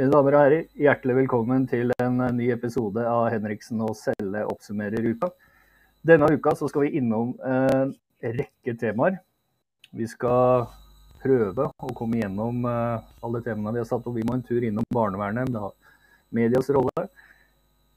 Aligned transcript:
Mine 0.00 0.14
damer 0.14 0.32
og 0.32 0.40
herrer, 0.40 0.62
hjertelig 0.80 1.12
velkommen 1.18 1.66
til 1.68 1.90
en 2.00 2.22
ny 2.32 2.46
episode 2.54 3.02
av 3.04 3.26
Henriksen 3.34 3.82
og 3.84 3.90
Selle 3.98 4.46
oppsummerer 4.48 5.04
uka. 5.04 5.28
Denne 6.08 6.30
uka 6.32 6.54
så 6.56 6.70
skal 6.70 6.86
vi 6.86 6.94
innom 6.96 7.34
en 7.44 7.90
rekke 8.24 8.72
temaer. 8.80 9.18
Vi 9.92 10.06
skal 10.08 10.64
prøve 11.20 11.66
å 11.68 11.92
komme 11.98 12.16
gjennom 12.22 12.64
eh, 12.70 13.10
alle 13.20 13.42
temaene 13.44 13.74
vi 13.76 13.82
har 13.82 13.90
satt 13.90 14.08
opp. 14.08 14.16
Vi 14.16 14.24
må 14.24 14.38
en 14.38 14.46
tur 14.48 14.64
innom 14.64 14.88
barnevernet, 14.96 15.52
medias 16.32 16.72
rolle. 16.72 17.04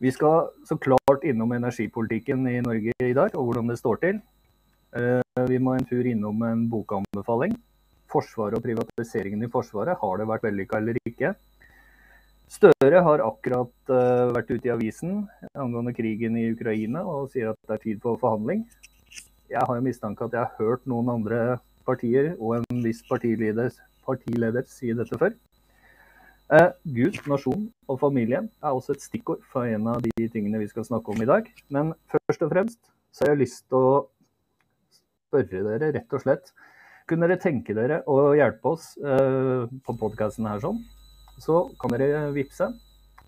Vi 0.03 0.11
skal 0.11 0.51
så 0.67 0.75
klart 0.75 1.23
innom 1.23 1.55
energipolitikken 1.55 2.43
i 2.51 2.57
Norge 2.67 2.97
i 2.99 3.15
dag, 3.15 3.31
og 3.31 3.47
hvordan 3.47 3.71
det 3.71 3.79
står 3.79 4.03
til. 4.03 4.19
Eh, 4.99 5.47
vi 5.55 5.63
må 5.63 5.77
en 5.77 5.87
tur 5.87 6.03
innom 6.03 6.43
en 6.51 6.67
bokanbefaling. 6.67 7.55
Forsvaret 8.11 8.59
og 8.59 8.67
privatiseringen 8.67 9.47
i 9.47 9.51
Forsvaret. 9.55 9.95
Har 10.03 10.19
det 10.19 10.27
vært 10.35 10.51
vellykka 10.51 10.83
eller 10.83 10.99
ikke? 11.07 11.31
Støre 12.51 13.01
har 13.05 13.23
akkurat 13.23 13.71
uh, 13.89 14.31
vært 14.35 14.51
ute 14.51 14.67
i 14.67 14.73
avisen 14.73 15.23
angående 15.57 15.93
krigen 15.95 16.35
i 16.37 16.49
Ukraina 16.51 17.03
og 17.07 17.31
sier 17.33 17.53
at 17.53 17.59
det 17.67 17.77
er 17.77 17.83
tid 17.85 18.01
for 18.03 18.19
forhandling. 18.21 18.65
Jeg 19.51 19.63
har 19.63 19.77
jo 19.77 19.85
mistanke 19.85 20.25
at 20.25 20.35
jeg 20.35 20.43
har 20.43 20.59
hørt 20.59 20.85
noen 20.89 21.09
andre 21.13 21.57
partier 21.87 22.33
og 22.39 22.59
en 22.59 22.83
viss 22.83 23.01
partileder, 23.07 23.73
partileder 24.07 24.67
si 24.69 24.93
dette 24.95 25.19
før. 25.19 25.35
Uh, 26.53 26.69
Gud, 26.83 27.17
nasjon 27.31 27.69
og 27.89 27.99
familien 28.01 28.49
er 28.61 28.75
også 28.75 28.97
et 28.97 29.05
stikkord 29.05 29.41
for 29.49 29.65
en 29.65 29.87
av 29.89 30.03
de 30.03 30.27
tingene 30.29 30.59
vi 30.61 30.69
skal 30.69 30.85
snakke 30.85 31.15
om 31.15 31.23
i 31.23 31.29
dag. 31.29 31.47
Men 31.73 31.93
først 32.11 32.43
og 32.45 32.51
fremst 32.53 32.81
så 33.13 33.25
har 33.25 33.33
jeg 33.33 33.45
lyst 33.45 33.63
til 33.71 33.79
å 33.79 33.93
spørre 35.29 35.63
dere 35.65 35.93
rett 35.95 36.13
og 36.13 36.21
slett 36.21 36.53
Kunne 37.09 37.27
dere 37.27 37.41
tenke 37.41 37.73
dere 37.75 37.97
å 38.07 38.31
hjelpe 38.37 38.77
oss 38.77 38.93
uh, 39.03 39.65
på 39.83 39.95
podkasten 39.99 40.47
her 40.47 40.61
sånn? 40.63 40.77
Så 41.41 41.65
kan 41.79 41.93
dere 41.95 42.25
vippse 42.35 42.69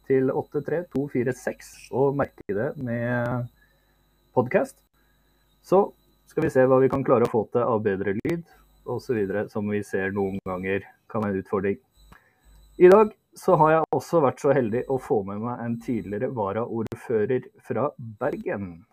til 0.05 0.29
83246 0.29 1.89
og 1.95 2.15
merke 2.19 2.53
det 2.53 2.71
med 2.77 3.47
podkast. 4.35 4.77
Så 5.65 5.87
skal 6.29 6.45
vi 6.45 6.53
se 6.53 6.65
hva 6.67 6.79
vi 6.83 6.91
kan 6.91 7.05
klare 7.05 7.25
å 7.25 7.31
få 7.31 7.45
til 7.53 7.65
av 7.65 7.81
bedre 7.85 8.15
lyd 8.21 8.43
osv. 8.85 9.21
som 9.49 9.69
vi 9.71 9.81
ser 9.83 10.13
noen 10.13 10.39
ganger 10.45 10.85
kan 11.09 11.23
være 11.23 11.39
en 11.39 11.45
utfordring. 11.45 11.77
I 12.77 12.91
dag 12.91 13.13
så 13.35 13.55
har 13.59 13.71
jeg 13.71 13.87
også 13.95 14.21
vært 14.23 14.43
så 14.43 14.53
heldig 14.55 14.85
å 14.91 14.99
få 15.01 15.21
med 15.27 15.41
meg 15.43 15.63
en 15.63 15.79
tidligere 15.81 16.31
varaordfører 16.35 17.49
fra 17.63 17.89
Bergen. 18.19 18.85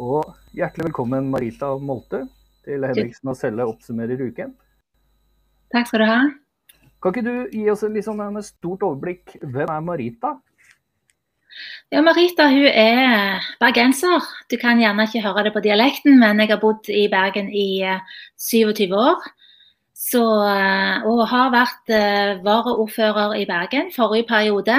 Og 0.00 0.34
hjertelig 0.56 0.90
velkommen 0.90 1.30
Marita 1.32 1.72
Molte 1.78 2.24
til 2.64 2.84
Henriksen 2.88 3.32
og 3.32 3.38
Selle 3.38 3.68
oppsummerer 3.68 4.20
uken. 4.20 4.54
Takk 5.72 5.88
skal 5.88 6.02
du 6.02 6.08
ha. 6.08 6.20
Kan 7.00 7.14
ikke 7.14 7.24
du 7.24 7.34
gi 7.56 7.64
oss 7.72 7.80
sånn 7.80 8.20
en 8.20 8.42
stort 8.44 8.82
overblikk? 8.84 9.38
Hvem 9.40 9.72
er 9.72 9.84
Marita? 9.84 10.34
Ja, 11.90 12.02
Marita 12.04 12.46
hun 12.52 12.66
er 12.68 13.46
bergenser. 13.60 14.22
Du 14.52 14.56
kan 14.60 14.78
gjerne 14.80 15.06
ikke 15.08 15.24
høre 15.24 15.46
det 15.46 15.54
på 15.54 15.62
dialekten, 15.64 16.18
men 16.20 16.42
jeg 16.42 16.52
har 16.52 16.60
bodd 16.62 16.90
i 16.92 17.06
Bergen 17.10 17.48
i 17.50 17.82
27 18.38 18.84
eh, 18.84 18.94
år. 18.94 19.24
Så, 19.96 20.22
eh, 20.44 21.08
og 21.08 21.24
har 21.28 21.50
vært 21.52 21.92
uh, 21.92 22.38
varaordfører 22.44 23.34
i 23.40 23.48
Bergen 23.48 23.90
forrige 23.96 24.28
periode. 24.28 24.78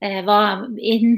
Jeg 0.00 0.24
var 0.26 0.66
inn, 0.78 1.16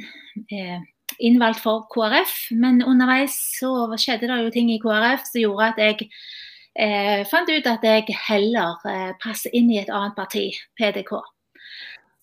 innvalgt 1.20 1.60
for 1.60 1.84
KrF, 1.92 2.32
men 2.56 2.80
underveis 2.80 3.34
så 3.58 3.90
skjedde 4.00 4.30
det 4.30 4.38
jo 4.40 4.54
ting 4.54 4.70
i 4.72 4.78
KrF 4.80 5.26
som 5.28 5.42
gjorde 5.42 5.66
at 5.74 5.82
jeg 5.82 6.08
eh, 6.78 7.26
fant 7.31 7.50
ut 7.50 7.66
at 7.66 7.84
jeg 7.84 8.16
heller 8.28 8.81
eh, 8.88 9.12
passer 9.22 9.54
inn 9.56 9.70
i 9.72 9.81
et 9.82 9.91
annet 9.91 10.16
parti, 10.19 10.48
PDK. 10.78 11.19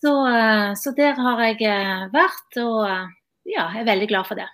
Så, 0.02 0.13
eh, 0.28 0.74
så 0.78 0.94
der 0.94 1.18
har 1.18 1.41
jeg 1.47 1.63
eh, 1.66 2.06
vært, 2.13 2.59
og 2.62 2.86
eh, 2.86 3.09
ja, 3.50 3.66
jeg 3.74 3.81
er 3.81 3.90
veldig 3.90 4.09
glad 4.12 4.30
for 4.30 4.40
det. 4.40 4.47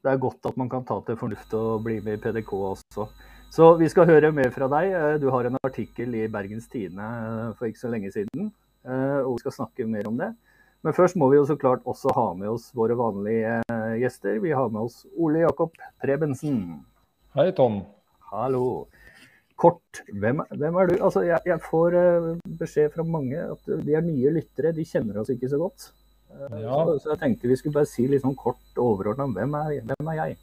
Det 0.00 0.12
er 0.12 0.20
godt 0.20 0.48
at 0.48 0.58
man 0.60 0.68
kan 0.72 0.84
ta 0.88 0.98
til 1.04 1.16
fornuft 1.20 1.54
og 1.56 1.84
bli 1.84 1.98
med 2.04 2.18
i 2.18 2.20
PDK 2.20 2.52
også. 2.52 3.08
Så 3.50 3.72
vi 3.80 3.88
skal 3.90 4.08
høre 4.08 4.30
mer 4.32 4.52
fra 4.54 4.68
deg. 4.70 4.92
Du 5.20 5.26
har 5.34 5.48
en 5.48 5.58
artikkel 5.66 6.14
i 6.14 6.28
Bergens 6.30 6.68
Tidende 6.70 7.50
for 7.58 7.66
ikke 7.66 7.82
så 7.82 7.90
lenge 7.90 8.12
siden, 8.14 8.46
og 8.86 9.32
vi 9.34 9.42
skal 9.42 9.56
snakke 9.56 9.88
mer 9.90 10.06
om 10.08 10.20
det. 10.20 10.30
Men 10.86 10.94
først 10.96 11.18
må 11.18 11.28
vi 11.32 11.40
jo 11.40 11.48
så 11.48 11.58
klart 11.58 11.82
også 11.82 12.14
ha 12.16 12.28
med 12.38 12.48
oss 12.52 12.70
våre 12.78 12.94
vanlige 12.96 13.58
gjester. 14.00 14.38
Vi 14.40 14.54
har 14.54 14.70
med 14.70 14.86
oss 14.86 15.02
Ole 15.18 15.42
Jakob 15.42 15.74
Prebensen. 16.00 16.62
Hei, 17.34 17.50
Tom. 17.58 17.82
Hallo 18.30 18.86
kort. 19.60 20.02
Hvem, 20.08 20.42
hvem 20.56 20.78
er 20.80 20.90
du? 20.90 20.94
Altså, 20.98 21.24
jeg, 21.26 21.40
jeg 21.46 21.60
får 21.64 21.96
uh, 21.96 22.28
beskjed 22.60 22.92
fra 22.94 23.06
mange 23.06 23.40
at 23.44 23.72
de 23.84 23.96
er 23.96 24.04
nye 24.04 24.32
lyttere. 24.34 24.74
De 24.76 24.86
kjenner 24.88 25.20
oss 25.20 25.32
ikke 25.32 25.50
så 25.52 25.60
godt. 25.60 25.90
Uh, 26.30 26.60
ja. 26.62 26.76
så, 26.76 26.98
så, 27.02 27.10
jeg 27.12 27.22
tenkte 27.24 27.50
vi 27.50 27.58
skulle 27.58 27.80
bare 27.80 27.90
si 27.90 28.06
litt 28.08 28.22
sånn 28.24 28.38
kort 28.38 28.78
overordna 28.78 29.26
hvem, 29.34 29.56
hvem, 29.88 30.12
er 30.12 30.20
jeg? 30.20 30.38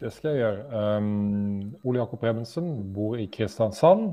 Det 0.00 0.10
skal 0.16 0.34
jeg 0.34 0.42
gjøre. 0.42 0.82
Um, 0.98 1.70
Ole 1.84 2.02
Jakob 2.02 2.22
Bremensen 2.22 2.68
bor 2.94 3.20
i 3.20 3.28
Kristiansand. 3.32 4.12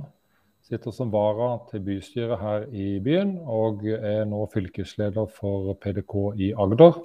Sitter 0.68 0.92
som 0.92 1.14
vara 1.14 1.54
til 1.70 1.80
bystyret 1.86 2.42
her 2.42 2.66
i 2.76 2.98
byen, 3.00 3.38
og 3.48 3.86
er 3.88 4.26
nå 4.28 4.42
fylkesleder 4.52 5.30
for 5.32 5.78
PDK 5.80 6.16
i 6.44 6.50
Agder. 6.60 6.98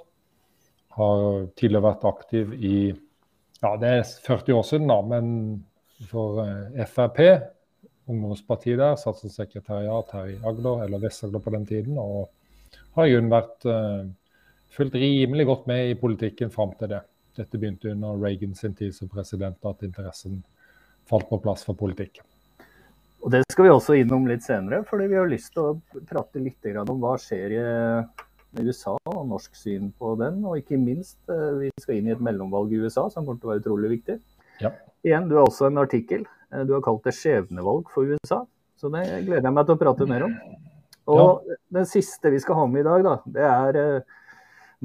Har 0.96 1.22
tidligere 1.54 1.84
vært 1.86 2.06
aktiv 2.10 2.56
i 2.58 2.76
ja, 3.62 3.76
det 3.78 3.92
er 4.00 4.08
40 4.26 4.56
år 4.58 4.64
siden, 4.66 4.90
da, 4.90 4.98
men 5.06 5.28
for 6.10 6.42
eh, 6.44 6.86
Frp. 6.86 7.20
Ungdomspartiet 8.10 8.80
der 8.80 8.96
satt 8.98 9.20
som 9.20 9.30
sekretariat 9.30 10.10
her 10.16 10.32
i 10.32 10.38
Agder, 10.42 10.84
eller 10.84 11.02
Vest-Agder 11.02 11.42
på 11.42 11.52
den 11.54 11.66
tiden. 11.66 11.98
Og 12.02 12.30
har 12.96 13.06
i 13.06 13.14
grunnen 13.14 13.30
vært 13.32 13.66
uh, 13.68 14.02
fulgt 14.74 14.96
rimelig 14.98 15.46
godt 15.48 15.68
med 15.70 15.92
i 15.92 15.98
politikken 15.98 16.50
fram 16.50 16.74
til 16.80 16.90
det. 16.92 17.00
Dette 17.38 17.60
begynte 17.60 17.92
under 17.94 18.18
Reagan 18.20 18.56
sin 18.58 18.74
tid 18.76 18.92
som 18.96 19.08
president, 19.08 19.56
at 19.64 19.86
interessen 19.86 20.42
falt 21.08 21.28
på 21.30 21.38
plass 21.44 21.64
for 21.64 21.78
politikk. 21.78 22.20
Og 23.22 23.30
Det 23.30 23.44
skal 23.52 23.68
vi 23.68 23.70
også 23.70 23.96
innom 24.00 24.26
litt 24.26 24.42
senere, 24.42 24.82
fordi 24.88 25.06
vi 25.12 25.18
har 25.20 25.30
lyst 25.30 25.52
til 25.54 25.70
å 25.70 26.02
prate 26.10 26.42
litt 26.42 26.66
om 26.82 26.98
hva 27.00 27.14
skjer 27.22 27.54
i 27.54 27.64
USA 28.66 28.96
og 29.08 29.28
norsk 29.30 29.54
syn 29.56 29.92
på 29.98 30.16
den. 30.20 30.42
Og 30.44 30.58
ikke 30.58 30.80
minst, 30.80 31.20
eh, 31.30 31.52
vi 31.60 31.70
skal 31.80 32.00
inn 32.00 32.08
i 32.10 32.16
et 32.16 32.20
mellomvalg 32.20 32.72
i 32.72 32.82
USA 32.82 33.08
som 33.08 33.24
kommer 33.24 33.40
til 33.40 33.48
å 33.48 33.52
være 33.52 33.62
utrolig 33.62 33.92
viktig. 33.96 34.18
Ja. 34.60 34.72
Igjen, 35.02 35.28
du 35.28 35.36
har 35.36 35.48
også 35.48 35.66
en 35.66 35.82
artikkel. 35.82 36.26
Eh, 36.52 36.66
du 36.66 36.76
har 36.76 36.82
kalt 36.84 37.04
det 37.04 37.14
'skjebnevalg 37.16 37.90
for 37.90 38.06
USA'. 38.06 38.44
Så 38.82 38.90
det 38.90 39.06
gleder 39.26 39.46
jeg 39.46 39.54
meg 39.54 39.66
til 39.66 39.76
å 39.76 39.80
prate 39.80 40.06
mer 40.10 40.24
om. 40.26 40.32
Og 41.10 41.46
ja. 41.46 41.56
den 41.78 41.86
siste 41.90 42.30
vi 42.30 42.40
skal 42.42 42.60
ha 42.60 42.66
med 42.70 42.84
i 42.84 42.88
dag, 42.88 43.04
da, 43.06 43.14
det 43.34 43.46
er 43.46 43.78
eh, 43.78 44.18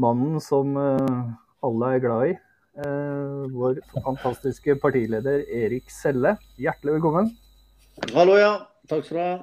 mannen 0.02 0.40
som 0.42 0.74
eh, 0.82 1.20
alle 1.66 1.92
er 1.94 2.04
glad 2.04 2.32
i. 2.32 2.38
Eh, 2.78 3.44
vår 3.54 3.82
fantastiske 4.06 4.78
partileder 4.82 5.46
Erik 5.46 5.90
Selle. 5.94 6.36
Hjertelig 6.62 6.98
velkommen. 6.98 7.30
Hallo, 8.14 8.38
ja. 8.38 8.56
Takk 8.90 9.06
skal 9.06 9.18
du 9.18 9.24
ha. 9.24 9.38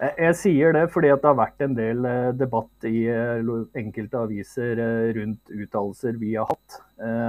Jeg, 0.00 0.36
sier 0.40 0.72
det 0.72 0.86
fordi 0.94 1.10
det 1.12 1.28
har 1.28 1.36
vært 1.36 1.60
en 1.60 1.74
del 1.76 2.06
debatt 2.40 2.86
i 2.88 3.02
enkelte 3.76 4.22
aviser 4.22 4.78
rundt 5.12 5.52
uttalelser 5.52 6.16
vi 6.16 6.30
har 6.38 6.48
hatt 6.48 6.78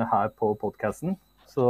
her 0.08 0.32
på 0.40 0.54
podkasten. 0.62 1.18
Så 1.52 1.66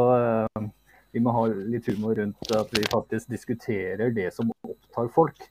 vi 1.11 1.19
må 1.19 1.33
ha 1.35 1.47
litt 1.51 1.87
humor 1.91 2.15
rundt 2.15 2.53
at 2.55 2.71
vi 2.75 2.83
faktisk 2.91 3.31
diskuterer 3.31 4.13
det 4.15 4.29
som 4.35 4.51
opptar 4.63 5.09
folk. 5.11 5.41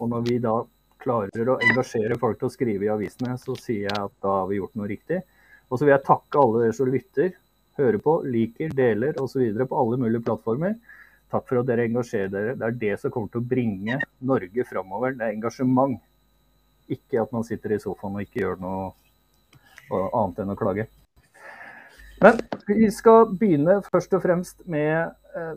Og 0.00 0.08
når 0.08 0.24
vi 0.28 0.38
da 0.40 0.54
klarer 1.00 1.52
å 1.52 1.58
engasjere 1.64 2.16
folk 2.20 2.40
til 2.40 2.48
å 2.48 2.52
skrive 2.52 2.86
i 2.86 2.92
avisene, 2.92 3.36
så 3.40 3.56
sier 3.58 3.88
jeg 3.88 3.98
at 3.98 4.14
da 4.24 4.40
har 4.40 4.48
vi 4.50 4.60
gjort 4.60 4.76
noe 4.80 4.88
riktig. 4.88 5.20
Og 5.68 5.78
så 5.78 5.86
vil 5.86 5.94
jeg 5.94 6.06
takke 6.08 6.40
alle 6.40 6.64
dere 6.64 6.76
som 6.76 6.90
lytter, 6.90 7.34
hører 7.80 8.00
på, 8.04 8.16
liker, 8.28 8.72
deler 8.76 9.20
osv. 9.22 9.44
på 9.60 9.82
alle 9.82 10.00
mulige 10.00 10.24
plattformer. 10.26 10.76
Takk 11.30 11.46
for 11.46 11.60
at 11.60 11.68
dere 11.68 11.86
engasjerer 11.86 12.32
dere. 12.32 12.54
Det 12.58 12.66
er 12.66 12.78
det 12.80 12.94
som 13.00 13.12
kommer 13.14 13.30
til 13.30 13.42
å 13.42 13.50
bringe 13.52 14.00
Norge 14.26 14.66
framover. 14.66 15.14
Det 15.14 15.26
er 15.26 15.36
engasjement. 15.36 16.00
Ikke 16.90 17.20
at 17.22 17.30
man 17.30 17.46
sitter 17.46 17.76
i 17.76 17.82
sofaen 17.82 18.16
og 18.18 18.24
ikke 18.24 18.42
gjør 18.42 18.58
noe 18.64 18.88
annet 19.90 20.42
enn 20.42 20.54
å 20.54 20.58
klage. 20.58 20.88
Men 22.20 22.36
vi 22.68 22.90
skal 22.92 23.30
begynne 23.40 23.78
først 23.86 24.12
og 24.12 24.20
fremst 24.20 24.58
med 24.68 25.08
eh, 25.40 25.54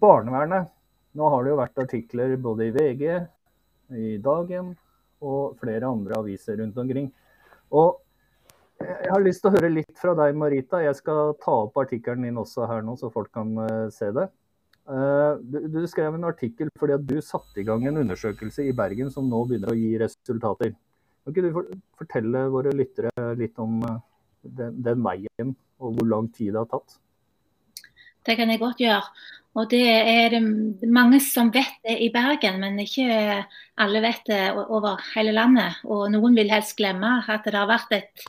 barnevernet. 0.00 0.68
Nå 1.16 1.30
har 1.32 1.44
det 1.44 1.52
jo 1.52 1.60
vært 1.60 1.80
artikler 1.80 2.34
både 2.40 2.68
i 2.68 2.74
VG, 2.74 3.04
i 3.96 4.10
Dagen 4.20 4.74
og 5.24 5.56
flere 5.60 5.88
andre 5.88 6.18
aviser 6.20 6.60
rundt 6.60 6.76
omkring. 6.82 7.08
Og 7.72 8.02
jeg 8.82 9.10
har 9.14 9.24
lyst 9.24 9.44
til 9.44 9.52
å 9.52 9.54
høre 9.54 9.72
litt 9.72 9.96
fra 9.96 10.12
deg, 10.18 10.36
Marita. 10.36 10.82
Jeg 10.82 10.98
skal 10.98 11.34
ta 11.40 11.56
opp 11.64 11.76
artikkelen 11.80 12.26
din 12.26 12.40
også 12.40 12.68
her 12.68 12.84
nå, 12.84 12.98
så 13.00 13.12
folk 13.14 13.30
kan 13.32 13.52
uh, 13.56 13.88
se 13.94 14.10
det. 14.12 14.28
Uh, 14.82 15.38
du, 15.40 15.60
du, 15.70 15.82
skrev 15.86 16.16
en 16.18 16.26
artikkel 16.26 16.72
fordi 16.80 16.96
at 16.96 17.04
du 17.06 17.20
satte 17.22 17.60
i 17.62 17.64
gang 17.64 17.84
en 17.86 18.00
undersøkelse 18.02 18.64
i 18.66 18.74
Bergen 18.74 19.12
som 19.14 19.28
nå 19.30 19.44
begynner 19.46 19.72
å 19.72 19.78
gi 19.78 19.92
resultater. 20.02 20.74
Kan 21.22 21.36
ikke 21.36 21.46
du 21.46 21.76
fortelle 22.00 22.48
våre 22.50 22.74
lyttere 22.74 23.12
litt 23.38 23.60
om 23.62 23.78
den, 24.42 25.04
veien 25.04 25.54
og 25.82 25.96
hvor 25.96 26.08
lang 26.08 26.28
tid 26.34 26.52
det 26.52 26.60
har 26.62 26.70
tatt? 26.70 26.98
Det 28.22 28.36
kan 28.38 28.50
jeg 28.50 28.62
godt 28.62 28.82
gjøre. 28.82 29.06
Og 29.52 29.68
det 29.68 29.84
er 29.84 30.32
det 30.32 30.88
mange 30.88 31.18
som 31.20 31.50
vet 31.52 31.74
det 31.84 31.98
i 32.00 32.08
Bergen, 32.12 32.60
men 32.62 32.78
ikke 32.80 33.42
alle 33.82 34.00
vet 34.00 34.22
det 34.30 34.40
over 34.56 35.02
hele 35.12 35.34
landet. 35.36 35.82
Og 35.84 36.06
noen 36.14 36.38
vil 36.38 36.52
helst 36.52 36.78
glemme 36.78 37.18
at 37.28 37.44
det 37.44 37.58
har 37.58 37.68
vært 37.68 37.92
et, 37.92 38.24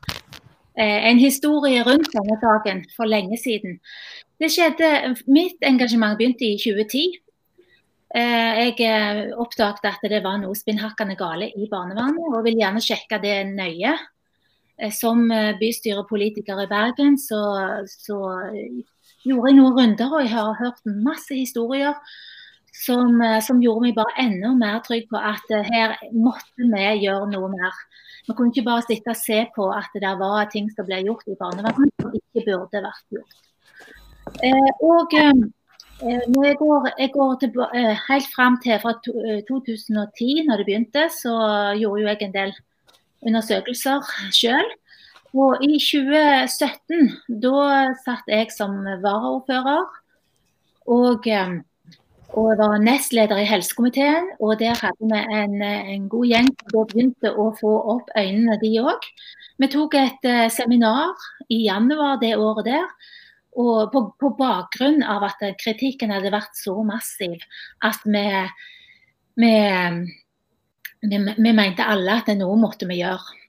eh, 0.75 1.07
en 1.09 1.21
historie 1.21 1.83
rundt 1.87 2.11
denne 2.11 2.39
dagen 2.41 2.83
for 2.97 3.07
lenge 3.07 3.37
siden. 3.39 3.79
Det 4.39 4.51
skjedde, 4.51 5.15
Mitt 5.27 5.63
engasjement 5.63 6.17
begynte 6.17 6.43
i 6.43 6.57
2010. 6.59 7.21
Eh, 8.13 8.75
jeg 8.75 9.31
oppdaget 9.39 9.85
at 9.85 10.03
det 10.09 10.23
var 10.23 10.37
noe 10.37 10.53
spinnhakkende 10.53 11.15
gale 11.15 11.47
i 11.55 11.69
barnevernet, 11.71 12.35
og 12.35 12.43
vil 12.43 12.59
gjerne 12.59 12.83
sjekke 12.83 13.21
det 13.23 13.47
nøye. 13.47 13.95
Som 14.91 15.27
bystyrepolitiker 15.59 16.63
i 16.63 16.67
Bergen 16.67 17.17
så, 17.21 17.39
så 17.85 18.17
gjorde 19.23 19.51
jeg 19.51 19.57
noen 19.59 19.75
runder, 19.77 20.09
og 20.09 20.23
jeg 20.25 20.33
har 20.33 20.57
hørt 20.59 20.81
masse 20.85 21.35
historier 21.35 21.93
som, 22.73 23.21
eh, 23.21 23.39
som 23.41 23.61
gjorde 23.61 23.87
meg 23.87 23.95
bare 23.95 24.17
enda 24.25 24.53
mer 24.57 24.81
trygg 24.85 25.07
på 25.11 25.19
at 25.19 25.53
her 25.69 25.95
måtte 26.11 26.67
vi 26.73 26.85
gjøre 27.05 27.29
noe 27.31 27.51
mer. 27.53 27.79
Vi 28.27 28.33
kunne 28.33 28.53
ikke 28.53 28.65
bare 28.65 28.85
sitte 28.87 29.13
og 29.13 29.19
se 29.19 29.39
på 29.55 29.69
at 29.71 29.93
det 29.93 30.13
var 30.19 30.49
ting 30.51 30.69
som 30.73 30.87
ble 30.87 31.03
gjort 31.05 31.27
i 31.27 31.37
barnevernet 31.39 31.93
som 32.01 32.15
ikke 32.19 32.45
burde 32.47 32.83
vært 32.87 33.17
gjort. 33.17 33.41
Eh, 34.43 34.71
og 34.81 35.13
når 36.03 36.45
jeg 36.47 36.57
går, 36.59 36.87
jeg 36.99 37.11
går 37.13 37.33
til, 37.39 37.59
eh, 37.77 37.97
helt 38.09 38.29
fram 38.35 38.57
til 38.63 38.79
fra 38.81 38.93
2010, 39.47 40.43
når 40.47 40.57
det 40.57 40.65
begynte, 40.67 41.03
så 41.13 41.33
gjorde 41.79 42.01
jo 42.01 42.07
jeg 42.07 42.21
en 42.21 42.37
del 42.39 42.55
undersøkelser 43.27 44.05
sjøl. 44.35 44.71
Og 45.33 45.63
i 45.65 45.79
2017, 45.81 47.09
da 47.41 47.93
satt 48.03 48.27
jeg 48.29 48.51
som 48.53 48.75
varaordfører. 49.01 49.87
Og, 50.93 51.25
eh, 51.27 51.55
og 52.33 52.57
var 52.59 52.77
nestleder 52.81 53.41
i 53.41 53.47
helsekomiteen. 53.49 54.29
Og 54.39 54.59
der 54.59 54.77
hadde 54.77 55.09
vi 55.09 55.23
en, 55.39 55.57
en 55.63 56.05
god 56.09 56.29
gjeng 56.29 56.51
som 56.69 56.85
begynte 56.91 57.33
å 57.33 57.49
få 57.57 57.73
opp 57.95 58.13
øynene, 58.17 58.59
de 58.61 58.75
òg. 58.83 59.09
Vi 59.61 59.69
tok 59.69 59.97
et 59.97 60.25
uh, 60.25 60.47
seminar 60.49 61.13
i 61.53 61.63
januar 61.67 62.17
det 62.21 62.35
året 62.37 62.69
der. 62.69 62.87
Og 63.53 63.91
på, 63.93 64.01
på, 64.17 64.31
bakgrunn 64.37 65.03
av 65.05 65.27
at 65.27 65.41
kritikken 65.61 66.13
hadde 66.13 66.33
vært 66.33 66.57
så 66.57 66.73
massiv 66.85 67.37
at 67.85 68.01
vi, 68.01 68.23
vi, 69.37 69.51
vi, 71.03 71.19
vi 71.19 71.53
mente 71.55 71.85
alle 71.85 72.19
at 72.21 72.31
noe 72.39 72.57
måtte 72.59 72.87
vi 72.89 73.01
gjøre. 73.01 73.39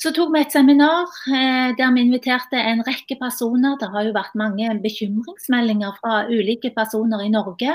Så 0.00 0.12
tok 0.16 0.30
vi 0.32 0.40
et 0.40 0.54
seminar 0.54 1.10
eh, 1.28 1.74
der 1.76 1.92
vi 1.92 2.06
inviterte 2.06 2.56
en 2.56 2.80
rekke 2.86 3.18
personer. 3.20 3.76
Det 3.80 3.90
har 3.92 4.06
jo 4.06 4.16
vært 4.16 4.38
mange 4.38 4.70
bekymringsmeldinger 4.84 5.98
fra 5.98 6.24
ulike 6.30 6.70
personer 6.76 7.26
i 7.26 7.32
Norge. 7.32 7.74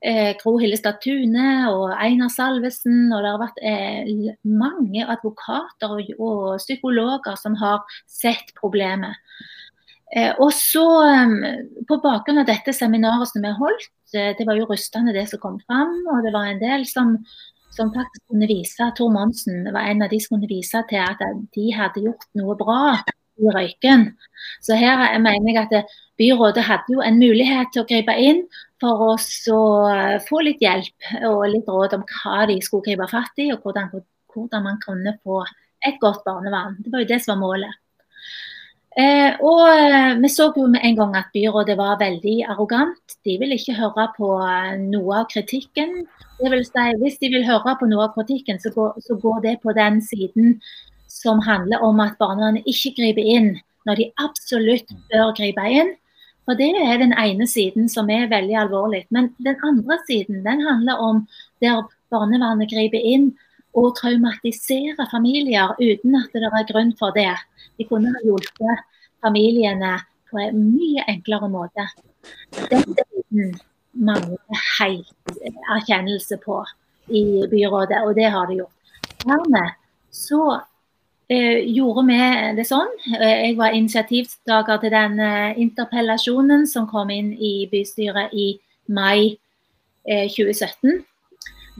Eh, 0.00 0.32
Gro 0.40 0.56
Hillestad 0.58 0.98
Tune 1.04 1.48
og 1.70 1.92
Einar 1.94 2.32
Salvesen. 2.32 3.12
Og 3.12 3.22
det 3.22 3.30
har 3.30 3.42
vært 3.44 3.60
eh, 3.62 4.32
mange 4.48 5.04
advokater 5.04 5.94
og, 5.98 6.10
og, 6.18 6.56
psykologer 6.64 7.38
som 7.38 7.54
har 7.62 7.84
sett 8.10 8.50
problemet. 8.58 9.14
Eh, 10.16 10.32
og 10.38 10.50
så, 10.54 10.86
eh, 11.10 11.62
På 11.86 12.00
bakgrunn 12.02 12.42
av 12.42 12.48
dette 12.48 12.72
seminaret 12.74 13.28
som 13.28 13.42
vi 13.42 13.52
holdt, 13.54 13.92
eh, 14.14 14.32
det 14.38 14.46
var 14.46 14.56
jo 14.58 14.66
rystende 14.66 15.14
det 15.14 15.28
som 15.28 15.42
kom 15.42 15.60
fram. 15.66 15.94
Og 16.10 16.24
det 16.24 16.32
var 16.32 16.50
en 16.50 16.62
del 16.62 16.86
som 16.86 17.18
som 17.76 17.92
faktisk 17.94 18.22
kunne 18.30 18.48
vise 18.50 18.88
Tor 18.96 19.12
Monsen 19.14 19.66
var 19.74 19.90
en 19.90 20.02
av 20.04 20.10
de 20.12 20.20
som 20.22 20.36
kunne 20.36 20.50
vise 20.50 20.82
til 20.90 21.02
at 21.02 21.22
de 21.56 21.68
hadde 21.76 22.02
gjort 22.06 22.26
noe 22.38 22.56
bra 22.58 22.96
i 23.36 23.52
Røyken. 23.52 24.08
Så 24.64 24.76
her 24.80 25.02
mener 25.20 25.52
jeg 25.52 25.62
at 25.66 25.96
byrådet 26.18 26.64
hadde 26.64 26.96
jo 26.96 27.04
en 27.04 27.20
mulighet 27.20 27.72
til 27.72 27.84
å 27.84 27.88
gripe 27.88 28.16
inn 28.16 28.44
for 28.80 29.02
oss 29.12 29.28
å 29.52 29.60
få 30.28 30.42
litt 30.44 30.64
hjelp 30.64 31.10
og 31.28 31.46
litt 31.52 31.68
råd 31.68 31.98
om 31.98 32.04
hva 32.16 32.46
de 32.50 32.58
skulle 32.64 32.86
gripe 32.88 33.08
fatt 33.12 33.44
i, 33.44 33.50
og 33.52 33.64
hvordan, 33.64 33.92
hvordan 34.32 34.68
man 34.68 34.80
kunne 34.84 35.16
få 35.22 35.42
et 35.86 36.00
godt 36.00 36.24
barnevern. 36.26 36.78
Det 36.80 36.92
var 36.92 37.04
jo 37.04 37.10
det 37.12 37.20
som 37.24 37.36
var 37.36 37.44
målet. 37.44 37.82
Eh, 38.96 39.34
og 39.44 39.66
eh, 39.68 40.14
vi 40.22 40.28
så 40.32 40.46
jo 40.56 40.66
med 40.72 40.80
en 40.84 40.96
gang 40.96 41.16
at 41.18 41.28
byrådet 41.34 41.76
var 41.76 41.98
veldig 42.00 42.36
arrogant. 42.48 43.16
De 43.28 43.36
vil 43.40 43.52
ikke 43.52 43.76
høre 43.76 44.06
på 44.16 44.30
eh, 44.40 44.78
noe 44.80 45.18
av 45.20 45.26
kritikken 45.32 46.06
det 46.36 46.50
vil 46.52 46.64
si, 46.68 46.86
hvis 47.00 47.18
de 47.20 47.30
vil 47.32 47.46
høre 47.48 47.76
på 47.80 47.88
noe 47.88 48.06
av 48.06 48.16
kritikken, 48.16 48.58
så 48.60 48.72
går, 48.74 48.96
så 49.04 49.16
går, 49.20 49.38
det 49.44 49.54
på 49.62 49.72
den 49.76 50.02
siden 50.04 50.58
som 51.08 51.40
handler 51.40 51.84
om 51.84 52.00
at 52.04 52.18
barnevernet 52.20 52.66
ikke 52.68 52.92
griper 52.98 53.24
inn 53.36 53.54
når 53.88 54.00
de 54.00 54.10
absolutt 54.20 54.92
bør 55.12 55.32
gripe 55.38 55.64
inn. 55.70 55.94
For 56.46 56.58
Det 56.58 56.68
er 56.78 57.00
den 57.00 57.14
ene 57.18 57.46
siden 57.48 57.88
som 57.88 58.10
er 58.10 58.28
veldig 58.30 58.54
alvorlig. 58.66 59.06
Men 59.10 59.32
den 59.42 59.56
andre 59.66 59.98
siden 60.06 60.44
den 60.44 60.60
handler 60.62 61.00
om 61.02 61.24
der 61.64 61.82
barnevernet 62.12 62.70
griper 62.70 63.00
inn 63.00 63.32
og 63.76 63.94
traumatisere 63.98 65.06
familier 65.10 65.74
uten 65.80 66.16
at 66.18 66.32
det 66.34 66.48
er 66.48 66.68
grunn 66.70 66.92
for 66.98 67.14
det. 67.16 67.32
De 67.76 67.84
kunne 67.88 68.12
ha 68.14 68.22
hjulpet 68.24 68.84
familiene 69.24 69.96
på 70.30 70.40
en 70.40 70.62
mye 70.72 71.04
enklere 71.10 71.48
måte. 71.52 71.88
Den 72.70 72.96
delen 72.96 73.56
mangler 73.92 74.62
helt 74.78 75.36
erkjennelse 75.72 76.38
på 76.44 76.62
i 77.08 77.44
byrådet, 77.50 78.00
og 78.04 78.14
det 78.16 78.30
har 78.32 78.48
de 78.48 78.60
gjort. 78.60 78.72
Dermed 79.22 79.76
så 80.10 80.42
eh, 81.30 81.62
gjorde 81.70 82.06
vi 82.08 82.18
det 82.58 82.66
sånn. 82.66 82.90
Eh, 83.14 83.34
jeg 83.46 83.56
var 83.60 83.76
initiativtaker 83.76 84.80
til 84.82 84.94
den 84.94 85.20
eh, 85.22 85.58
interpellasjonen 85.62 86.66
som 86.70 86.88
kom 86.90 87.12
inn 87.14 87.32
i 87.34 87.68
bystyret 87.70 88.34
i 88.34 88.48
mai 88.88 89.36
eh, 90.08 90.26
2017. 90.32 91.04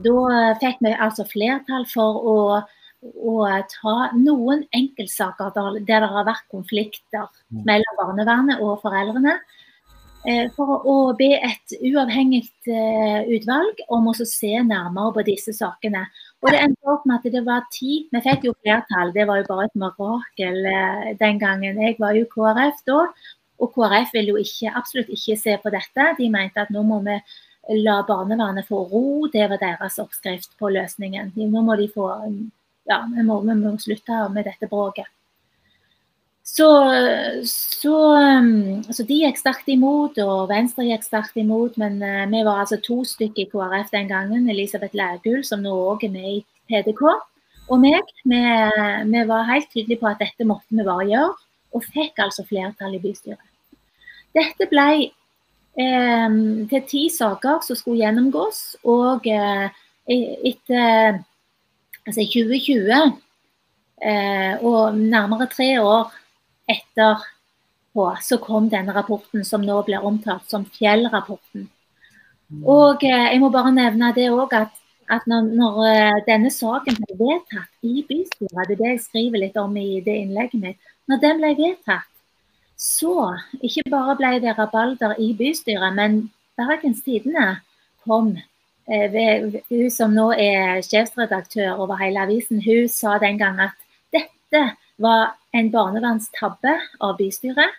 Da 0.04 0.54
fikk 0.60 0.82
vi 0.84 0.92
altså 0.92 1.24
flertall 1.28 1.86
for 1.88 2.18
å, 2.20 2.38
å 3.00 3.36
ta 3.72 3.96
noen 4.16 4.66
enkeltsaker 4.76 5.54
der, 5.54 5.78
der 5.88 6.04
det 6.04 6.10
har 6.12 6.26
vært 6.28 6.48
konflikter 6.52 7.30
mm. 7.48 7.62
mellom 7.68 8.02
barnevernet 8.02 8.60
og 8.64 8.80
foreldrene. 8.84 9.38
Eh, 10.26 10.48
for 10.56 10.82
å 10.90 10.94
be 11.14 11.28
et 11.36 11.74
uavhengig 11.86 12.48
eh, 12.66 13.28
utvalg 13.36 13.78
om 13.94 14.08
å 14.10 14.14
se 14.16 14.50
nærmere 14.58 15.12
på 15.14 15.22
disse 15.28 15.54
sakene. 15.54 16.02
Og 16.42 16.50
det 16.50 16.62
endte 16.64 16.90
opp 16.90 17.04
med 17.06 17.20
at 17.20 17.36
det 17.36 17.42
var 17.46 17.62
ti. 17.70 18.00
Vi 18.10 18.22
fikk 18.24 18.48
jo 18.48 18.54
flertall, 18.58 19.12
det 19.14 19.28
var 19.28 19.38
jo 19.38 19.46
bare 19.46 19.68
et 19.68 19.78
mirakel 19.78 20.66
eh, 20.72 21.12
den 21.20 21.38
gangen. 21.38 21.78
Jeg 21.78 21.98
var 22.02 22.18
jo 22.18 22.26
KrF 22.32 22.82
da, 22.90 23.04
og 23.62 23.70
KrF 23.76 24.10
ville 24.16 24.34
jo 24.34 24.42
ikke, 24.42 24.74
absolutt 24.74 25.14
ikke 25.14 25.38
se 25.38 25.54
på 25.62 25.72
dette. 25.76 26.08
De 26.18 26.30
mente 26.32 26.64
at 26.64 26.74
nå 26.74 26.82
må 26.88 26.98
vi 27.06 27.20
la 27.74 28.02
barnevernet 28.06 28.68
få 28.68 28.84
ro, 28.90 29.26
det 29.32 29.48
var 29.50 29.58
deres 29.62 29.98
oppskrift 29.98 30.52
på 30.58 30.70
løsningen. 30.70 31.32
Nå 31.36 31.62
må 31.66 31.76
de 31.76 31.90
få 31.92 32.10
Ja, 32.86 33.00
vi 33.10 33.22
må, 33.26 33.40
vi 33.42 33.54
må 33.58 33.72
slutte 33.82 34.28
med 34.30 34.46
dette 34.46 34.68
bråket. 34.70 35.08
Så, 36.46 36.68
så, 37.42 37.96
um, 38.14 38.84
så, 38.86 39.02
de 39.02 39.16
gikk 39.24 39.40
sterkt 39.40 39.66
imot, 39.72 40.14
og 40.22 40.46
Venstre 40.52 40.86
gikk 40.86 41.02
sterkt 41.02 41.34
imot. 41.42 41.74
Men 41.82 41.98
uh, 41.98 42.22
vi 42.30 42.44
var 42.46 42.62
altså 42.62 42.78
to 42.84 43.00
stykker 43.04 43.42
i 43.42 43.48
KrF 43.50 43.90
den 43.90 44.06
gangen. 44.12 44.46
Elisabeth 44.52 44.94
Lægul, 44.94 45.42
som 45.44 45.64
nå 45.64 45.74
òg 45.74 46.06
er 46.06 46.14
med 46.14 46.28
i 46.36 46.38
PDK, 46.70 47.02
og 47.66 47.82
meg. 47.82 48.14
Vi, 48.22 48.40
vi, 49.10 49.26
var 49.26 49.50
helt 49.50 49.68
tydelige 49.74 49.98
på 50.04 50.12
at 50.12 50.22
dette 50.22 50.46
måtte 50.46 50.70
vi 50.70 50.86
bare 50.86 51.10
gjøre, 51.10 51.34
og 51.74 51.90
fikk 51.90 52.22
altså 52.22 52.46
flertall 52.46 52.94
i 52.94 53.02
bystyret. 53.02 53.42
Dette 54.36 54.70
ble 54.70 54.88
eh, 54.94 55.10
til 55.76 56.84
ti 56.88 57.02
saker 57.12 57.60
som 57.64 57.76
skulle 57.76 58.00
gjennomgås, 58.00 58.78
og 58.88 59.26
eh, 59.28 59.68
etter 60.06 61.18
altså 62.06 62.22
2020 62.22 62.92
eh, 64.00 64.64
og 64.64 64.96
nærmere 64.96 65.48
tre 65.52 65.74
år 65.82 66.14
etterpå 66.70 68.08
så 68.22 68.38
kom 68.40 68.70
denne 68.72 68.94
rapporten 68.96 69.44
som 69.44 69.64
nå 69.66 69.82
blir 69.84 70.04
omtalt 70.06 70.48
som 70.50 70.64
Fjell-rapporten. 70.78 71.68
Mm. 72.48 72.64
Og 72.64 73.04
eh, 73.04 73.28
jeg 73.34 73.42
må 73.42 73.52
bare 73.52 73.74
nevne 73.74 74.14
det 74.16 74.30
òg 74.32 74.56
at, 74.56 74.72
at, 75.12 75.28
når, 75.28 75.52
når 75.60 76.24
denne 76.30 76.50
saken 76.54 76.96
ble 77.02 77.20
vedtatt 77.20 77.72
i 77.84 78.00
bystyret, 78.08 78.64
det 78.70 78.78
er 78.78 78.82
det 78.82 78.92
jeg 78.94 79.06
skriver 79.10 79.44
litt 79.44 79.60
om 79.60 79.76
i 79.76 80.00
det 80.06 80.22
innlegget 80.24 80.62
mitt, 80.62 80.92
når 81.10 81.20
den 81.20 81.42
ble 81.42 81.56
vedtatt, 81.58 82.08
så 82.76 83.36
ikke 83.64 83.86
bare 83.90 84.16
ble 84.18 84.34
det 84.44 84.56
rabalder 84.58 85.16
i 85.22 85.32
bystyret, 85.36 85.94
men 85.96 86.26
Bergens 86.56 87.02
Tidende 87.04 87.58
kom 88.04 88.36
eh, 88.36 89.08
ved, 89.12 89.60
Hun 89.70 89.90
som 89.90 90.12
nå 90.14 90.30
er 90.32 90.82
sjefsredaktør 90.84 91.80
over 91.80 91.96
hele 92.00 92.26
avisen, 92.28 92.62
hun 92.64 92.88
sa 92.88 93.18
den 93.22 93.40
gang 93.40 93.60
at 93.60 93.76
dette 94.12 94.62
var 94.98 95.34
en 95.56 95.72
barnevernstabbe 95.72 96.76
av 97.00 97.16
bystyret. 97.18 97.74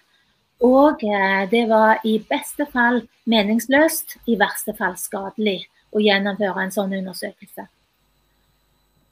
Og 0.66 1.04
eh, 1.06 1.46
det 1.50 1.68
var 1.70 2.02
i 2.06 2.18
beste 2.30 2.66
fall 2.74 3.04
meningsløst, 3.30 4.18
i 4.26 4.38
verste 4.40 4.74
fall 4.78 4.98
skadelig 4.98 5.62
å 5.94 6.02
gjennomføre 6.02 6.66
en 6.66 6.74
sånn 6.74 6.96
undersøkelse. 6.98 7.68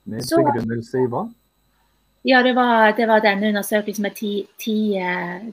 Med 0.10 0.26
begrunnelse 0.30 1.02
i 1.02 1.10
hva? 1.10 1.28
Ja, 2.26 2.42
det 2.42 2.56
var, 2.58 2.96
det 2.98 3.06
var, 3.06 3.22
denne 3.22 3.52
undersøkelsen 3.52 4.02
med 4.08 4.16
ti, 4.18 4.32
ti, 4.58 4.78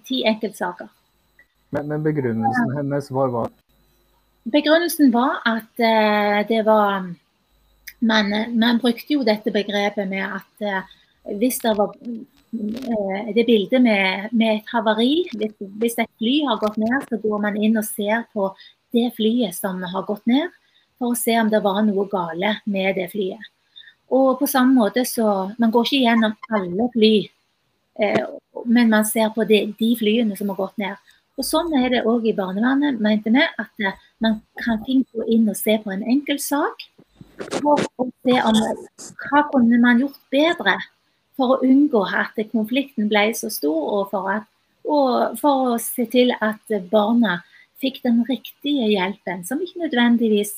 ti, 0.08 0.22
eh, 0.22 0.30
enkeltsaker. 0.30 0.88
Men, 1.72 1.88
men, 1.88 2.04
begrunnelsen 2.04 2.72
hennes, 2.76 3.10
hva 3.12 3.26
var 3.32 3.50
begrunnelsen 4.44 5.12
var 5.14 5.38
at 5.46 5.70
uh, 5.78 6.40
det 6.48 6.62
var 6.66 7.12
man, 8.00 8.32
man, 8.58 8.80
brukte 8.82 9.14
jo 9.14 9.22
dette 9.26 9.52
begrepet 9.54 10.08
med 10.10 10.24
at 10.26 10.64
uh, 10.66 11.36
hvis 11.38 11.60
det 11.62 11.76
var 11.78 11.94
det 12.52 13.44
bildet 13.46 13.80
med, 13.80 14.32
med 14.32 14.58
et 14.58 14.72
havari, 14.74 15.28
hvis, 15.38 15.54
hvis, 15.80 15.94
et 16.02 16.10
fly 16.18 16.40
har 16.48 16.58
gått 16.60 16.76
ned, 16.82 16.98
så 17.08 17.16
går 17.22 17.38
man 17.40 17.56
inn 17.56 17.78
og 17.80 17.86
ser 17.86 18.26
på 18.34 18.50
det 18.92 19.06
flyet 19.16 19.56
som 19.56 19.80
har 19.80 20.04
gått 20.04 20.26
ned, 20.28 20.50
for 20.98 21.14
å 21.14 21.18
se 21.18 21.38
om 21.40 21.48
det 21.48 21.62
var 21.64 21.80
noe 21.86 22.04
gale 22.12 22.56
med 22.66 22.98
det 22.98 23.06
flyet. 23.14 23.46
Og 24.12 24.36
på 24.40 24.48
samme 24.50 24.76
måte 24.76 25.04
så 25.08 25.52
Man 25.58 25.72
går 25.72 25.88
ikke 25.88 26.02
gjennom 26.04 26.36
alle 26.52 26.88
fly, 26.92 27.14
eh, 27.98 28.24
men 28.66 28.90
man 28.92 29.06
ser 29.08 29.32
på 29.34 29.46
de, 29.48 29.64
de, 29.78 29.90
flyene 29.98 30.36
som 30.36 30.52
har 30.52 30.60
gått 30.60 30.78
ned. 30.82 31.12
Og 31.40 31.46
Sånn 31.48 31.72
er 31.78 31.88
det 31.94 32.02
òg 32.08 32.26
i 32.28 32.34
barnevernet, 32.36 33.00
mente 33.00 33.32
vi. 33.32 33.44
At 33.58 33.72
eh, 33.80 33.96
man 34.20 34.40
kan 34.60 34.82
fint 34.86 35.08
gå 35.16 35.24
inn 35.32 35.48
og 35.48 35.56
se 35.56 35.78
på 35.80 35.94
en 35.94 36.04
enkelt 36.04 36.44
sak. 36.44 36.84
For 37.56 37.80
se 38.26 38.36
om 38.44 38.58
hva 39.24 39.46
kunne 39.50 39.80
man 39.80 40.02
gjort 40.02 40.20
bedre 40.30 40.76
for 41.38 41.54
å 41.54 41.62
unngå 41.64 42.02
at 42.12 42.36
konflikten 42.52 43.08
ble 43.10 43.30
så 43.34 43.48
stor, 43.50 43.80
og 43.96 44.12
for, 44.12 44.28
at, 44.30 44.44
og 44.84 45.38
for 45.40 45.72
å 45.72 45.78
se 45.80 46.04
til 46.12 46.34
at 46.44 46.76
barna 46.92 47.40
fikk 47.82 48.02
den 48.04 48.20
riktige 48.28 48.90
hjelpen, 48.92 49.42
som 49.48 49.62
ikke 49.64 49.86
nødvendigvis 49.86 50.54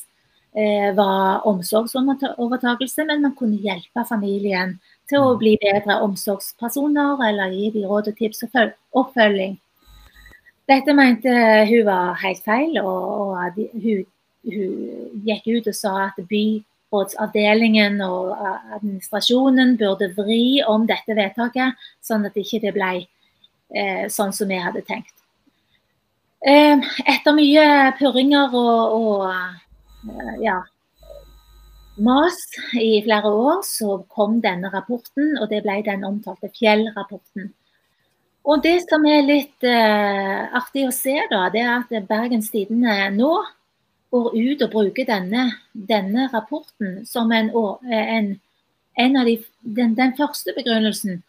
var 0.55 1.43
omsorgsovertakelse, 1.51 3.05
men 3.09 3.25
man 3.25 3.33
kunne 3.35 3.59
hjelpe 3.59 4.05
familien 4.07 4.77
til 5.11 5.21
å 5.21 5.33
mm. 5.33 5.39
bli 5.41 5.55
bedre 5.63 5.99
omsorgspersoner 6.05 7.23
eller 7.29 7.55
gi 7.55 7.71
dem 7.75 7.89
råd 7.91 8.13
og 8.13 8.19
tips 8.19 8.45
og 8.47 9.01
oppfølging. 9.03 9.57
Dette 10.71 10.95
mente 10.97 11.33
hun 11.69 11.83
var 11.89 12.15
helt 12.23 12.45
feil, 12.47 12.79
og, 12.81 13.59
hun, 13.83 14.07
hun, 14.49 14.79
gikk 15.27 15.51
ut 15.51 15.69
og 15.73 15.77
sa 15.77 15.97
at 16.07 16.23
byrådsavdelingen 16.31 17.99
og 18.07 18.33
administrasjonen 18.79 19.75
burde 19.81 20.09
vri 20.17 20.63
om 20.65 20.87
dette 20.89 21.19
vedtaket, 21.19 21.77
sånn 22.05 22.25
at 22.25 22.39
det 22.39 22.47
ikke 22.47 22.73
ble 22.79 22.95
eh, 23.03 24.07
sånn 24.09 24.33
som 24.33 24.49
vi 24.49 24.63
hadde 24.63 24.87
tenkt. 24.89 25.13
Eh, 26.45 26.81
etter 27.09 27.37
mye 27.37 27.93
purringer 27.99 28.53
og, 28.57 28.97
og 28.97 29.29
Eh, 29.29 29.64
ja, 30.43 30.61
mas 31.97 32.41
i 32.81 33.03
flere 33.05 33.31
år, 33.31 33.61
så 33.67 34.01
kom 34.09 34.41
denne 34.43 34.71
rapporten, 34.73 35.37
og 35.41 35.51
det 35.51 35.63
ble 35.65 35.81
den 35.87 36.05
omtalte 36.07 36.51
Fjell-rapporten. 36.55 37.53
Og 38.45 38.63
Det 38.63 38.77
som 38.85 39.05
er 39.09 39.23
litt 39.25 39.65
uh, 39.65 40.53
artig 40.59 40.85
å 40.85 40.93
se, 40.93 41.15
da, 41.31 41.47
det 41.53 41.63
er 41.65 41.79
at 41.79 42.09
Bergens 42.09 42.51
Tidende 42.53 43.09
nå 43.15 43.33
går 44.15 44.35
ut 44.35 44.65
og 44.67 44.75
bruker 44.75 45.07
denne, 45.09 45.47
denne 45.73 46.29
rapporten 46.33 47.01
som 47.09 47.33
en, 47.33 47.49
en, 47.89 48.29
en 49.01 49.17
av 49.17 49.31
de, 49.31 49.39
den, 49.63 49.97
den, 49.99 50.13
første 50.19 50.55
begrunnelsen 50.55 51.23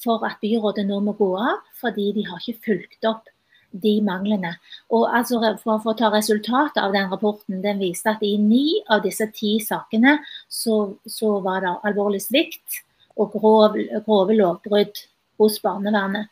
for 0.00 0.22
at 0.24 0.38
byrådet 0.40 0.86
nå 0.88 1.02
må 1.04 1.12
gå 1.18 1.28
av, 1.36 1.58
fordi 1.82 2.12
de 2.16 2.24
har 2.30 2.40
ikke 2.40 2.70
fulgt 2.70 3.10
opp 3.10 3.28
de 3.72 4.00
manglene. 4.02 4.54
Og 4.90 5.06
altså 5.16 5.40
for, 5.62 5.78
for, 5.82 5.92
å 5.92 5.98
ta 5.98 6.10
resultatet 6.12 6.80
av 6.82 6.94
den 6.94 7.10
rapporten, 7.12 7.62
den 7.62 7.80
viste 7.82 8.14
at 8.14 8.22
i 8.26 8.36
ni 8.40 8.80
av 8.90 9.04
disse 9.04 9.28
ti 9.36 9.58
sakene 9.62 10.18
så, 10.48 10.96
så 11.06 11.38
var 11.44 11.64
det 11.64 11.76
alvorlig 11.88 12.22
svikt 12.24 12.82
og 13.20 13.34
grov, 13.36 13.78
grove 14.06 14.36
lovbrudd 14.36 15.02
hos 15.40 15.58
barnevernet. 15.62 16.30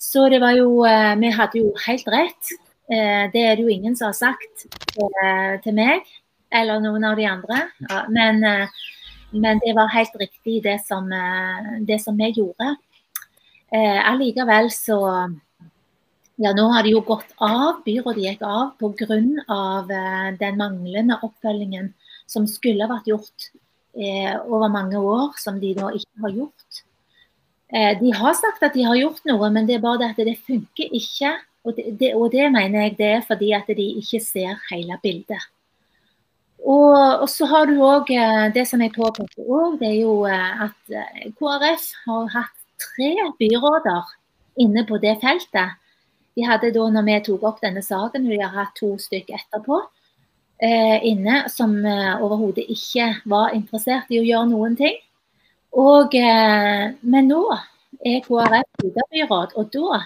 Så 0.00 0.28
det 0.32 0.40
var 0.40 0.56
jo 0.56 0.84
eh, 0.88 1.14
Vi 1.20 1.30
hadde 1.36 1.60
jo 1.60 1.72
helt 1.86 2.08
rett. 2.08 2.52
Eh, 2.90 3.26
det 3.32 3.42
er 3.44 3.56
det 3.56 3.66
jo 3.66 3.72
ingen 3.72 3.96
som 3.96 4.08
har 4.08 4.16
sagt 4.16 4.64
eh, 4.96 5.60
til 5.64 5.76
meg 5.76 6.08
eller 6.50 6.80
noen 6.82 7.04
av 7.06 7.18
de 7.18 7.28
andre. 7.30 7.60
Men, 8.10 8.42
men 9.30 9.60
det 9.62 9.70
var 9.76 9.92
helt 9.92 10.16
riktig 10.18 10.56
det 10.64 10.80
som, 10.82 11.04
det 11.86 12.00
som 12.02 12.16
vi 12.18 12.32
gjorde. 12.34 12.72
Allikevel 13.70 14.66
så 14.74 14.98
ja, 16.40 16.52
nå 16.56 16.66
har 16.72 16.86
de 16.86 16.94
jo 16.94 17.02
gått 17.04 17.34
av. 17.36 17.82
Byrådet 17.84 18.22
gikk 18.24 18.44
av 18.46 18.70
pga. 18.80 19.18
Eh, 19.50 20.28
den 20.40 20.60
manglende 20.60 21.18
oppfølgingen 21.20 21.92
som 22.30 22.46
skulle 22.48 22.88
vært 22.88 23.10
gjort 23.10 23.50
eh, 23.92 24.36
over 24.46 24.70
mange 24.72 24.96
år, 24.96 25.34
som 25.40 25.60
de 25.60 25.74
da 25.76 25.90
ikke 25.92 26.24
har 26.24 26.36
gjort. 26.38 26.82
Eh, 27.70 27.92
de 28.00 28.12
har 28.16 28.34
sagt 28.38 28.64
at 28.64 28.74
de 28.74 28.86
har 28.88 28.96
gjort 28.98 29.24
noe, 29.28 29.50
men 29.52 29.68
det 29.68 29.76
er 29.76 29.84
bare 29.84 30.00
det 30.00 30.12
at 30.14 30.22
det 30.30 30.38
funker 30.46 30.96
ikke. 30.96 31.34
Og 31.68 31.76
det, 31.76 31.90
det, 32.00 32.14
og 32.16 32.30
det 32.32 32.46
mener 32.54 32.86
jeg 32.86 32.96
det 32.96 33.10
er 33.18 33.26
fordi 33.26 33.50
at 33.52 33.68
de 33.68 33.88
ikke 34.00 34.22
ser 34.24 34.62
hele 34.70 34.96
bildet. 35.02 35.44
Og, 36.60 36.96
og 37.24 37.28
så 37.32 37.48
har 37.48 37.68
du 37.68 37.82
òg 37.84 38.08
eh, 38.16 38.46
det 38.56 38.64
som 38.68 38.80
jeg 38.80 38.94
påpeker 38.96 39.44
òg, 39.44 39.76
det 39.80 39.92
er 39.92 40.00
jo 40.06 40.24
eh, 40.28 40.64
at 40.68 41.36
KrF 41.36 41.84
har 42.06 42.32
hatt 42.32 42.56
tre 42.80 43.12
byråder 43.36 44.16
inne 44.64 44.84
på 44.88 44.96
det 45.04 45.18
feltet. 45.20 45.76
De 46.36 46.46
hadde 46.46 46.70
da, 46.74 46.84
når 46.94 47.06
vi 47.08 47.16
tok 47.26 47.46
opp 47.48 47.62
denne 47.62 47.82
saken, 47.82 48.26
og 48.26 48.34
de 48.34 48.42
har 48.42 48.54
hatt 48.54 48.76
to 48.78 48.92
stykker 49.00 49.38
etterpå, 49.38 49.80
eh, 50.62 50.98
inne 51.10 51.44
som 51.52 51.74
eh, 51.84 52.22
overhodet 52.22 52.68
ikke 52.70 53.10
var 53.30 53.56
interessert 53.56 54.10
i 54.12 54.20
å 54.20 54.26
gjøre 54.26 54.50
noen 54.52 54.76
ting. 54.78 54.96
Og, 55.80 56.14
eh, 56.14 56.86
men 57.02 57.30
nå 57.30 57.42
er 58.06 58.22
KrF 58.24 58.86
byråd, 59.12 59.56
og 59.60 59.72
da, 59.74 60.02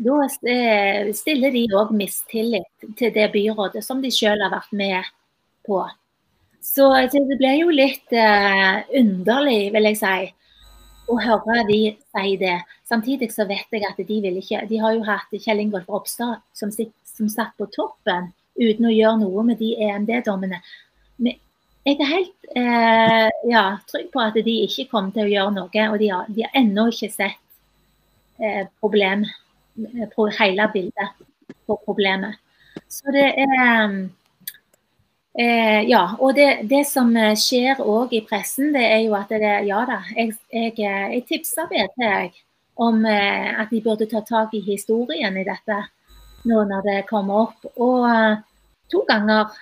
da 0.00 0.18
eh, 0.48 1.10
stiller 1.16 1.56
de 1.56 1.64
òg 1.76 1.94
mistillit 1.96 2.92
til 2.96 3.14
det 3.16 3.30
byrådet 3.34 3.84
som 3.84 4.00
de 4.04 4.12
selv 4.14 4.46
har 4.46 4.54
vært 4.54 4.76
med 4.76 5.10
på. 5.66 5.82
Så 6.60 6.90
det 7.12 7.38
ble 7.40 7.54
jo 7.56 7.70
litt 7.72 8.12
uh, 8.12 8.84
underlig, 9.00 9.70
vil 9.72 9.88
jeg 9.88 9.96
si, 9.96 10.26
å 11.10 11.18
høre 11.20 11.64
de 11.68 11.80
si 11.98 12.36
det. 12.40 12.56
Samtidig 12.88 13.30
så 13.34 13.46
vet 13.48 13.70
jeg 13.74 13.86
at 13.86 13.98
de 13.98 14.20
vil 14.24 14.38
ikke 14.40 14.64
De 14.70 14.80
har 14.82 14.94
jo 14.96 15.04
hatt 15.06 15.34
Kjell 15.34 15.62
Ingolf 15.64 15.88
Ropstad 15.90 16.40
som, 16.56 16.72
som, 16.72 17.28
satt 17.28 17.56
på 17.58 17.68
toppen 17.74 18.30
uten 18.60 18.88
å 18.88 18.94
gjøre 18.94 19.20
noe 19.22 19.44
med 19.50 19.60
de 19.60 19.72
EMD-dommene. 19.86 20.60
Men 21.20 21.38
jeg 21.86 21.96
er 21.96 22.10
helt 22.10 22.50
eh, 22.60 23.28
ja, 23.50 23.64
trygg 23.90 24.10
på 24.12 24.22
at 24.22 24.36
de 24.36 24.56
ikke 24.66 24.88
kommer 24.90 25.14
til 25.16 25.26
å 25.26 25.32
gjøre 25.32 25.56
noe. 25.56 25.86
Og 25.88 25.98
de 26.02 26.12
har, 26.12 26.28
de 26.28 26.46
har 26.46 26.60
ennå 26.60 26.88
ikke 26.92 27.12
sett 27.14 27.40
eh, 28.42 28.66
problem, 28.82 29.26
på 30.14 30.26
hele 30.36 30.66
bildet 30.74 31.26
på 31.66 31.76
problemet. 31.86 32.36
Så 32.90 33.12
det 33.14 33.30
er 33.40 33.50
Eh, 33.50 34.08
ja, 35.86 36.16
og 36.18 36.34
det, 36.34 36.66
det, 36.70 36.82
som 36.90 37.12
eh, 37.16 37.36
skjer 37.38 37.78
òg 37.78 38.12
i 38.18 38.24
pressen, 38.26 38.72
det 38.74 38.82
er 38.82 39.04
jo 39.04 39.14
at 39.14 39.30
det, 39.30 39.52
ja 39.68 39.84
da, 39.86 40.00
jeg, 40.16 40.34
jeg, 40.50 40.74
eh, 40.74 41.06
jeg 41.14 41.26
tipsa 41.28 41.68
BT 41.70 42.02
om 42.82 43.04
eh, 43.06 43.60
at 43.60 43.70
de 43.70 43.82
burde 43.84 44.08
ta 44.10 44.24
tak 44.26 44.56
i 44.58 44.62
historien 44.64 45.36
i 45.38 45.46
dette 45.46 45.78
nå 46.48 46.64
når 46.64 46.86
det 46.86 46.98
kommer 47.10 47.46
opp. 47.46 47.68
Og 47.76 48.06
uh, 48.08 48.40
to 48.90 49.04
ganger 49.08 49.52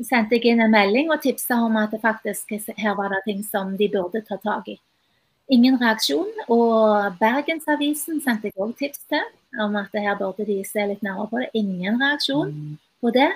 sendte 0.00 0.38
jeg 0.38 0.54
inn 0.54 0.62
en 0.64 0.72
melding 0.72 1.12
og 1.12 1.22
tipsa 1.22 1.60
om 1.66 1.76
at 1.80 1.92
det 1.92 2.00
faktisk 2.00 2.54
her 2.78 2.96
var 2.96 3.12
det 3.12 3.24
ting 3.26 3.42
som 3.44 3.74
de 3.76 3.90
burde 3.92 4.24
ta 4.24 4.38
tak 4.40 4.70
i. 4.72 4.78
Ingen 5.52 5.78
reaksjon. 5.80 6.30
Og 6.52 7.18
Bergensavisen 7.20 8.22
sendte 8.24 8.48
jeg 8.48 8.56
òg 8.56 8.74
tips 8.80 9.04
til 9.08 9.60
om 9.60 9.76
at 9.80 9.92
her 9.96 10.16
burde 10.18 10.48
de 10.48 10.62
se 10.64 10.88
litt 10.88 11.04
nærmere 11.04 11.28
på 11.28 11.42
det. 11.42 11.50
Ingen 11.60 12.00
reaksjon 12.00 12.56
på 13.00 13.12
det. 13.12 13.30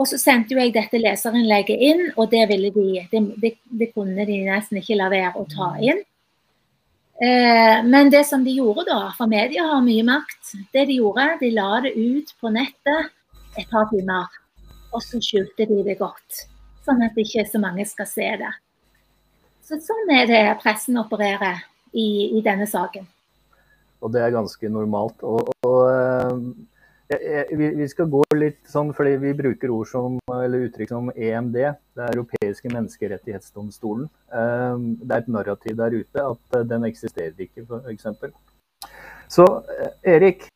Og 0.00 0.08
så 0.08 0.16
sendte 0.16 0.54
jo 0.54 0.60
jeg 0.62 0.72
dette 0.72 1.00
leserinnlegget 1.00 1.82
inn, 1.84 2.06
og 2.16 2.30
det, 2.32 2.46
de, 2.48 2.70
det, 3.10 3.20
det, 3.42 3.52
det 3.68 3.90
kunne 3.92 4.24
de 4.28 4.38
nesten 4.46 4.80
ikke 4.80 4.96
la 4.96 5.10
være 5.12 5.34
å 5.36 5.44
ta 5.50 5.74
inn. 5.84 6.00
Eh, 7.22 7.84
men 7.84 8.10
det 8.10 8.24
som 8.26 8.44
de 8.44 8.54
gjorde 8.56 8.86
da, 8.88 9.12
for 9.14 9.30
media 9.30 9.66
har 9.68 9.84
mye 9.84 10.04
makt, 10.06 10.54
det 10.74 10.86
de 10.88 10.96
gjorde, 10.98 11.26
de 11.42 11.52
la 11.54 11.68
det 11.84 11.92
ut 11.94 12.32
på 12.40 12.50
nettet 12.50 13.12
et 13.60 13.68
par 13.70 13.86
timer. 13.92 14.32
Og 14.92 15.04
så 15.04 15.20
skjulte 15.22 15.68
de 15.68 15.82
det 15.86 15.98
godt, 16.00 16.42
sånn 16.84 17.04
at 17.04 17.16
ikke 17.20 17.44
så 17.48 17.60
mange 17.62 17.86
skal 17.88 18.08
se 18.08 18.28
det. 18.40 18.52
Så 19.62 19.78
sånn 19.84 20.10
er 20.12 20.26
det 20.28 20.42
pressen 20.64 20.98
opererer 21.00 21.62
i, 21.92 22.32
i 22.38 22.42
denne 22.44 22.66
saken. 22.68 23.06
Og 24.02 24.10
det 24.10 24.24
er 24.24 24.34
ganske 24.34 24.72
normalt. 24.72 25.22
Og, 25.22 25.52
og 25.68 25.78
eh, 25.92 26.32
vi 27.50 27.86
skal 27.88 28.08
gå 28.10 28.22
litt 28.36 28.60
sånn, 28.70 28.92
fordi 28.96 29.16
vi 29.22 29.32
bruker 29.36 29.72
ord 29.74 29.88
som, 29.90 30.18
eller 30.32 30.66
uttrykk 30.68 30.92
som 30.92 31.10
EMD, 31.14 31.58
det 31.98 32.08
europeiske 32.12 32.70
menneskerettighetsdomstolen. 32.72 34.08
Ehm, 34.36 34.86
det 35.02 35.16
er 35.16 35.24
et 35.24 35.32
narrativ 35.32 35.78
der 35.78 35.96
ute 35.96 36.26
at 36.26 36.56
eh, 36.58 36.66
den 36.68 36.86
eksisterer 36.88 37.34
ikke, 37.44 37.66
f.eks. 37.66 38.06
Så 39.32 39.46
eh, 39.76 40.14
Erik, 40.14 40.46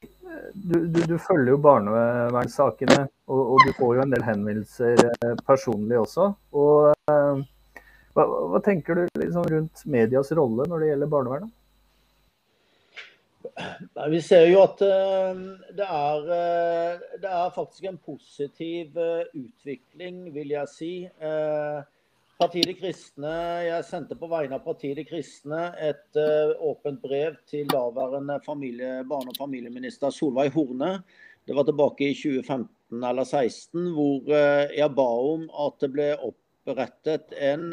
du, 0.53 0.79
du, 0.87 1.01
du 1.09 1.17
følger 1.19 1.55
jo 1.55 1.61
barnevernssakene, 1.65 3.03
og, 3.27 3.43
og, 3.43 3.67
du 3.67 3.77
får 3.79 3.99
jo 3.99 4.07
en 4.07 4.17
del 4.17 4.27
henvendelser 4.27 5.05
eh, 5.11 5.37
personlig 5.47 6.01
også. 6.03 6.31
Og, 6.57 6.93
hva, 8.17 8.25
hva 8.25 8.63
tenker 8.65 8.97
du 8.97 9.21
liksom 9.21 9.45
rundt 9.53 9.87
medias 9.93 10.33
rolle 10.37 10.65
når 10.71 10.83
det 10.83 10.93
gjelder 10.93 11.13
barnevernet? 11.13 11.56
Vi 14.11 14.21
ser 14.25 14.47
jo 14.51 14.63
at 14.65 14.81
det 14.81 15.87
er, 15.87 16.27
det 17.23 17.31
er 17.31 17.55
faktisk 17.55 17.89
en 17.89 17.99
positiv 17.99 18.97
utvikling, 19.35 20.27
vil 20.35 20.55
jeg 20.55 20.73
si. 20.73 20.91
Partiet 22.37 22.69
De 22.69 22.75
Kristne, 22.77 23.33
Jeg 23.65 23.85
sendte 23.89 24.17
på 24.19 24.29
vegne 24.29 24.59
av 24.59 24.65
Partiet 24.67 24.99
De 24.99 25.07
Kristne 25.09 25.71
et 25.81 26.19
åpent 26.61 27.01
brev 27.01 27.39
til 27.49 27.69
daværende 27.71 28.37
familie, 28.45 29.01
barne- 29.09 29.33
og 29.33 29.41
familieminister 29.41 30.13
Solveig 30.13 30.53
Horne. 30.53 30.99
Det 31.49 31.57
var 31.57 31.65
tilbake 31.65 32.11
i 32.11 32.19
2015 32.19 32.69
eller 33.01 33.25
2016, 33.25 33.89
hvor 33.97 34.29
jeg 34.77 34.95
ba 34.99 35.09
om 35.33 35.49
at 35.67 35.81
det 35.81 35.91
ble 35.95 36.11
opprettet 36.29 37.33
en 37.41 37.71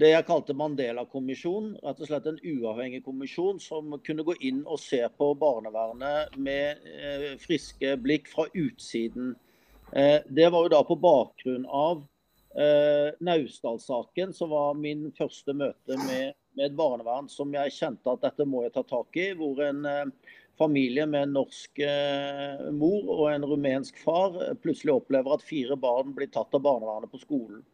det 0.00 0.10
jeg 0.10 0.26
kalte 0.26 0.56
Mandela-kommisjonen. 0.58 1.76
Rett 1.84 2.00
og 2.02 2.08
slett 2.08 2.26
en 2.30 2.40
uavhengig 2.42 3.04
kommisjon 3.06 3.60
som 3.62 3.94
kunne 4.06 4.26
gå 4.26 4.34
inn 4.42 4.64
og 4.64 4.80
se 4.82 5.00
på 5.18 5.30
barnevernet 5.38 6.34
med 6.36 7.38
friske 7.42 7.94
blikk 8.02 8.30
fra 8.32 8.48
utsiden. 8.50 9.34
det 9.94 10.48
var 10.50 10.64
jo 10.64 10.72
da 10.72 10.80
på 10.82 10.96
bakgrunn 10.98 11.66
av 11.70 12.02
eh, 12.58 13.14
Naustdal-saken, 13.20 14.32
som 14.32 14.50
var 14.50 14.74
min 14.74 15.10
første 15.18 15.54
møte 15.54 15.98
med, 16.06 16.34
med, 16.54 16.66
et 16.66 16.78
barnevern 16.78 17.28
som 17.30 17.52
jeg 17.54 17.74
kjente 17.74 18.10
at 18.10 18.24
dette 18.24 18.46
må 18.48 18.64
jeg 18.64 18.74
ta 18.74 18.84
tak 18.88 19.18
i. 19.20 19.30
Hvor 19.38 19.62
en 19.64 19.84
eh, 19.88 20.32
familie 20.58 21.06
med 21.10 21.28
en 21.28 21.36
norsk 21.40 21.82
eh, 21.82 22.66
mor 22.74 23.10
og 23.16 23.28
en 23.32 23.46
rumensk 23.50 23.98
far 24.04 24.38
eh, 24.42 24.56
plutselig 24.62 24.94
opplever 24.94 25.36
at 25.36 25.46
fire 25.46 25.78
barn 25.80 26.14
blir 26.16 26.30
tatt 26.32 26.54
av 26.54 26.64
barnevernet 26.66 27.12
på 27.12 27.22
skolen. 27.22 27.64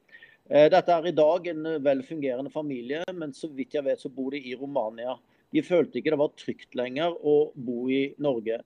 Eh, 0.51 0.67
dette 0.67 0.91
er 0.91 1.07
i 1.07 1.15
dag 1.15 1.45
en 1.47 1.67
velfungerende 1.85 2.51
familie, 2.51 3.05
men 3.15 3.31
så 3.31 3.47
vidt 3.55 3.77
jeg 3.77 3.87
vet 3.87 4.01
så 4.03 4.11
bor 4.11 4.35
de 4.35 4.41
i 4.51 4.57
Romania. 4.59 5.15
De 5.55 5.63
følte 5.63 6.01
ikke 6.01 6.11
det 6.11 6.19
var 6.19 6.33
trygt 6.35 6.75
lenger 6.79 7.15
å 7.15 7.53
bo 7.55 7.85
i 7.91 8.09
Norge. 8.19 8.59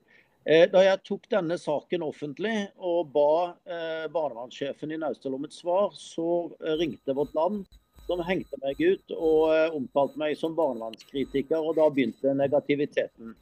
Eh, 0.48 0.64
da 0.72 0.80
jeg 0.84 1.02
tok 1.04 1.28
denne 1.32 1.56
saken 1.60 2.04
offentlig 2.04 2.54
og 2.76 3.12
ba 3.12 3.28
eh, 3.68 4.04
barnevernssjefen 4.12 4.92
i 4.92 4.98
Naustdal 5.00 5.36
om 5.36 5.44
et 5.44 5.56
svar, 5.56 5.92
så 5.96 6.28
eh, 6.60 6.74
ringte 6.80 7.16
Vårt 7.16 7.36
Land, 7.36 7.64
som 8.04 8.20
hengte 8.24 8.60
meg 8.64 8.80
ut 8.80 9.14
og 9.16 9.76
omtalte 9.76 10.20
meg 10.20 10.36
som 10.36 10.56
barnevernskritiker. 10.56 11.56
og 11.56 11.76
Da 11.76 11.88
begynte 11.92 12.32
negativiteten. 12.36 13.32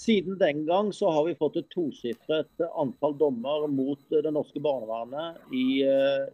Siden 0.00 0.38
den 0.40 0.62
gang 0.66 0.92
så 0.96 1.10
har 1.12 1.26
vi 1.26 1.36
fått 1.36 1.58
et 1.60 1.68
tosifret 1.74 2.62
antall 2.80 3.16
dommer 3.20 3.66
mot 3.68 4.00
det 4.08 4.32
norske 4.32 4.62
barnevernet 4.64 5.52
i, 5.52 5.82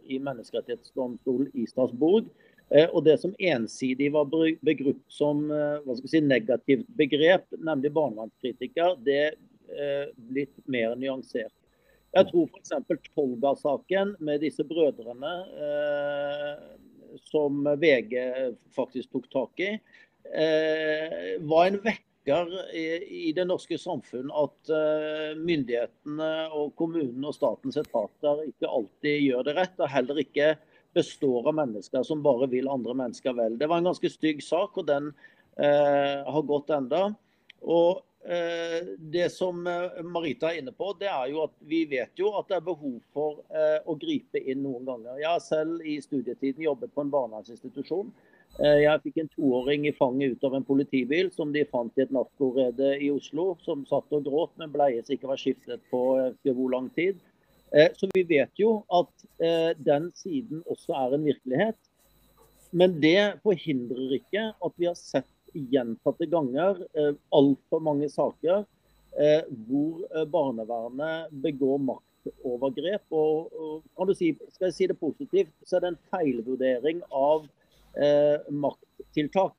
i 0.07 0.19
Menneskerettighetsdomstolen 0.23 1.49
i 1.51 1.65
Strasbourg. 1.67 2.29
Og 2.93 3.03
Det 3.03 3.17
som 3.19 3.35
ensidig 3.39 4.07
var 4.15 4.29
begrupt 4.31 5.03
som 5.11 5.45
si, 5.99 6.21
negativt 6.23 6.87
begrep, 6.99 7.43
nemlig 7.59 7.91
barnevernskritiker, 7.95 8.95
det 9.03 9.19
er 9.75 10.11
blitt 10.31 10.55
mer 10.67 10.95
nyansert. 10.99 11.51
Jeg 12.15 12.29
tror 12.31 12.47
f.eks. 12.49 12.73
Tolga-saken 13.15 14.15
med 14.23 14.41
disse 14.45 14.63
brødrene, 14.67 15.33
eh, 15.67 16.53
som 17.27 17.67
VG 17.81 18.15
faktisk 18.75 19.11
tok 19.13 19.27
tak 19.33 19.63
i, 19.63 19.71
eh, 20.31 21.35
var 21.41 21.67
en 21.67 21.81
vekker 21.83 22.06
i, 22.27 22.85
i, 23.27 23.31
det 23.35 23.45
norske 23.47 23.77
samfunn 23.79 24.31
at 24.35 24.71
eh, 24.73 25.37
myndighetene 25.39 26.31
og 26.55 26.73
kommunen 26.79 27.27
og 27.27 27.35
statens 27.35 27.79
etater 27.79 28.43
ikke 28.49 28.71
alltid 28.79 29.21
gjør 29.27 29.47
det 29.47 29.55
rett, 29.59 29.77
og 29.79 29.93
heller 29.93 30.19
ikke 30.23 30.55
består 30.97 31.47
av 31.51 31.57
mennesker 31.59 32.03
som 32.07 32.25
bare 32.25 32.49
vil 32.51 32.69
andre 32.71 32.95
mennesker 32.97 33.35
vel. 33.37 33.55
Det 33.59 33.69
var 33.69 33.81
en 33.81 33.91
ganske 33.91 34.11
stygg 34.11 34.43
sak, 34.43 34.77
og 34.79 34.89
den 34.89 35.11
eh, 35.55 36.25
har 36.27 36.47
gått 36.49 36.73
enda. 36.75 37.09
Og 37.67 38.03
Eh, 38.27 38.87
det 38.97 39.29
som 39.29 39.67
eh, 39.67 40.03
Marita 40.03 40.49
er 40.51 40.59
inne 40.59 40.73
på, 40.75 40.89
det 40.99 41.07
er 41.07 41.29
jo 41.31 41.45
at 41.45 41.53
vi 41.63 41.85
vet 41.87 42.19
jo 42.19 42.33
at 42.35 42.49
det 42.49 42.57
er 42.57 42.65
behov 42.65 42.97
for 43.15 43.37
eh, 43.55 43.77
å 43.87 43.95
gripe 43.95 44.41
inn 44.41 44.65
noen 44.65 44.83
ganger. 44.89 45.21
Jeg 45.21 45.29
har 45.29 45.43
selv 45.45 45.85
i 45.87 45.95
studietiden 46.03 46.65
jobbet 46.65 46.91
på 46.91 47.05
en 47.05 47.13
barnevernsinstitusjon. 47.13 48.09
Jeg 48.57 49.01
fikk 49.03 49.19
en 49.21 49.27
toåring 49.35 49.83
i 49.85 49.93
fanget 49.93 50.33
ut 50.33 50.45
av 50.47 50.55
en 50.57 50.63
politibil 50.65 51.27
som 51.29 51.51
de 51.53 51.61
fant 51.69 51.93
i 51.99 52.01
et 52.01 52.13
narkorede 52.15 52.95
i 53.05 53.11
Oslo. 53.13 53.51
Som 53.61 53.83
satt 53.85 54.15
og 54.17 54.25
gråt, 54.25 54.55
men 54.57 54.71
bleie 54.73 55.03
som 55.03 55.13
ikke 55.13 55.29
var 55.29 55.37
skiftet 55.37 55.83
på 55.91 56.01
hvor 56.47 56.71
lang 56.73 56.87
tid. 56.95 57.19
Så 57.69 58.09
vi 58.15 58.23
vet 58.25 58.57
jo 58.57 58.79
at 58.89 59.27
den 59.77 60.09
siden 60.17 60.63
også 60.65 60.95
er 60.97 61.13
en 61.13 61.27
virkelighet. 61.29 61.77
Men 62.71 62.97
det 63.01 63.39
forhindrer 63.45 64.17
ikke 64.17 64.49
at 64.65 64.73
vi 64.79 64.89
har 64.89 64.97
sett 64.97 65.29
gjentatte 65.53 66.27
ganger 66.29 66.81
eh, 66.93 67.13
altfor 67.35 67.81
mange 67.83 68.09
saker 68.11 68.63
eh, 69.17 69.43
hvor 69.67 70.03
eh, 70.11 70.25
barnevernet 70.29 71.31
begår 71.43 71.79
maktovergrep. 71.87 73.05
Og, 73.11 73.53
og, 73.53 73.85
kan 73.97 74.09
du 74.09 74.15
si, 74.17 74.33
skal 74.53 74.69
jeg 74.69 74.77
si 74.77 74.89
det 74.91 74.99
positivt, 74.99 75.53
så 75.65 75.77
er 75.77 75.85
det 75.85 75.93
en 75.93 76.01
feilvurdering 76.11 77.03
av 77.11 77.47
eh, 77.47 77.53
makttiltak. 78.49 79.55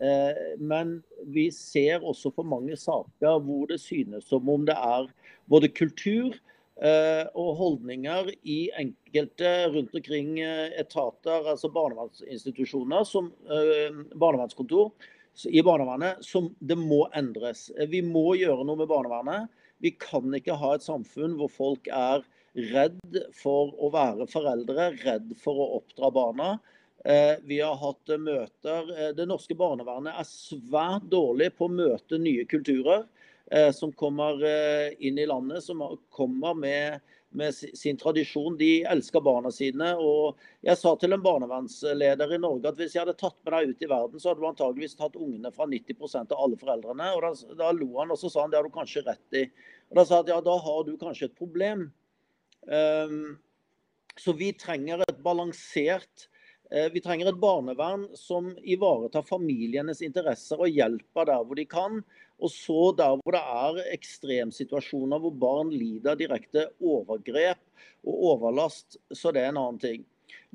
Eh, 0.00 0.56
men 0.58 1.02
vi 1.28 1.50
ser 1.52 2.00
også 2.00 2.32
for 2.32 2.48
mange 2.48 2.76
saker 2.80 3.42
hvor 3.44 3.66
det 3.68 3.76
synes 3.82 4.24
som 4.30 4.48
om 4.48 4.64
det 4.64 4.76
er 4.76 5.10
både 5.52 5.68
kultur 5.76 6.32
eh, 6.80 7.26
og 7.36 7.50
holdninger 7.58 8.30
i 8.40 8.70
enkelte 8.80 9.50
rundt 9.74 9.98
omkring 10.00 10.38
etater, 10.40 11.44
altså 11.52 11.68
barnevernsinstitusjoner, 11.74 13.04
som 13.04 13.28
barnevernskontor, 14.16 14.94
i 15.52 15.60
barnevernet 15.64 16.24
som 16.24 16.48
det 16.64 16.78
må 16.80 17.04
endres. 17.16 17.68
Vi 17.92 18.00
må 18.04 18.32
gjøre 18.40 18.64
noe 18.64 18.80
med 18.80 18.88
barnevernet. 18.90 19.52
Vi 19.84 19.92
kan 20.00 20.32
ikke 20.36 20.56
ha 20.60 20.74
et 20.76 20.84
samfunn 20.84 21.36
hvor 21.38 21.52
folk 21.52 21.88
er 21.92 22.24
redd 22.72 23.20
for 23.36 23.76
å 23.78 23.92
være 23.92 24.26
foreldre, 24.32 24.90
redd 25.04 25.32
for 25.40 25.60
å 25.60 25.68
oppdra 25.78 26.10
barna. 26.12 26.50
Eh, 27.04 27.38
vi 27.42 27.60
har 27.60 27.76
hatt 27.76 28.12
møter. 28.20 28.90
Eh, 28.98 29.12
det 29.16 29.24
norske 29.28 29.56
barnevernet 29.56 30.18
er 30.20 30.28
svært 30.28 31.06
dårlig 31.08 31.54
på 31.56 31.68
å 31.68 31.72
møte 31.72 32.18
nye 32.20 32.44
kulturer 32.48 33.06
eh, 33.50 33.70
som 33.72 33.92
kommer 33.92 34.42
inn 35.00 35.18
i 35.18 35.28
landet, 35.28 35.64
som 35.64 35.82
kommer 36.12 36.54
med 36.54 37.00
med 37.30 37.54
sin 37.54 37.94
tradisjon. 37.94 38.56
De 38.58 38.82
elsker 38.90 39.22
barna 39.22 39.52
sine. 39.54 39.92
og 40.02 40.40
Jeg 40.66 40.74
sa 40.80 40.96
til 40.98 41.14
en 41.14 41.22
barnevernsleder 41.22 42.32
i 42.34 42.38
Norge 42.42 42.72
at 42.72 42.80
hvis 42.80 42.96
jeg 42.96 43.04
hadde 43.04 43.14
tatt 43.20 43.36
med 43.46 43.54
deg 43.54 43.70
ut 43.70 43.84
i 43.86 43.90
verden, 43.92 44.18
så 44.18 44.32
hadde 44.32 44.42
du 44.42 44.48
antageligvis 44.48 44.98
tatt 44.98 45.14
ungene 45.14 45.52
fra 45.54 45.68
90% 45.70 46.34
av 46.34 46.42
alle 46.42 46.58
foreldrene. 46.58 47.06
og 47.14 47.22
Da, 47.22 47.54
da 47.60 47.68
lo 47.70 47.86
han 48.00 48.10
og 48.10 48.18
så 48.18 48.32
sa 48.32 48.42
han 48.42 48.50
det 48.50 48.58
har 48.58 48.66
du 48.66 48.74
kanskje 48.74 49.04
rett 49.06 49.38
i. 49.38 49.44
Og 49.92 50.00
Da 50.00 50.06
sa 50.08 50.18
jeg 50.18 50.34
ja, 50.34 50.40
da 50.42 50.56
har 50.58 50.82
du 50.88 50.90
kanskje 50.98 51.30
et 51.30 51.38
problem. 51.38 51.86
Um, 52.66 53.38
så 54.18 54.34
vi 54.34 54.50
trenger 54.58 55.06
et 55.06 55.22
balansert 55.22 56.26
Eh, 56.26 56.29
vi 56.70 57.00
trenger 57.02 57.26
et 57.26 57.38
barnevern 57.42 58.04
som 58.14 58.52
ivaretar 58.62 59.24
familienes 59.26 60.04
interesser 60.06 60.60
og 60.62 60.70
hjelper 60.70 61.26
der 61.26 61.42
hvor 61.42 61.58
de 61.58 61.64
kan. 61.66 61.96
Og 62.40 62.52
så 62.52 62.92
der 62.96 63.18
hvor 63.20 63.34
det 63.34 63.42
er 63.42 63.92
ekstremsituasjoner 63.96 65.20
hvor 65.20 65.34
barn 65.34 65.72
lider 65.74 66.18
direkte 66.18 66.68
overgrep 66.78 67.60
og 68.06 68.24
overlast, 68.32 68.96
så 69.12 69.32
det 69.34 69.44
er 69.44 69.52
en 69.52 69.60
annen 69.60 69.82
ting. 69.82 70.06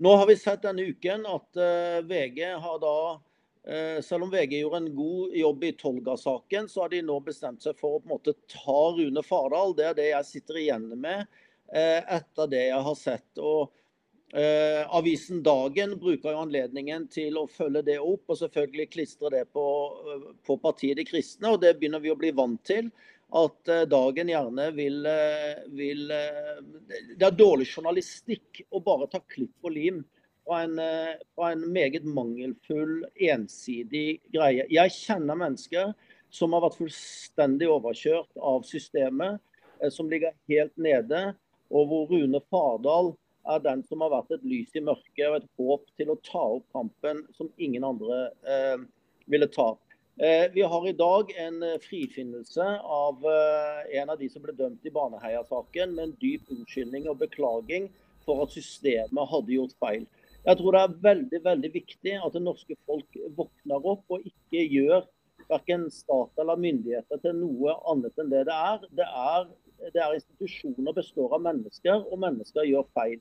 Nå 0.02 0.16
har 0.18 0.28
vi 0.28 0.38
sett 0.40 0.66
denne 0.66 0.88
uken 0.92 1.28
at 1.30 1.60
uh, 1.60 2.02
VG 2.08 2.42
har 2.64 2.82
da 2.84 2.98
uh, 3.16 4.00
Selv 4.04 4.26
om 4.26 4.32
VG 4.34 4.60
gjorde 4.60 4.82
en 4.82 4.92
god 4.96 5.38
jobb 5.40 5.64
i 5.64 5.72
Tolga-saken, 5.80 6.68
så 6.70 6.84
har 6.84 6.92
de 6.92 7.02
nå 7.06 7.20
bestemt 7.26 7.64
seg 7.64 7.78
for 7.80 7.98
å 7.98 8.02
på 8.02 8.10
en 8.10 8.16
måte 8.18 8.36
ta 8.52 8.82
Rune 8.98 9.24
Fardal. 9.26 9.76
Det 9.78 9.88
er 9.90 9.98
det 9.98 10.12
jeg 10.12 10.32
sitter 10.32 10.62
igjen 10.62 10.92
med 10.96 11.26
etter 11.66 12.46
det 12.46 12.60
jeg 12.68 12.82
har 12.86 12.98
sett. 13.00 13.40
og 13.42 13.74
Eh, 14.36 14.96
avisen 14.96 15.44
Dagen 15.44 15.94
bruker 16.00 16.34
jo 16.34 16.42
anledningen 16.44 17.06
til 17.08 17.38
å 17.40 17.46
følge 17.48 17.86
det 17.88 18.02
opp 18.04 18.34
og 18.34 18.40
selvfølgelig 18.42 18.90
klistre 18.92 19.30
det 19.32 19.46
på, 19.56 19.64
på 20.44 20.58
partiet 20.60 21.00
De 21.00 21.06
kristne. 21.08 21.54
og 21.54 21.62
Det 21.64 21.72
begynner 21.80 22.04
vi 22.04 22.12
å 22.12 22.18
bli 22.20 22.34
vant 22.36 22.60
til. 22.68 22.90
At 23.34 23.72
eh, 23.72 23.86
Dagen 23.90 24.30
gjerne 24.30 24.68
vil, 24.76 25.00
eh, 25.08 25.64
vil 25.72 26.12
eh, 26.12 26.60
Det 27.16 27.26
er 27.26 27.40
dårlig 27.40 27.70
journalistikk 27.72 28.66
å 28.70 28.84
bare 28.84 29.08
ta 29.12 29.24
klipp 29.24 29.66
og 29.66 29.74
lim 29.78 30.04
fra 30.46 30.60
en, 30.62 30.78
fra 31.34 31.48
en 31.56 31.64
meget 31.74 32.04
mangelfull, 32.06 33.00
ensidig 33.18 34.20
greie. 34.30 34.68
Jeg 34.70 34.94
kjenner 34.94 35.40
mennesker 35.40 35.96
som 36.30 36.54
har 36.54 36.62
vært 36.68 36.78
fullstendig 36.78 37.72
overkjørt 37.74 38.30
av 38.38 38.62
systemet, 38.70 39.40
som 39.90 40.06
ligger 40.12 40.36
helt 40.52 40.76
nede, 40.78 41.24
og 41.74 41.90
hvor 41.90 42.14
Rune 42.14 42.44
Fardal 42.46 43.16
er 43.54 43.64
den 43.64 43.84
som 43.86 44.02
har 44.04 44.14
vært 44.14 44.36
et 44.36 44.46
lys 44.48 44.74
i 44.76 44.84
mørket 44.84 45.26
og 45.30 45.40
et 45.40 45.50
håp 45.60 45.90
til 46.00 46.12
å 46.12 46.20
ta 46.26 46.44
opp 46.58 46.66
kampen 46.76 47.24
som 47.38 47.52
ingen 47.62 47.86
andre 47.88 48.30
eh, 48.48 48.86
ville 49.32 49.50
ta. 49.54 49.74
Eh, 50.18 50.52
vi 50.54 50.62
har 50.62 50.88
i 50.88 50.96
dag 50.96 51.32
en 51.38 51.64
eh, 51.64 51.80
frifinnelse 51.84 52.66
av 52.80 53.26
eh, 53.28 53.98
en 54.00 54.10
av 54.14 54.20
de 54.20 54.30
som 54.32 54.44
ble 54.46 54.54
dømt 54.56 54.86
i 54.88 54.94
Baneheia-saken, 54.96 55.92
med 55.92 56.04
en 56.06 56.14
dyp 56.22 56.54
unnskyldning 56.56 57.10
og 57.12 57.20
beklaging 57.20 57.90
for 58.24 58.46
at 58.46 58.56
systemet 58.56 59.32
hadde 59.32 59.58
gjort 59.58 59.76
feil. 59.84 60.06
Jeg 60.46 60.60
tror 60.62 60.78
det 60.78 60.84
er 60.86 60.96
veldig 61.04 61.42
veldig 61.44 61.72
viktig 61.74 62.16
at 62.22 62.38
det 62.38 62.44
norske 62.46 62.78
folk 62.88 63.20
våkner 63.36 63.92
opp 63.92 64.16
og 64.16 64.24
ikke 64.30 64.64
gjør 64.64 65.04
verken 65.50 65.90
stat 65.92 66.42
eller 66.42 66.64
myndigheter 66.64 67.20
til 67.22 67.36
noe 67.42 67.76
annet 67.92 68.22
enn 68.22 68.32
det 68.32 68.46
det 68.48 68.56
er. 68.56 68.86
Det 68.96 69.08
er, 69.10 69.48
det 69.92 70.04
er 70.06 70.16
institusjoner 70.16 70.96
består 70.96 71.36
av 71.36 71.44
mennesker, 71.44 72.06
og 72.08 72.22
mennesker 72.24 72.72
gjør 72.72 72.88
feil. 72.96 73.20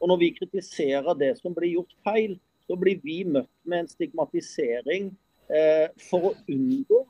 Og 0.00 0.08
Når 0.08 0.20
vi 0.22 0.30
kritiserer 0.36 1.14
det 1.18 1.34
som 1.40 1.54
blir 1.54 1.76
gjort 1.76 1.92
feil, 2.06 2.38
så 2.66 2.76
blir 2.78 3.00
vi 3.04 3.22
møtt 3.24 3.50
med 3.68 3.84
en 3.84 3.90
stigmatisering 3.90 5.10
eh, 5.50 5.88
for 6.08 6.30
å 6.30 6.34
unngå 6.48 7.00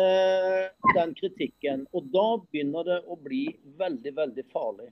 eh, 0.00 0.66
den 0.96 1.14
kritikken. 1.18 1.86
Og 1.94 2.10
Da 2.14 2.26
begynner 2.42 2.88
det 2.88 3.00
å 3.06 3.18
bli 3.20 3.46
veldig, 3.78 4.14
veldig 4.16 4.46
farlig. 4.52 4.90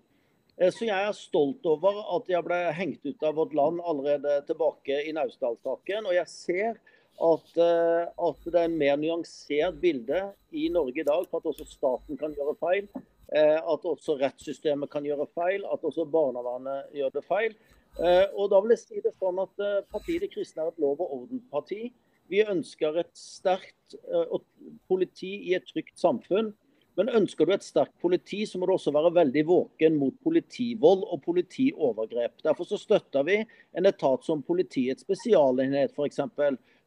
Eh, 0.58 0.70
så 0.70 0.86
jeg 0.86 1.08
er 1.08 1.16
stolt 1.16 1.66
over 1.68 2.02
at 2.16 2.28
jeg 2.30 2.44
ble 2.46 2.60
hengt 2.76 3.06
ut 3.08 3.24
av 3.26 3.38
vårt 3.40 3.54
land 3.56 3.80
allerede 3.88 4.40
tilbake 4.48 5.02
i 5.08 5.14
Naustdal-saken. 5.16 6.08
Og 6.10 6.16
jeg 6.18 6.28
ser 6.30 6.76
at, 7.22 7.56
eh, 7.56 8.04
at, 8.28 8.44
det 8.44 8.58
er 8.58 8.68
en 8.68 8.78
mer 8.78 9.00
nyansert 9.00 9.80
bilde 9.80 10.22
i 10.52 10.68
Norge 10.72 11.02
i 11.02 11.08
dag 11.08 11.26
på 11.28 11.40
at 11.40 11.48
også 11.50 11.66
staten 11.68 12.20
kan 12.20 12.34
gjøre 12.36 12.56
feil. 12.60 12.88
Eh, 13.32 13.58
at 13.58 13.86
også 13.88 14.18
rettssystemet 14.20 14.90
kan 14.92 15.06
gjøre 15.06 15.28
feil, 15.32 15.64
at 15.64 15.84
også 15.88 16.04
barnevernet 16.04 16.92
gjør 16.96 17.14
det 17.14 17.24
feil. 17.24 17.54
Og 18.40 18.46
da 18.48 18.58
vil 18.64 18.72
jeg 18.72 18.80
si 18.80 19.00
det 19.04 19.10
sånn 19.18 19.36
at 19.42 19.58
Partiet 19.92 20.22
De 20.24 20.28
kristne 20.32 20.62
er 20.64 20.70
et 20.70 20.78
lov- 20.80 21.02
og 21.04 21.10
ordenparti. 21.18 21.90
Vi 22.32 22.38
ønsker 22.40 22.96
et 23.02 23.10
sterkt 23.12 23.96
politi 24.88 25.34
i 25.50 25.52
et 25.58 25.66
trygt 25.68 26.00
samfunn. 26.00 26.54
Men 26.98 27.08
ønsker 27.08 27.48
du 27.48 27.54
et 27.54 27.64
sterkt 27.64 27.94
politi, 28.02 28.42
så 28.44 28.58
må 28.60 28.68
du 28.68 28.74
også 28.74 28.92
være 28.92 29.14
veldig 29.16 29.44
våken 29.48 29.96
mot 29.96 30.16
politivold 30.24 31.06
og 31.06 31.22
politiovergrep. 31.24 32.42
Derfor 32.44 32.68
så 32.68 32.78
støtter 32.80 33.24
vi 33.28 33.38
en 33.40 33.88
etat 33.88 34.26
som 34.26 34.42
Politiets 34.44 35.06
spesialenhet 35.06 35.96
f.eks., 35.96 36.20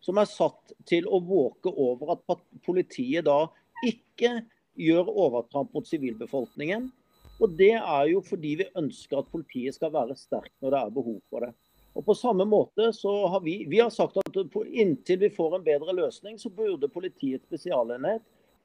som 0.06 0.22
er 0.22 0.30
satt 0.30 0.76
til 0.86 1.08
å 1.10 1.22
våke 1.26 1.74
over 1.74 2.14
at 2.14 2.44
politiet 2.66 3.26
da 3.26 3.48
ikke 3.86 4.44
gjør 4.76 5.12
overtramp 5.12 5.74
mot 5.76 5.88
sivilbefolkningen. 5.88 6.90
Og 7.40 7.52
Det 7.60 7.74
er 7.76 8.10
jo 8.12 8.22
fordi 8.24 8.56
vi 8.62 8.72
ønsker 8.80 9.20
at 9.20 9.32
politiet 9.32 9.76
skal 9.76 9.92
være 9.94 10.16
sterkt 10.16 10.56
når 10.64 10.72
det 10.72 10.82
er 10.82 10.98
behov 10.98 11.20
for 11.30 11.46
det. 11.46 11.52
Og 11.96 12.04
på 12.04 12.16
samme 12.16 12.44
måte 12.48 12.92
så 12.96 13.12
har 13.32 13.42
Vi 13.44 13.66
vi 13.68 13.80
har 13.80 13.90
sagt 13.90 14.18
at 14.18 14.58
inntil 14.68 15.20
vi 15.20 15.30
får 15.30 15.56
en 15.56 15.64
bedre 15.64 15.94
løsning, 15.94 16.40
så 16.40 16.50
burde 16.50 16.92
Politiets 16.92 17.46
spesialenhet 17.46 18.22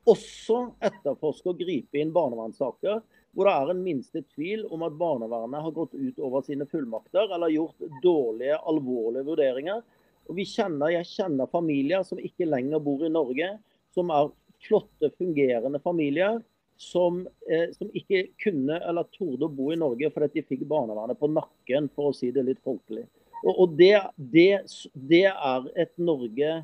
også 0.09 0.73
etterforske 0.81 1.51
og 1.53 1.59
gripe 1.61 1.99
inn 2.01 2.13
barnevernssaker 2.13 3.03
hvor 3.37 3.47
det 3.47 3.53
er 3.55 3.71
en 3.71 3.83
minste 3.85 4.23
tvil 4.35 4.65
om 4.75 4.83
at 4.83 4.97
barnevernet 4.99 5.63
har 5.63 5.75
gått 5.75 5.95
ut 5.95 6.19
over 6.19 6.43
sine 6.43 6.67
fullmakter 6.67 7.31
eller 7.31 7.53
gjort 7.53 7.85
dårlige, 8.03 8.57
alvorlige 8.59 9.27
vurderinger. 9.29 9.83
Og 10.27 10.35
vi 10.39 10.47
kjenner, 10.47 10.91
Jeg 10.91 11.07
kjenner 11.07 11.47
familier 11.47 12.03
som 12.03 12.19
ikke 12.19 12.49
lenger 12.49 12.83
bor 12.83 13.05
i 13.07 13.13
Norge, 13.13 13.59
som 13.95 14.11
er 14.11 14.33
flotte, 14.67 15.13
fungerende 15.19 15.81
familier. 15.83 16.41
Som, 16.81 17.27
eh, 17.45 17.67
som 17.77 17.91
ikke 17.93 18.31
kunne 18.41 18.79
eller 18.89 19.05
torde 19.13 19.45
å 19.45 19.53
bo 19.53 19.67
i 19.69 19.77
Norge 19.77 20.09
fordi 20.15 20.39
de 20.39 20.47
fikk 20.49 20.63
barnevernet 20.65 21.19
på 21.21 21.29
nakken, 21.29 21.91
for 21.93 22.09
å 22.09 22.15
si 22.17 22.31
det 22.33 22.47
litt 22.47 22.63
folkelig. 22.65 23.03
Og, 23.43 23.51
og 23.53 23.75
det, 23.77 23.99
det, 24.17 24.63
det 24.95 25.27
er 25.29 25.67
et 25.85 25.93
Norge 26.01 26.55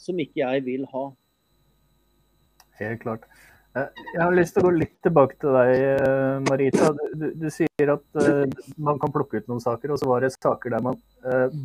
som 0.00 0.22
ikke 0.24 0.40
jeg 0.40 0.64
vil 0.64 0.86
ha. 0.94 1.04
Helt 2.80 3.02
klart. 3.04 3.28
Eh, 3.76 4.02
jeg 4.14 4.22
har 4.22 4.38
lyst 4.38 4.56
til 4.56 4.64
å 4.64 4.70
gå 4.70 4.72
litt 4.78 4.96
tilbake 5.04 5.36
til 5.36 5.52
deg, 5.58 5.74
eh, 5.90 6.40
Marita. 6.48 6.88
Du, 7.12 7.28
du 7.36 7.46
sier 7.52 7.92
at 7.98 8.24
uh, 8.24 8.72
man 8.80 8.96
kan 9.02 9.12
plukke 9.12 9.42
ut 9.42 9.52
noen 9.52 9.60
saker, 9.60 9.92
og 9.92 10.00
så 10.00 10.08
var 10.08 10.24
det 10.24 10.32
saker 10.38 10.78
der 10.78 10.88
man 10.88 10.96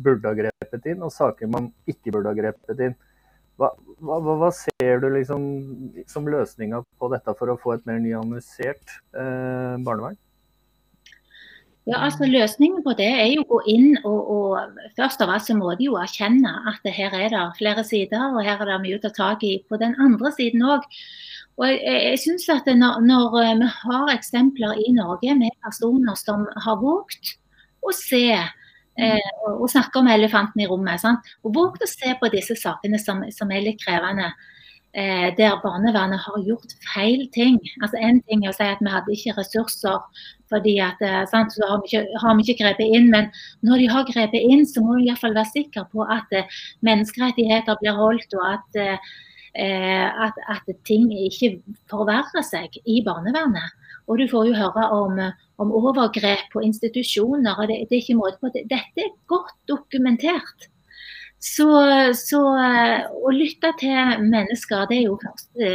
burde 0.04 0.28
ha 0.28 0.36
grepet 0.36 0.92
inn, 0.92 1.00
og 1.00 1.16
saker 1.16 1.48
man 1.48 1.72
ikke 1.88 2.12
burde 2.12 2.34
ha 2.34 2.36
grepet 2.36 2.84
inn. 2.90 3.00
Hva, 3.60 3.70
hva, 4.02 4.18
hva 4.18 4.50
ser 4.54 4.98
du 5.02 5.08
liksom 5.14 5.44
som 6.10 6.26
løsninga 6.26 6.82
på 6.98 7.10
dette 7.12 7.34
for 7.38 7.52
å 7.52 7.58
få 7.60 7.76
et 7.76 7.84
mer 7.86 8.00
nyanisert 8.02 8.96
eh, 9.14 9.76
barnevern? 9.86 10.18
Ja, 11.84 11.98
altså 12.00 12.24
Løsningen 12.24 12.80
på 12.80 12.94
det 12.96 13.10
er 13.12 13.26
jo 13.34 13.42
å 13.44 13.48
gå 13.50 13.58
inn 13.74 13.90
og, 14.08 14.28
og, 14.32 14.78
først 14.96 15.20
av 15.20 15.34
alt 15.34 15.44
så 15.44 15.56
må 15.58 15.74
de 15.76 15.90
jo 15.90 15.98
erkjenne 16.00 16.48
at 16.70 16.86
her 16.96 17.12
er 17.12 17.28
det 17.28 17.42
flere 17.58 17.84
sider, 17.84 18.32
og 18.32 18.40
her 18.46 18.56
er 18.56 18.70
det 18.70 18.78
mye 18.86 18.96
å 18.96 19.02
ta 19.02 19.10
tak 19.12 19.44
i 19.44 19.58
på 19.68 19.76
den 19.82 19.92
andre 20.00 20.32
siden 20.32 20.64
òg. 20.64 20.86
Og 21.60 21.68
jeg, 21.68 21.82
jeg 21.84 22.22
synes 22.24 22.48
at 22.56 22.70
når, 22.80 23.04
når, 23.04 23.36
eh, 23.42 23.52
vi 23.60 23.70
har 23.82 24.14
eksempler 24.14 24.80
i 24.80 24.94
Norge 24.96 25.36
med 25.38 25.52
personer 25.66 26.16
som 26.18 26.48
har 26.64 26.80
våget 26.80 27.34
å 27.84 27.92
se 27.92 28.24
eh, 28.98 29.30
og 29.50 29.68
snakke 29.72 30.00
om 30.00 30.10
elefanten 30.10 30.64
i 30.64 30.68
rommet, 30.70 31.02
sant? 31.02 31.30
og 31.42 31.54
våg 31.56 31.78
å 31.82 31.90
se 31.90 32.14
på 32.20 32.32
disse 32.32 32.56
sakene 32.60 33.00
som, 33.02 33.22
som 33.34 33.52
er 33.52 33.64
litt 33.66 33.82
krevende, 33.82 34.30
eh, 34.94 35.28
der 35.38 35.58
barnevernet 35.62 36.22
har 36.22 36.46
gjort 36.46 36.76
feil 36.92 37.26
ting. 37.34 37.58
Altså 37.82 37.98
En 38.00 38.22
ting 38.28 38.44
er 38.44 38.52
å 38.52 38.56
si 38.56 38.66
at 38.66 38.82
vi 38.82 38.92
hadde 38.92 39.16
ikke 39.16 39.36
ressurser 39.40 40.00
fordi 40.52 40.76
at 40.82 41.00
eh, 41.02 41.22
sant, 41.30 41.52
så 41.54 41.66
har 41.66 41.82
vi, 41.82 41.90
ikke, 41.90 42.20
har 42.22 42.36
vi, 42.36 42.44
ikke, 42.46 42.62
grepet 42.62 42.96
inn. 42.96 43.10
Men 43.10 43.30
når 43.66 43.82
de 43.82 43.90
har 43.90 44.08
grepet 44.10 44.44
inn, 44.44 44.64
så 44.68 44.84
må 44.84 44.98
vi 44.98 45.08
iallfall 45.08 45.36
være 45.36 45.50
sikker 45.54 45.88
på 45.92 46.06
at 46.06 46.34
eh, 46.36 46.58
menneskerettigheter 46.86 47.80
blir 47.80 47.96
holdt, 47.98 48.36
og 48.38 48.44
at, 48.52 48.78
eh, 48.78 49.14
at, 49.54 50.38
at, 50.50 50.70
ting 50.88 51.06
ikke 51.14 51.60
forverrer 51.90 52.42
seg 52.42 52.74
i 52.90 53.00
barnevernet. 53.06 53.74
Og 54.10 54.18
du 54.20 54.26
får 54.28 54.48
jo 54.50 54.58
høre 54.58 54.84
om, 54.92 55.20
om 55.62 55.72
overgrep 55.72 56.48
på 56.52 56.64
institusjoner. 56.66 57.54
og 57.54 57.68
det, 57.70 57.84
det 57.88 57.96
er 57.98 58.02
ikke 58.02 58.18
måte 58.18 58.40
på 58.42 58.50
det. 58.52 58.66
Dette 58.72 59.06
er 59.06 59.14
godt 59.30 59.56
dokumentert. 59.70 60.68
Så, 61.44 61.66
så, 62.16 62.38
eh, 62.56 63.02
å 63.04 63.30
lytte 63.34 63.68
til 63.76 64.22
mennesker, 64.30 64.86
det 64.88 64.96
er 64.96 65.02
jo 65.10 65.16
første, 65.20 65.72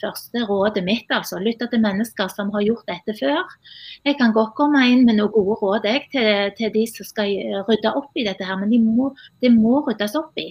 første, 0.00 0.42
rådet 0.48 0.82
mitt. 0.82 1.06
altså. 1.14 1.38
Lytte 1.38 1.68
til 1.70 1.82
mennesker 1.84 2.32
som 2.32 2.50
har 2.54 2.64
gjort 2.66 2.90
dette 2.90 3.14
før. 3.20 3.54
Jeg 4.02 4.18
kan 4.18 4.34
godt 4.34 4.56
komme 4.58 4.82
inn 4.90 5.04
med 5.06 5.20
noen 5.20 5.30
gode 5.36 5.60
råd 5.60 5.86
jeg, 5.86 6.08
til, 6.10 6.50
til, 6.58 6.72
de 6.74 6.82
som 6.90 7.06
skal 7.06 7.30
rydde 7.68 7.94
opp 8.02 8.18
i 8.18 8.26
dette, 8.26 8.48
her, 8.48 8.58
men 8.58 8.74
de 8.74 8.82
må, 8.82 9.12
det 9.44 9.52
må 9.54 9.84
ryddes 9.86 10.18
opp 10.18 10.42
i. 10.42 10.48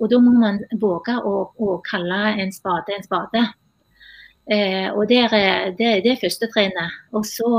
Og 0.00 0.10
da 0.10 0.18
må 0.22 0.32
man 0.36 0.62
våge 0.80 1.14
å, 1.22 1.34
å 1.54 1.76
kalle 1.86 2.34
en 2.42 2.52
spade 2.52 2.96
en 2.96 3.06
spade. 3.06 3.44
Eh, 4.50 4.88
og 4.92 5.06
det 5.08 5.20
er 5.28 5.74
det, 5.78 5.92
det 6.04 6.18
første 6.20 6.48
trinnet. 6.52 6.96
Og 7.14 7.26
så, 7.28 7.50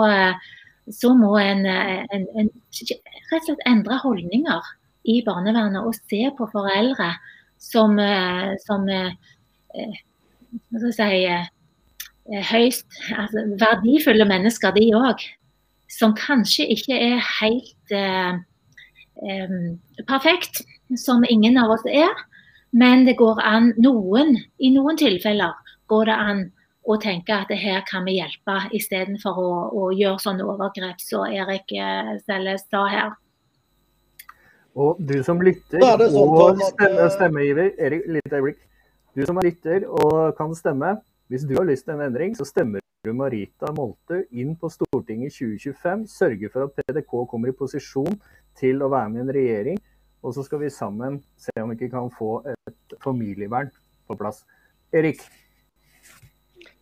så 0.92 1.14
må 1.18 1.32
en, 1.42 1.64
en, 1.66 2.28
en, 2.36 2.52
rett 2.76 3.40
og 3.40 3.48
slett 3.48 3.64
endre 3.70 4.02
holdninger 4.04 4.74
i 5.10 5.22
barnevernet 5.26 5.86
og 5.86 5.96
se 5.96 6.22
på 6.38 6.48
foreldre 6.52 7.14
som, 7.62 8.00
eh, 8.00 8.54
som 8.66 8.88
eh, 8.90 9.14
eh, 9.76 10.02
hva 10.72 10.92
skal 10.92 11.14
jeg 11.16 11.46
si, 11.46 11.52
høyst 12.50 13.00
altså, 13.14 13.44
verdifulle 13.62 14.26
mennesker, 14.30 14.74
de 14.76 14.90
òg. 14.98 15.24
Som 15.92 16.16
kanskje 16.18 16.66
ikke 16.74 16.98
er 16.98 17.20
helt 17.40 17.94
eh, 17.94 18.40
eh, 19.30 19.58
perfekt, 20.10 20.64
som 20.98 21.26
ingen 21.30 21.58
av 21.58 21.74
oss 21.76 21.86
er. 21.90 22.14
Men 22.76 23.06
det 23.08 23.16
går 23.20 23.40
an, 23.42 23.72
noen, 23.80 24.36
i 24.60 24.72
noen 24.76 24.98
tilfeller 25.00 25.56
går 25.88 26.10
det 26.10 26.16
an 26.30 26.42
å 26.86 26.98
tenke 27.02 27.34
at 27.34 27.52
her 27.58 27.82
kan 27.88 28.06
vi 28.06 28.20
hjelpe, 28.20 28.58
istedenfor 28.78 29.40
å, 29.42 29.52
å 29.74 29.86
gjøre 29.96 30.22
sånne 30.22 30.46
overgrep 30.46 31.00
som 31.02 31.26
Erik 31.32 31.72
Selles 32.26 32.66
sa 32.70 32.84
her. 32.92 33.14
Og 34.76 35.00
du 35.00 35.16
som 35.24 35.40
lytter 35.40 35.80
sånn, 35.80 36.16
og 36.20 36.62
stemme, 36.68 37.08
stemmegiver, 37.14 37.72
Erik, 37.80 38.08
litt 38.18 38.34
øyeblikk. 38.34 38.60
Du 39.16 39.24
som 39.24 39.40
er 39.40 39.48
lytter 39.48 39.86
og 39.88 40.36
kan 40.36 40.52
stemme, 40.58 40.98
hvis 41.32 41.46
du 41.48 41.56
har 41.56 41.66
lyst 41.66 41.88
til 41.88 41.96
en 41.96 42.04
endring, 42.10 42.36
så 42.36 42.46
stemmer 42.46 42.84
du 43.06 43.14
Marita 43.16 43.72
Molte 43.74 44.26
inn 44.36 44.52
på 44.60 44.70
Stortinget 44.74 45.32
i 45.32 45.56
2025. 45.56 46.04
Sørger 46.12 46.52
for 46.52 46.68
at 46.68 46.76
PDK 46.76 47.16
kommer 47.32 47.50
i 47.50 47.56
posisjon 47.56 48.20
til 48.60 48.84
å 48.84 48.92
være 48.92 49.14
med 49.14 49.22
i 49.22 49.24
en 49.24 49.36
regjering. 49.40 49.80
Og 50.26 50.34
så 50.34 50.44
skal 50.46 50.64
vi 50.64 50.74
sammen 50.74 51.20
se 51.38 51.54
om 51.62 51.70
vi 51.70 51.78
ikke 51.78 51.94
kan 51.94 52.14
få 52.14 52.40
et 52.50 53.00
familievern 53.04 53.70
på 54.10 54.18
plass. 54.18 54.42
Erik? 54.96 55.22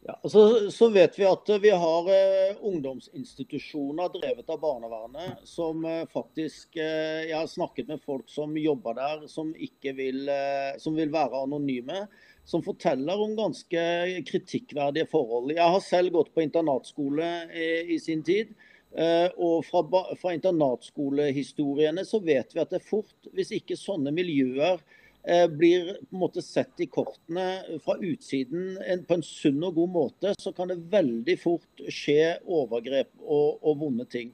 Ja, 0.06 0.20
så, 0.24 0.72
så, 0.72 0.90
vet 0.92 1.16
vi 1.20 1.26
at 1.28 1.50
vi 1.64 1.70
har 1.70 2.08
eh, 2.12 2.58
ungdomsinstitusjoner 2.60 4.10
drevet 4.12 4.50
av 4.52 4.60
barnevernet 4.60 5.46
som 5.48 5.86
eh, 5.88 6.02
faktisk 6.12 6.76
eh, 6.76 7.30
Jeg 7.30 7.38
har 7.38 7.48
snakket 7.48 7.88
med 7.88 8.04
folk 8.04 8.28
som 8.32 8.58
jobber 8.60 8.98
der, 9.00 9.24
som, 9.32 9.54
vil, 9.56 10.28
eh, 10.28 10.76
som 10.84 11.00
vil 11.00 11.12
være 11.12 11.46
anonyme. 11.48 12.06
Som 12.44 12.60
forteller 12.64 13.22
om 13.24 13.38
ganske 13.38 13.82
kritikkverdige 14.28 15.08
forhold. 15.08 15.54
Jeg 15.56 15.64
har 15.64 15.84
selv 15.84 16.12
gått 16.12 16.34
på 16.36 16.44
internatskole 16.44 17.30
i, 17.56 17.70
i 17.96 18.00
sin 18.04 18.24
tid. 18.28 18.52
Eh, 18.94 19.30
og 19.42 19.64
fra, 19.66 19.82
fra 20.22 20.34
internatskolehistoriene 20.36 22.04
så 22.06 22.20
vet 22.22 22.54
vi 22.54 22.62
at 22.62 22.74
det 22.74 22.82
er 22.82 22.86
fort, 22.86 23.32
hvis 23.34 23.56
ikke 23.58 23.80
sånne 23.80 24.14
miljøer 24.14 24.82
Eh, 25.26 25.48
blir 25.48 25.86
på 25.94 26.16
en 26.16 26.20
måte 26.20 26.42
sett 26.44 26.82
i 26.84 26.86
kortene 26.92 27.80
fra 27.86 27.94
utsiden 27.96 28.74
på 29.08 29.16
en 29.16 29.22
sunn 29.24 29.62
og 29.64 29.78
god 29.78 29.92
måte, 29.94 30.34
så 30.36 30.52
kan 30.52 30.68
det 30.68 30.82
veldig 30.92 31.36
fort 31.40 31.84
skje 31.88 32.42
overgrep 32.44 33.14
og, 33.22 33.62
og 33.64 33.78
vonde 33.86 34.04
ting. 34.12 34.34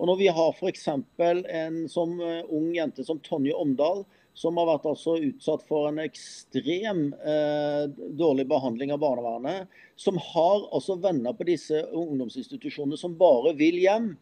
Og 0.00 0.08
Når 0.08 0.16
vi 0.16 0.30
har 0.32 0.54
f.eks. 0.56 0.86
en 0.88 1.76
som 1.92 2.14
uh, 2.24 2.40
ung 2.48 2.70
jente 2.72 3.04
som 3.04 3.20
Tonje 3.20 3.52
Omdal, 3.52 4.06
som 4.34 4.56
har 4.60 4.68
vært 4.68 4.86
altså 4.88 5.16
utsatt 5.20 5.64
for 5.68 5.88
en 5.88 6.00
ekstrem 6.02 7.10
eh, 7.18 7.84
dårlig 8.16 8.46
behandling 8.50 8.92
av 8.94 9.02
barnevernet, 9.02 9.68
som 10.00 10.18
har 10.30 10.66
altså 10.70 10.96
venner 11.02 11.36
på 11.36 11.48
disse 11.48 11.82
ungdomsinstitusjonene 11.90 12.98
som 13.00 13.18
bare 13.20 13.54
vil 13.58 13.80
hjem. 13.82 14.12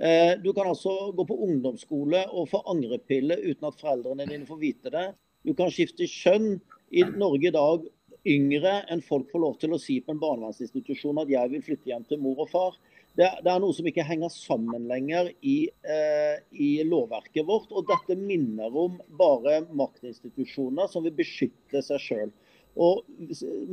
Eh, 0.00 0.34
du 0.42 0.52
kan 0.52 0.70
altså 0.72 1.12
gå 1.16 1.26
på 1.28 1.40
ungdomsskole 1.46 2.26
og 2.32 2.50
få 2.52 2.62
angrepille 2.72 3.38
uten 3.44 3.68
at 3.70 3.80
foreldrene 3.80 4.28
dine 4.28 4.48
får 4.48 4.60
vite 4.60 4.92
det. 4.92 5.08
Du 5.46 5.54
kan 5.58 5.72
skifte 5.74 6.08
kjønn 6.10 6.56
i 6.92 7.04
Norge 7.16 7.48
i 7.48 7.54
dag 7.54 7.86
yngre 8.28 8.82
enn 8.92 9.02
folk 9.02 9.30
får 9.32 9.42
lov 9.42 9.54
til 9.58 9.74
å 9.74 9.80
si 9.82 9.98
på 10.00 10.14
en 10.14 10.20
barnevernsinstitusjon 10.22 11.20
at 11.22 11.30
jeg 11.32 11.50
vil 11.50 11.64
flytte 11.66 11.90
hjem 11.90 12.04
til 12.06 12.20
mor 12.22 12.44
og 12.44 12.50
far 12.52 12.76
det, 13.18 13.28
det, 13.44 13.50
er 13.52 13.60
noe 13.60 13.74
som 13.76 13.86
ikke 13.88 14.06
henger 14.08 14.32
sammen 14.32 14.86
lenger 14.88 15.28
i, 15.44 15.56
eh, 15.84 16.38
i, 16.56 16.70
lovverket 16.88 17.44
vårt. 17.48 17.68
Og 17.76 17.84
dette 17.90 18.16
minner 18.16 18.72
om 18.72 18.96
bare 19.18 19.60
maktinstitusjoner 19.68 20.88
som 20.88 21.04
vil 21.04 21.16
beskytte 21.18 21.84
seg 21.84 22.00
sjøl. 22.00 22.32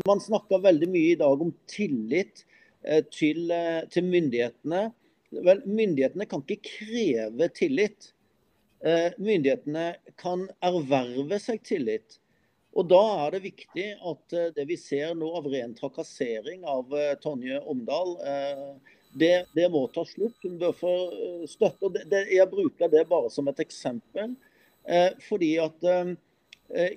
Man 0.09 0.19
snakker 0.19 0.63
veldig 0.65 0.89
mye 0.91 1.13
i 1.13 1.19
dag 1.19 1.41
om 1.45 1.53
tillit 1.71 2.43
eh, 2.83 3.03
til, 3.15 3.45
eh, 3.55 3.85
til, 3.91 4.09
myndighetene. 4.11 4.89
Vel, 5.31 5.63
myndighetene 5.63 6.27
kan 6.27 6.43
ikke 6.43 6.73
kreve 6.73 7.47
tillit. 7.55 8.11
Eh, 8.83 9.15
myndighetene 9.15 9.93
kan 10.19 10.49
erverve 10.59 11.39
seg 11.39 11.63
tillit. 11.63 12.19
Og 12.75 12.85
Da 12.91 13.01
er 13.25 13.33
det 13.37 13.45
viktig 13.47 13.87
at 14.11 14.35
eh, 14.35 14.51
det 14.55 14.67
vi 14.69 14.77
ser 14.79 15.15
nå 15.17 15.31
av 15.39 15.47
ren 15.51 15.73
trakassering 15.79 16.67
av 16.67 16.91
eh, 16.95 17.15
Tonje 17.23 17.63
Omdal, 17.71 18.17
det, 19.11 19.45
det, 19.55 19.67
må 19.71 19.87
ta 19.93 20.05
slutt. 20.05 20.37
Hun 20.43 20.57
bør 20.61 20.73
få 20.77 20.95
eh, 21.09 21.45
støtte. 21.49 21.91
Det, 21.95 22.05
det, 22.11 22.25
jeg 22.35 22.49
bruker 22.51 22.91
det 22.91 23.07
bare 23.09 23.31
som 23.33 23.49
et 23.49 23.61
eksempel. 23.63 24.35
Eh, 24.85 25.11
fordi 25.25 25.55
at 25.61 25.87
eh, 25.89 26.11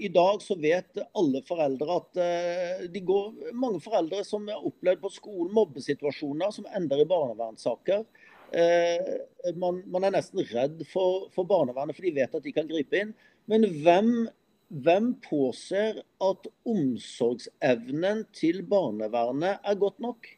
i 0.04 0.10
dag 0.12 0.42
så 0.44 0.56
vet 0.60 1.00
alle 1.16 1.40
foreldre 1.48 1.96
at 1.96 2.20
eh, 2.20 2.84
de 2.92 3.00
går 3.08 3.54
Mange 3.56 3.80
foreldre 3.84 4.20
som 4.28 4.44
har 4.50 4.60
opplevd 4.60 5.00
på 5.00 5.12
skolen 5.14 5.54
mobbesituasjoner 5.56 6.52
som 6.52 6.68
ender 6.76 7.00
i 7.02 7.08
barnevernssaker. 7.08 8.04
Eh, 8.52 9.54
man, 9.56 9.80
man, 9.88 10.04
er 10.04 10.12
nesten 10.18 10.44
redd 10.52 10.84
for, 10.90 11.30
for, 11.32 11.48
barnevernet, 11.48 11.96
for 11.96 12.04
de 12.04 12.14
vet 12.20 12.36
at 12.36 12.44
de 12.44 12.52
kan 12.52 12.68
gripe 12.68 13.00
inn. 13.00 13.14
Men 13.48 13.64
hvem, 13.82 14.12
hvem 14.84 15.14
påser 15.24 16.02
at 16.22 16.48
omsorgsevnen 16.68 18.26
til 18.36 18.60
barnevernet 18.68 19.64
er 19.64 19.80
godt 19.80 20.04
nok? 20.04 20.28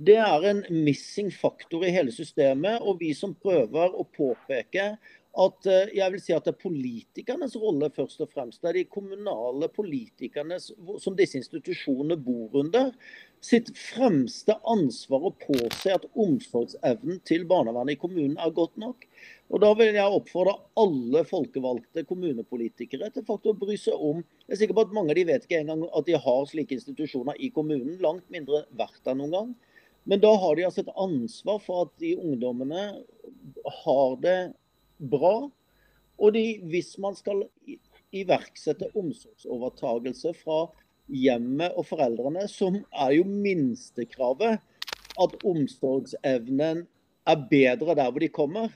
Det 0.00 0.16
er 0.16 0.44
en 0.48 0.62
missing 0.72 1.28
faktor 1.28 1.82
i 1.84 1.92
hele 1.92 2.12
systemet. 2.14 2.80
Og 2.80 3.02
vi 3.02 3.10
som 3.16 3.34
prøver 3.36 3.92
å 3.92 4.06
påpeke 4.08 4.94
at 5.38 5.66
eh, 5.70 5.92
jeg 5.94 6.10
vil 6.14 6.22
si 6.24 6.32
at 6.34 6.46
det 6.46 6.54
er 6.54 6.62
politikernes 6.62 7.52
rolle 7.60 7.90
først 7.94 8.22
og 8.24 8.30
fremst. 8.32 8.62
Det 8.62 8.70
er 8.70 8.78
de 8.80 8.86
kommunale 8.90 9.68
politikerne 9.70 10.56
som 10.58 11.18
disse 11.18 11.38
institusjonene 11.38 12.16
bor 12.18 12.56
under, 12.62 12.90
sitt 13.44 13.70
fremste 13.78 14.56
ansvar 14.68 15.28
å 15.28 15.34
påse 15.44 15.92
at 15.94 16.08
omsorgsevnen 16.18 17.22
til 17.28 17.46
barnevernet 17.48 17.94
i 17.94 18.00
kommunen 18.00 18.40
er 18.40 18.56
godt 18.56 18.80
nok. 18.80 19.06
Og 19.52 19.62
Da 19.62 19.70
vil 19.76 19.94
jeg 20.00 20.16
oppfordre 20.16 20.58
alle 20.80 21.26
folkevalgte 21.28 22.08
kommunepolitikere 22.08 23.12
til 23.12 23.24
faktisk 23.28 23.52
å 23.52 23.60
bry 23.62 23.76
seg 23.80 23.96
om 24.00 24.24
Jeg 24.48 24.56
er 24.56 24.64
sikker 24.64 24.80
på 24.80 24.88
at 24.88 24.94
Mange 24.96 25.12
av 25.12 25.20
de 25.20 25.28
vet 25.28 25.44
ikke 25.44 25.60
engang 25.62 25.86
at 25.88 26.08
de 26.08 26.20
har 26.24 26.46
slike 26.48 26.80
institusjoner 26.80 27.36
i 27.38 27.52
kommunen. 27.54 28.00
Langt 28.02 28.28
mindre 28.32 28.64
verdt 28.72 29.04
enn 29.06 29.20
noen 29.22 29.36
gang. 29.36 29.50
Men 30.08 30.20
da 30.22 30.32
har 30.42 30.56
de 30.56 30.66
altså 30.66 30.84
et 30.84 30.94
ansvar 30.98 31.60
for 31.62 31.86
at 31.86 31.94
de 32.02 32.14
ungdommene 32.18 32.84
har 33.84 34.14
det 34.22 34.38
bra. 35.12 35.50
Og 36.20 36.34
de, 36.36 36.44
hvis 36.72 36.96
man 37.00 37.16
skal 37.16 37.44
iverksette 38.12 38.90
omsorgsovertagelse 38.98 40.34
fra 40.40 40.64
hjemmet 41.10 41.76
og 41.78 41.86
foreldrene, 41.88 42.46
som 42.50 42.80
er 42.90 43.14
jo 43.18 43.26
minstekravet 43.28 44.60
at 45.20 45.36
omsorgsevnen 45.46 46.84
er 47.28 47.46
bedre 47.50 47.96
der 47.98 48.10
hvor 48.10 48.22
de 48.22 48.32
kommer. 48.32 48.70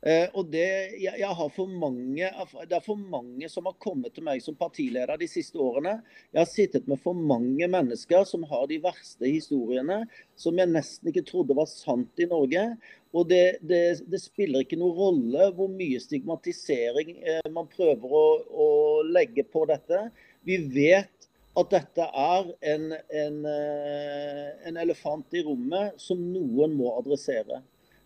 Eh, 0.00 0.30
og 0.32 0.46
det, 0.48 0.64
jeg, 0.96 1.12
jeg, 1.20 1.28
har 1.36 1.48
for 1.52 1.68
mange, 1.68 2.28
det 2.70 2.76
er 2.76 2.84
for 2.84 2.96
mange 2.96 3.50
som 3.52 3.66
har 3.68 3.74
kommet 3.84 4.14
til 4.16 4.24
meg 4.24 4.40
som 4.40 4.56
partileder 4.56 5.20
de 5.20 5.28
siste 5.28 5.60
årene. 5.60 5.98
Jeg 6.32 6.40
har 6.40 6.48
sittet 6.48 6.88
med 6.88 7.02
for 7.02 7.16
mange 7.16 7.68
mennesker 7.68 8.24
som 8.28 8.46
har 8.48 8.64
de 8.70 8.78
verste 8.80 9.28
historiene, 9.28 10.02
som 10.40 10.56
jeg 10.56 10.72
nesten 10.72 11.10
ikke 11.12 11.26
trodde 11.28 11.56
var 11.58 11.68
sant 11.68 12.22
i 12.22 12.28
Norge. 12.30 12.64
Og 13.12 13.28
det, 13.28 13.58
det, 13.60 13.82
det 14.08 14.22
spiller 14.22 14.64
ikke 14.64 14.78
noen 14.80 14.96
rolle 14.96 15.50
hvor 15.56 15.68
mye 15.72 16.00
stigmatisering 16.00 17.18
eh, 17.20 17.50
man 17.52 17.68
prøver 17.68 18.14
å, 18.16 18.26
å, 18.48 18.68
legge 19.04 19.44
på 19.44 19.66
dette. 19.68 20.06
Vi 20.48 20.62
vet 20.72 21.28
at 21.60 21.74
dette 21.74 22.06
er 22.06 22.48
en, 22.72 22.88
en, 22.94 23.36
eh, 23.52 24.48
en 24.70 24.80
elefant 24.80 25.36
i 25.36 25.44
rommet 25.44 26.00
som 26.00 26.22
noen 26.32 26.72
må 26.78 26.94
adressere. 27.02 27.60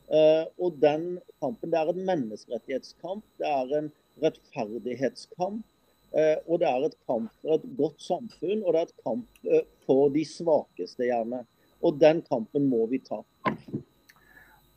Uh, 0.05 0.45
og 0.61 0.77
den 0.83 1.17
kampen 1.41 1.71
det 1.73 1.79
er 1.81 1.91
en 1.91 2.03
menneskerettighetskamp, 2.05 3.23
det 3.41 3.49
er 3.49 3.71
en 3.79 3.89
rettferdighetskamp. 4.23 5.63
Uh, 6.15 6.37
og 6.47 6.61
det 6.63 6.69
er 6.69 6.85
et 6.87 6.99
kamp 7.09 7.31
for 7.41 7.57
et 7.57 7.65
godt 7.79 8.05
samfunn, 8.05 8.61
og 8.63 8.75
det 8.75 8.83
er 8.83 8.91
et 8.91 9.07
kamp 9.07 9.49
uh, 9.49 9.63
for 9.89 10.13
de 10.15 10.27
svakeste, 10.29 11.09
gjerne. 11.09 11.43
Og 11.85 11.97
den 12.01 12.21
kampen 12.29 12.69
må 12.69 12.85
vi 12.93 13.01
ta. 13.05 13.23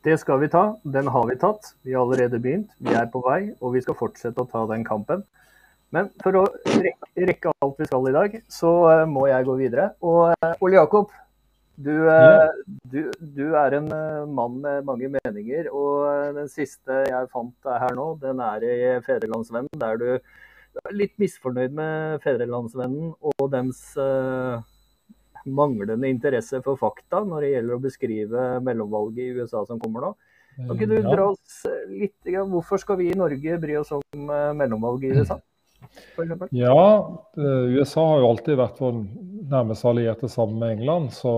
Det 0.07 0.15
skal 0.21 0.39
vi 0.39 0.49
ta. 0.51 0.63
Den 0.87 1.11
har 1.11 1.27
vi 1.27 1.35
tatt. 1.39 1.73
Vi 1.83 1.93
har 1.93 2.07
allerede 2.07 2.39
begynt. 2.39 2.71
Vi 2.79 2.95
er 2.95 3.09
på 3.11 3.21
vei, 3.25 3.51
og 3.59 3.75
vi 3.75 3.83
skal 3.83 3.97
fortsette 3.99 4.43
å 4.43 4.49
ta 4.49 4.63
den 4.71 4.87
kampen. 4.87 5.25
Men 5.95 6.09
for 6.23 6.35
å 6.35 6.43
rekke 7.15 7.51
alt 7.63 7.79
vi 7.79 7.87
skal 7.87 8.09
i 8.09 8.15
dag, 8.15 8.33
så 8.51 8.71
må 9.07 9.27
jeg 9.29 9.47
gå 9.47 9.55
videre. 9.59 9.89
Og 10.03 10.35
Ole 10.63 10.79
Jakob, 10.79 11.11
du, 11.77 11.93
ja. 11.93 12.47
du, 12.89 12.99
du, 13.21 13.43
er 13.53 13.75
en 13.77 13.91
eh, 13.93 14.23
mann 14.25 14.57
med 14.63 14.85
mange 14.87 15.09
meninger, 15.13 15.69
og 15.69 16.07
eh, 16.09 16.29
den 16.37 16.49
siste 16.49 17.03
jeg 17.05 17.29
fant 17.33 17.69
her 17.69 17.93
nå, 17.97 18.09
den 18.21 18.41
er 18.41 18.65
i 18.65 18.77
Fedrelandsvennen, 19.05 19.69
der 19.77 20.01
du 20.01 20.07
er 20.17 20.95
litt 20.97 21.13
misfornøyd 21.21 21.75
med 21.77 22.23
Fedrelandsvennen 22.25 23.13
og 23.13 23.45
dems 23.53 23.83
manglende 25.47 26.09
interesse 26.11 26.59
for 26.65 26.77
fakta 26.77 27.21
når 27.25 27.45
det 27.45 27.51
gjelder 27.53 27.77
å 27.77 27.83
beskrive 27.85 28.47
mellomvalget 28.65 29.21
i 29.23 29.39
USA 29.39 29.63
som 29.65 29.79
kommer 29.81 30.03
nå. 30.03 30.11
Kan 30.57 30.73
ikke 30.73 30.89
du 30.89 30.97
dra 31.05 31.29
oss 31.29 31.61
litt 31.87 32.25
Hvorfor 32.25 32.81
skal 32.81 32.97
vi 32.99 33.11
i 33.11 33.17
Norge 33.17 33.59
bry 33.61 33.77
oss 33.79 33.93
om 33.95 34.31
mellomvalget 34.57 35.13
i 35.13 35.17
USA? 35.21 35.37
Ja, 36.49 37.23
USA 37.37 38.07
har 38.07 38.19
jo 38.21 38.29
alltid 38.31 38.57
vært 38.59 38.79
vår 38.81 38.97
nærmeste 39.51 39.87
allierte 39.89 40.29
sammen 40.29 40.59
med 40.61 40.75
England, 40.77 41.13
så 41.13 41.31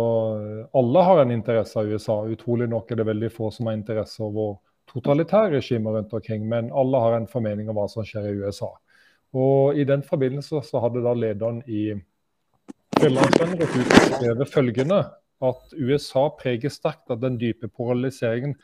alle 0.75 1.03
har 1.05 1.21
en 1.23 1.33
interesse 1.35 1.79
av 1.79 1.91
USA. 1.91 2.21
Utrolig 2.31 2.69
nok 2.71 2.91
er 2.91 3.01
det 3.01 3.07
veldig 3.09 3.31
få 3.35 3.51
som 3.53 3.69
har 3.69 3.77
interesse 3.77 4.23
av 4.23 4.33
vår 4.35 4.57
totalitære 4.89 5.57
regime 5.57 5.93
rundt 5.93 6.13
omkring, 6.13 6.47
men 6.49 6.71
alle 6.71 7.03
har 7.03 7.17
en 7.17 7.29
formening 7.29 7.69
om 7.69 7.77
hva 7.77 7.87
som 7.91 8.07
skjer 8.07 8.29
i 8.31 8.37
USA. 8.41 8.71
Og 9.37 9.77
I 9.77 9.85
den 9.85 10.01
forbindelse 10.05 10.63
så 10.65 10.81
hadde 10.81 11.05
da 11.05 11.13
lederen 11.13 11.61
i 11.69 11.91
Fjellandsvennen 12.99 13.59
gått 13.59 13.75
ut 13.77 13.93
og 13.93 14.13
skrevet 14.17 14.51
følgende 14.51 14.99
at 15.49 15.73
USA 15.77 16.25
preger 16.35 16.73
sterkt 16.73 17.11
av 17.13 17.21
den 17.21 17.37
dype 17.39 17.69
polariseringen 17.71 18.57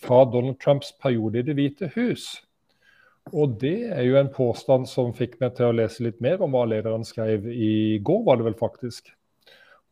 fra 0.00 0.22
Donald 0.24 0.60
Trumps 0.62 0.94
periode 1.02 1.40
i 1.40 1.46
Det 1.46 1.56
hvite 1.58 1.90
hus. 1.96 2.28
Og 3.32 3.56
det 3.60 3.88
er 3.94 4.04
jo 4.04 4.18
en 4.20 4.30
påstand 4.32 4.88
som 4.90 5.14
fikk 5.16 5.38
meg 5.40 5.54
til 5.56 5.70
å 5.70 5.76
lese 5.76 6.04
litt 6.04 6.20
mer 6.24 6.42
om 6.44 6.52
hva 6.52 6.66
lederen 6.68 7.06
skrev 7.08 7.46
i 7.48 7.98
går, 8.04 8.24
var 8.26 8.40
det 8.40 8.48
vel 8.50 8.58
faktisk. 8.58 9.08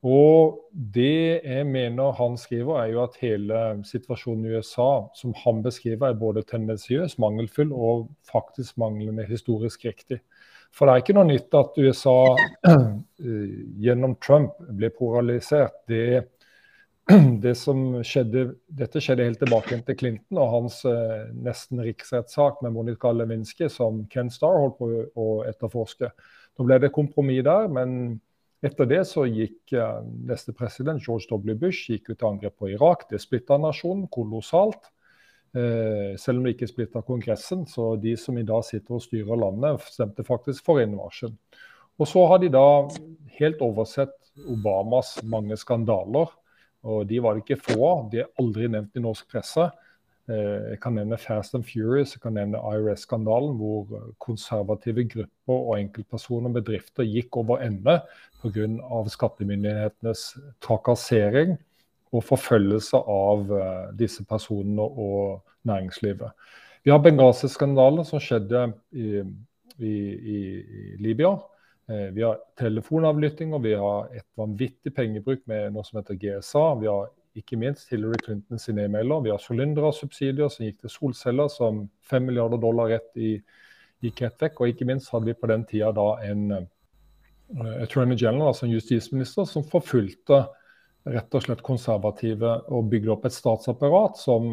Og 0.02 0.58
det 0.72 1.40
jeg 1.44 1.66
mener 1.70 2.16
han 2.18 2.34
skriver, 2.38 2.80
er 2.80 2.90
jo 2.90 3.02
at 3.04 3.18
hele 3.22 3.60
situasjonen 3.86 4.48
i 4.48 4.56
USA, 4.58 5.06
som 5.14 5.34
han 5.44 5.62
beskriver, 5.62 6.10
er 6.10 6.18
både 6.18 6.42
tendensiøs, 6.50 7.16
mangelfull 7.22 7.70
og 7.72 8.08
faktisk 8.26 8.80
manglende 8.82 9.24
historisk 9.28 9.86
riktig. 9.86 10.18
For 10.74 10.88
det 10.88 10.92
er 10.92 11.04
ikke 11.04 11.16
noe 11.16 11.28
nytt 11.28 11.54
at 11.54 11.78
USA 11.78 12.16
gjennom 13.86 14.16
Trump 14.24 14.58
blir 14.72 14.92
polarisert. 14.96 15.84
Det 15.86 16.24
det 17.44 17.54
som 17.58 18.00
skjedde, 18.06 18.44
dette 18.72 19.00
skjedde 19.02 19.26
helt 19.26 19.40
tilbake 19.42 19.78
til 19.86 19.96
Clinton 19.98 20.38
og 20.40 20.50
hans 20.52 20.78
eh, 20.88 21.28
nesten 21.44 21.82
riksrettssak 21.84 22.62
med 22.64 22.74
Monica 22.76 23.10
Lewinsky, 23.12 23.68
som 23.72 24.04
Ken 24.12 24.30
Starr 24.32 24.60
holdt 24.60 24.78
på 24.78 24.88
å 25.18 25.26
etterforske. 25.48 26.12
Nå 26.56 26.66
ble 26.68 26.78
det 26.82 26.92
kompromiss 26.94 27.44
der, 27.46 27.68
men 27.72 28.20
etter 28.64 28.88
det 28.88 29.02
så 29.10 29.26
gikk 29.28 29.74
eh, 29.76 30.00
neste 30.30 30.54
president, 30.56 31.02
George 31.04 31.28
W. 31.32 31.56
Bush, 31.58 31.90
gikk 31.90 32.12
ut 32.12 32.18
til 32.18 32.30
angrep 32.30 32.56
på 32.60 32.72
Irak. 32.72 33.08
Det 33.10 33.20
splitta 33.22 33.58
nasjonen 33.60 34.06
kolossalt. 34.12 34.92
Eh, 35.52 36.14
selv 36.20 36.40
om 36.40 36.46
det 36.46 36.56
ikke 36.56 36.70
splitta 36.70 37.02
Kongressen, 37.04 37.66
så 37.68 37.92
de 38.00 38.14
som 38.20 38.38
i 38.40 38.46
dag 38.46 38.64
sitter 38.68 38.96
og 38.96 39.04
styrer 39.04 39.42
landet, 39.42 39.84
stemte 39.92 40.24
faktisk 40.24 40.64
for 40.68 40.80
innmarsjen. 40.80 41.34
Og 42.00 42.08
så 42.08 42.24
har 42.30 42.40
de 42.40 42.48
da 42.52 42.68
helt 43.36 43.60
oversett 43.64 44.16
Obamas 44.48 45.18
mange 45.28 45.58
skandaler 45.60 46.30
og 46.82 47.06
de 47.10 47.20
var 47.22 47.34
det 47.34 47.44
ikke 47.44 47.62
få 47.62 47.78
av. 47.86 48.04
De 48.12 48.22
er 48.22 48.30
aldri 48.40 48.68
nevnt 48.70 48.98
i 48.98 49.02
norsk 49.04 49.28
presse. 49.30 49.68
Jeg 50.30 50.78
kan 50.82 50.94
nevne 50.94 51.18
Fast 51.18 51.56
and 51.58 51.66
Furious, 51.66 52.14
jeg 52.14 52.22
kan 52.22 52.36
nevne 52.38 52.60
IRS-skandalen, 52.62 53.56
hvor 53.58 54.12
konservative 54.22 55.04
grupper 55.10 55.56
og 55.56 55.80
enkeltpersoner 55.80 56.50
og 56.50 56.58
bedrifter 56.60 57.06
gikk 57.06 57.36
over 57.42 57.64
ende 57.66 57.98
pga. 58.42 58.68
skattemyndighetenes 59.10 60.24
trakassering 60.62 61.56
og 62.12 62.24
forfølgelse 62.28 62.96
av 62.96 63.50
disse 63.98 64.24
personene 64.24 64.82
og 64.82 65.42
næringslivet. 65.66 66.30
Vi 66.84 66.90
har 66.90 67.02
Benghazi-skandalen 67.02 68.06
som 68.06 68.22
skjedde 68.22 68.72
i, 68.92 69.22
i, 69.78 69.92
i, 69.92 70.38
i 70.58 70.96
Libya. 71.02 71.36
Vi 71.88 72.22
har 72.22 72.38
telefonavlytting 72.56 73.50
og 73.56 73.64
vi 73.64 73.72
har 73.76 74.12
et 74.14 74.26
vanvittig 74.38 74.92
pengebruk 74.94 75.42
med 75.50 75.74
noe 75.74 75.82
som 75.84 75.98
heter 75.98 76.16
GSA. 76.20 76.62
Vi 76.78 76.88
har 76.88 77.10
ikke 77.38 77.56
minst 77.56 77.90
Hillary 77.90 78.20
Clinton 78.24 78.60
sine 78.60 78.86
e-mailer. 78.86 79.22
Vi 79.24 79.32
har 79.32 79.40
Solyndra-subsidier 79.40 80.50
som 80.52 80.66
gikk 80.66 80.82
til 80.82 80.92
solceller, 80.92 81.50
som 81.52 81.86
5 82.10 82.28
milliarder 82.28 82.60
dollar 82.60 82.92
rett 82.92 83.10
i, 83.16 83.34
gikk 84.04 84.24
rett 84.24 84.46
vekk. 84.46 84.60
Og 84.60 84.72
ikke 84.72 84.88
minst 84.88 85.12
hadde 85.12 85.30
vi 85.30 85.36
på 85.38 85.50
den 85.50 85.64
tida 85.68 85.92
da 85.96 86.08
en 86.28 86.48
uh, 86.52 86.64
attorney 87.82 88.18
general, 88.18 88.52
altså 88.52 88.68
en 88.68 88.74
justisminister, 88.76 89.48
som 89.48 89.64
forfulgte 89.68 90.44
rett 91.02 91.34
og 91.34 91.42
slett 91.42 91.64
konservative 91.66 92.50
og 92.70 92.90
bygde 92.92 93.10
opp 93.10 93.24
et 93.26 93.34
statsapparat 93.34 94.20
som 94.20 94.52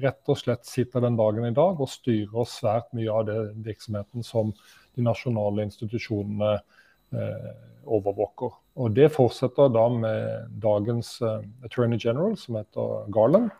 rett 0.00 0.30
og 0.32 0.38
slett 0.40 0.64
sitter 0.64 1.04
den 1.04 1.18
dagen 1.18 1.44
i 1.44 1.52
dag 1.52 1.82
og 1.82 1.90
styrer 1.92 2.48
svært 2.48 2.94
mye 2.96 3.12
av 3.12 3.26
den 3.28 3.58
virksomheten 3.66 4.24
som 4.24 4.54
de 4.96 5.04
nasjonale 5.06 5.66
institusjonene 5.66 6.52
eh, 6.56 7.52
overvåker. 7.84 8.52
Og 8.80 8.94
Det 8.96 9.08
fortsetter 9.12 9.72
da 9.72 9.86
med 9.92 10.52
dagens 10.62 11.16
uh, 11.22 11.42
attorney 11.64 11.98
general, 12.00 12.36
som 12.36 12.56
heter 12.56 13.08
Garland. 13.12 13.50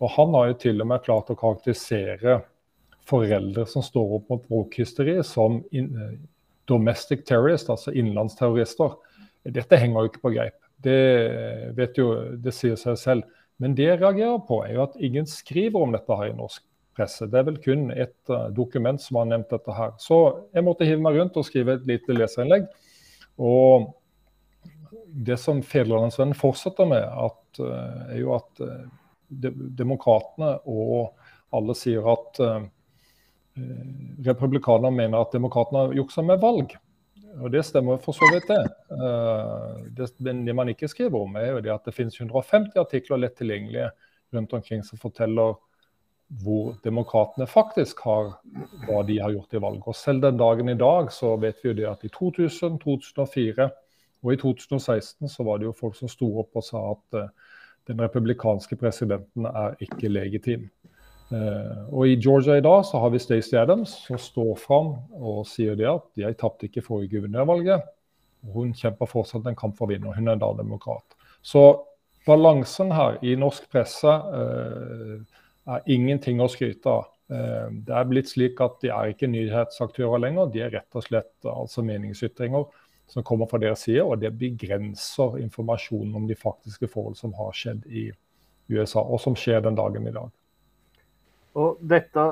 Og 0.00 0.10
Han 0.16 0.34
har 0.34 0.48
jo 0.48 0.60
til 0.64 0.80
og 0.82 0.88
med 0.90 1.04
klart 1.04 1.30
å 1.30 1.38
karakterisere 1.38 2.40
foreldre 3.08 3.66
som 3.70 3.84
står 3.84 4.16
opp 4.18 4.32
mot 4.32 4.48
woke-hysteri, 4.50 5.18
som 5.24 5.60
in, 5.70 5.92
uh, 5.94 6.16
domestic 6.68 7.24
terrorists, 7.28 7.70
altså 7.70 7.94
innenlandsterrorister. 7.94 8.96
Dette 9.48 9.78
henger 9.80 10.00
jo 10.00 10.10
ikke 10.10 10.24
på 10.26 10.34
greip. 10.34 10.58
Det, 10.84 10.98
vet 11.74 11.98
jo, 11.98 12.10
det 12.38 12.54
sier 12.54 12.76
seg 12.78 12.98
selv. 13.00 13.38
Men 13.58 13.74
det 13.74 13.88
jeg 13.88 14.00
reagerer 14.02 14.42
på, 14.46 14.60
er 14.66 14.76
jo 14.76 14.84
at 14.84 14.98
ingen 15.02 15.26
skriver 15.26 15.82
om 15.82 15.94
dette 15.94 16.18
her 16.18 16.30
i 16.30 16.36
norsk 16.36 16.62
presse. 16.98 17.28
Det 17.30 17.38
er 17.38 17.46
vel 17.46 17.60
kun 17.62 17.88
et 17.94 18.32
uh, 18.32 18.48
dokument 18.54 19.00
som 19.02 19.20
har 19.22 19.30
nevnt 19.30 19.54
dette 19.54 19.74
her. 19.74 19.94
Så 20.02 20.18
jeg 20.54 20.66
måtte 20.66 20.88
hive 20.88 21.02
meg 21.04 21.16
rundt 21.20 21.38
og 21.38 21.46
skrive 21.46 21.78
et 21.78 21.86
lite 21.88 22.16
leserinnlegg. 22.16 22.66
Og 23.38 23.92
det 25.08 25.36
som 25.40 25.62
Fedrelandsvennen 25.62 26.36
fortsetter 26.36 26.88
med, 26.88 27.04
at, 27.04 27.60
eh, 27.62 28.00
er 28.14 28.18
jo 28.20 28.34
at 28.36 28.60
eh, 28.64 28.88
de, 29.28 29.52
demokratene 29.78 30.56
og 30.68 31.14
alle 31.54 31.74
sier 31.76 32.04
at 32.12 32.38
uh, 32.44 32.66
republikanerne 34.24 34.92
mener 34.92 35.16
at 35.20 35.32
demokratene 35.32 35.86
har 35.86 35.94
juksa 35.96 36.22
med 36.24 36.40
valg. 36.42 36.74
Og 37.38 37.50
Det 37.52 37.62
stemmer 37.64 38.00
for 38.02 38.16
så 38.16 38.28
vidt, 38.32 38.48
det. 38.48 38.60
Uh, 38.92 39.86
det. 39.96 40.10
det. 40.20 40.54
man 40.54 40.68
ikke 40.68 40.88
skriver 40.88 41.24
om, 41.24 41.36
er 41.36 41.54
jo 41.54 41.62
det 41.64 41.72
at 41.72 41.88
det 41.88 41.96
finnes 41.96 42.20
150 42.20 42.76
artikler 42.80 43.22
lett 43.22 43.36
tilgjengelige 43.40 43.88
rundt 44.36 44.52
omkring 44.52 44.84
som 44.84 45.00
forteller 45.00 45.56
hvor 46.28 46.74
demokratene 46.84 47.46
faktisk 47.48 48.02
har 48.04 48.34
hva 48.84 49.02
de 49.08 49.16
har 49.20 49.32
gjort 49.32 49.54
i 49.54 49.60
valget. 49.62 49.86
Og 49.88 49.96
Selv 49.96 50.22
den 50.22 50.36
dagen 50.36 50.68
i 50.68 50.76
dag 50.76 51.12
så 51.12 51.36
vet 51.40 51.62
vi 51.62 51.70
jo 51.70 51.76
det 51.78 51.86
at 51.88 52.04
i 52.04 52.10
2000, 52.12 52.78
2004 52.82 53.70
og 54.22 54.32
i 54.32 54.36
2016 54.36 55.28
så 55.28 55.46
var 55.46 55.58
det 55.58 55.68
jo 55.68 55.76
folk 55.78 55.96
som 55.96 56.10
sto 56.10 56.28
opp 56.42 56.58
og 56.58 56.66
sa 56.66 56.82
at 56.92 57.16
uh, 57.16 57.28
den 57.88 58.00
republikanske 58.02 58.76
presidenten 58.76 59.46
er 59.46 59.78
ikke 59.80 60.10
legitim. 60.10 60.68
Uh, 61.30 61.88
og 61.92 62.08
I 62.08 62.18
Georgia 62.20 62.58
i 62.58 62.64
dag 62.64 62.84
så 62.84 63.00
har 63.00 63.12
vi 63.14 63.22
Stacey 63.22 63.56
Adams 63.56 63.94
som 64.06 64.18
står 64.20 64.56
fram 64.60 64.94
og 65.14 65.46
sier 65.48 65.78
det 65.78 65.88
at 65.88 66.08
jeg 66.16 66.36
tapte 66.40 66.68
ikke 66.68 66.84
forrige 66.84 67.16
guvernørvalget. 67.16 67.86
Hun 68.52 68.74
kjemper 68.76 69.08
fortsatt 69.08 69.46
en 69.48 69.56
kamp 69.58 69.78
for 69.78 69.88
å 69.88 69.92
vinne, 69.92 70.10
og 70.10 70.18
hun 70.18 70.28
er 70.28 70.38
da 70.38 70.52
demokrat. 70.58 71.16
Så 71.42 71.62
balansen 72.26 72.92
her 72.92 73.16
i 73.24 73.34
norsk 73.38 73.70
presse 73.72 74.12
uh, 74.12 75.22
er 75.68 75.94
ingenting 75.94 76.42
å 76.42 76.48
skryte 76.50 76.90
av. 76.90 77.14
Det 77.28 77.92
er 77.92 78.06
blitt 78.08 78.30
slik 78.30 78.60
at 78.64 78.78
de 78.80 78.88
er 78.88 79.10
ikke 79.12 79.28
nyhetsaktører 79.28 80.22
lenger, 80.22 80.48
de 80.48 80.62
er 80.64 80.70
rett 80.78 80.96
og 80.96 81.04
slett 81.04 81.48
altså 81.50 81.84
meningsytringer 81.84 82.64
som 83.08 83.24
kommer 83.24 83.46
fra 83.46 83.60
deres 83.60 83.84
side, 83.86 84.04
og 84.04 84.20
det 84.20 84.34
begrenser 84.36 85.38
informasjonen 85.40 86.16
om 86.16 86.26
de 86.28 86.36
faktiske 86.36 86.88
forhold 86.92 87.16
som 87.20 87.32
har 87.38 87.54
skjedd 87.56 87.86
i 87.88 88.10
USA, 88.68 89.00
og 89.00 89.20
som 89.20 89.36
skjer 89.36 89.62
den 89.64 89.78
dagen 89.78 90.08
i 90.08 90.12
dag. 90.12 90.28
Og 91.58 91.78
dette, 91.80 92.24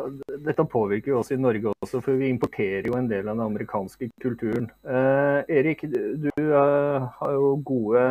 dette, 0.45 0.65
påvirker 0.71 1.15
jo 1.15 1.21
oss 1.23 1.33
i 1.35 1.39
Norge 1.41 1.73
også, 1.73 2.03
for 2.05 2.21
vi 2.21 2.29
importerer 2.31 2.87
jo 2.87 2.99
en 2.99 3.09
del 3.11 3.25
av 3.25 3.39
den 3.39 3.47
amerikanske 3.47 4.11
kulturen. 4.23 4.69
Eh, 4.85 5.39
Erik, 5.57 5.87
du 5.89 6.29
eh, 6.37 7.07
har 7.19 7.33
jo 7.35 7.55
gode 7.67 8.05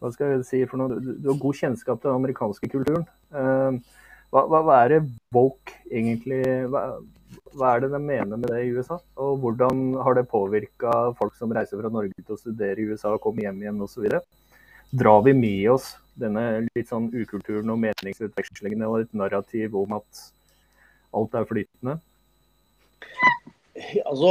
hva 0.00 0.12
skal 0.12 0.34
jeg 0.34 0.46
si 0.48 0.62
for 0.68 0.80
noe, 0.80 1.00
Du 1.00 1.30
har 1.30 1.40
god 1.40 1.60
kjennskap 1.60 2.00
til 2.00 2.10
den 2.10 2.20
amerikanske 2.20 2.68
kulturen. 2.72 3.06
Eh, 3.32 3.78
hva, 4.32 4.42
hva, 4.44 4.60
hva, 4.60 4.80
er 4.82 4.92
det 4.92 5.02
woke 5.32 5.76
egentlig 5.86 6.42
hva, 6.72 6.98
hva 7.56 7.74
er 7.74 7.84
det 7.84 7.92
de 7.94 8.00
mener 8.02 8.36
med 8.36 8.48
det 8.52 8.62
i 8.66 8.72
USA? 8.76 8.98
Og 9.22 9.38
hvordan 9.42 9.84
har 10.04 10.18
det 10.18 10.26
påvirka 10.30 10.94
folk 11.18 11.36
som 11.38 11.52
reiser 11.54 11.80
fra 11.80 11.92
Norge 11.92 12.16
til 12.18 12.36
å 12.36 12.40
studere 12.40 12.82
i 12.82 12.88
USA 12.90 13.14
og 13.14 13.22
komme 13.24 13.46
hjem 13.46 13.62
igjen 13.64 13.84
osv.? 13.86 14.08
Drar 14.96 15.22
vi 15.26 15.34
med 15.36 15.70
oss 15.72 15.94
denne 16.16 16.66
litt 16.68 16.90
sånn 16.90 17.08
ukulturen 17.12 17.72
og 17.72 17.80
meningsutvekslingene 17.82 18.88
og 18.88 19.04
et 19.04 19.16
narrativ 19.16 19.74
om 19.76 19.96
at 19.98 20.26
alt 21.16 21.36
er 21.36 21.48
flytende? 21.48 21.98
Altså, 23.76 24.28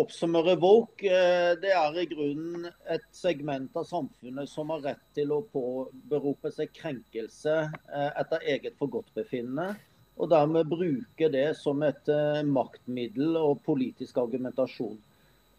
Oppsummere 0.00 0.56
woke, 0.58 1.06
eh, 1.06 1.52
det 1.62 1.70
er 1.70 1.98
i 2.02 2.06
grunnen 2.10 2.66
et 2.90 3.04
segment 3.14 3.76
av 3.78 3.84
samfunnet 3.86 4.50
som 4.50 4.72
har 4.74 4.82
rett 4.88 5.04
til 5.14 5.30
å 5.34 5.44
påberope 5.52 6.50
seg 6.54 6.72
krenkelse 6.74 7.54
eh, 7.68 8.08
etter 8.18 8.46
eget 8.54 8.74
forgodtbefinnende 8.80 9.76
og 10.18 10.32
dermed 10.32 10.66
bruke 10.66 11.28
det 11.30 11.52
som 11.54 11.78
et 11.86 12.08
uh, 12.10 12.42
maktmiddel 12.42 13.36
og 13.38 13.60
politisk 13.62 14.16
argumentasjon. 14.18 14.96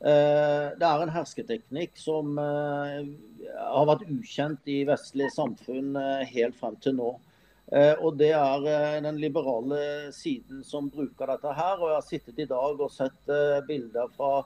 Det 0.04 0.88
er 0.88 1.02
en 1.04 1.12
hersketeknikk 1.12 1.96
som 2.00 2.36
har 2.40 3.88
vært 3.88 4.04
ukjent 4.08 4.68
i 4.72 4.78
vestlige 4.88 5.32
samfunn 5.32 5.96
helt 6.28 6.60
frem 6.60 6.76
til 6.84 6.96
nå. 6.96 7.10
Og 7.70 8.16
Det 8.18 8.32
er 8.34 9.02
den 9.06 9.20
liberale 9.22 10.10
siden 10.16 10.64
som 10.66 10.88
bruker 10.90 11.30
dette 11.30 11.54
her. 11.54 11.76
og 11.78 11.92
Jeg 11.92 11.96
har 12.00 12.08
sittet 12.08 12.40
i 12.42 12.48
dag 12.50 12.82
og 12.82 12.90
sett 12.90 13.30
bilder 13.68 14.10
fra 14.16 14.42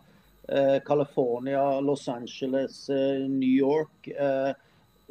California, 0.84 1.80
Los 1.80 2.10
Angeles, 2.12 2.90
New 2.90 3.48
York. 3.48 4.12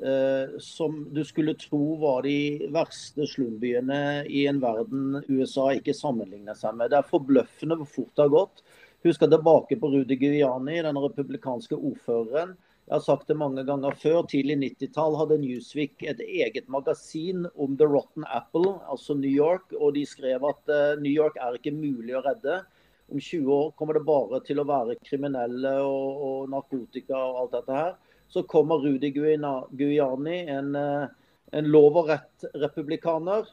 Eh, 0.05 0.59
som 0.59 1.09
du 1.15 1.25
skulle 1.25 1.55
tro 1.55 1.97
var 2.01 2.23
de 2.25 2.67
verste 2.75 3.27
slumbyene 3.29 4.25
i 4.27 4.47
en 4.51 4.59
verden 4.63 5.21
USA 5.29 5.69
ikke 5.77 5.95
sammenligner 5.95 6.57
seg 6.59 6.75
med. 6.79 6.91
Det 6.91 6.99
er 6.99 7.11
forbløffende 7.11 7.77
hvor 7.79 7.91
fort 7.91 8.11
det 8.17 8.25
har 8.25 8.33
gått. 8.33 8.63
Husker 9.07 9.31
tilbake 9.31 9.79
på 9.79 9.91
Rudi 9.93 10.17
Guiani, 10.19 10.81
den 10.83 10.99
republikanske 10.99 11.77
ordføreren. 11.77 12.57
Jeg 12.93 12.99
har 12.99 13.05
sagt 13.07 13.31
det 13.33 13.39
mange 13.41 13.65
ganger 13.65 13.97
før. 13.97 14.21
Tidlig 14.29 14.59
90-tall 14.61 15.17
hadde 15.17 15.41
Newsweek 15.41 16.05
et 16.05 16.21
eget 16.21 16.69
magasin 16.69 17.47
om 17.57 17.79
The 17.81 17.89
Rotten 17.89 18.27
Apple, 18.29 18.75
altså 18.93 19.17
New 19.17 19.33
York. 19.33 19.73
Og 19.79 19.95
de 19.97 20.05
skrev 20.05 20.45
at 20.45 20.69
uh, 20.69 21.01
New 21.01 21.09
York 21.09 21.41
er 21.41 21.57
ikke 21.57 21.73
mulig 21.73 22.19
å 22.19 22.25
redde. 22.27 22.61
Om 23.09 23.17
20 23.17 23.49
år 23.57 23.73
kommer 23.81 23.97
det 23.97 24.05
bare 24.05 24.43
til 24.45 24.61
å 24.61 24.69
være 24.69 25.01
kriminelle 25.09 25.73
og, 25.81 26.21
og 26.29 26.53
narkotika 26.53 27.17
og 27.17 27.41
alt 27.41 27.57
dette 27.57 27.81
her 27.81 27.95
så 28.33 28.43
kommer 28.49 28.81
Rudi 28.81 29.11
Guiani, 29.13 30.39
en, 30.49 30.75
eh, 30.77 31.09
en 31.53 31.67
lov 31.69 31.99
og 32.01 32.09
rett-republikaner. 32.09 33.49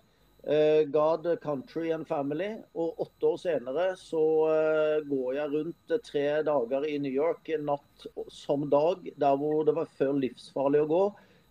Uh, 0.47 0.85
God, 0.87 1.27
Country 1.41 1.91
and 1.91 2.07
Family. 2.07 2.53
Og 2.73 3.01
åtte 3.03 3.27
år 3.27 3.39
senere 3.41 3.87
så 3.99 4.21
uh, 4.47 5.07
går 5.09 5.33
jeg 5.35 5.53
rundt 5.55 5.95
tre 6.05 6.27
dager 6.47 6.87
i 6.87 6.95
New 7.03 7.11
York, 7.11 7.51
natt 7.59 8.07
som 8.31 8.63
dag, 8.71 9.03
der 9.19 9.35
hvor 9.41 9.65
det 9.67 9.75
var 9.75 9.91
før 9.99 10.15
livsfarlig 10.21 10.85
å 10.85 10.89
gå. 10.89 11.03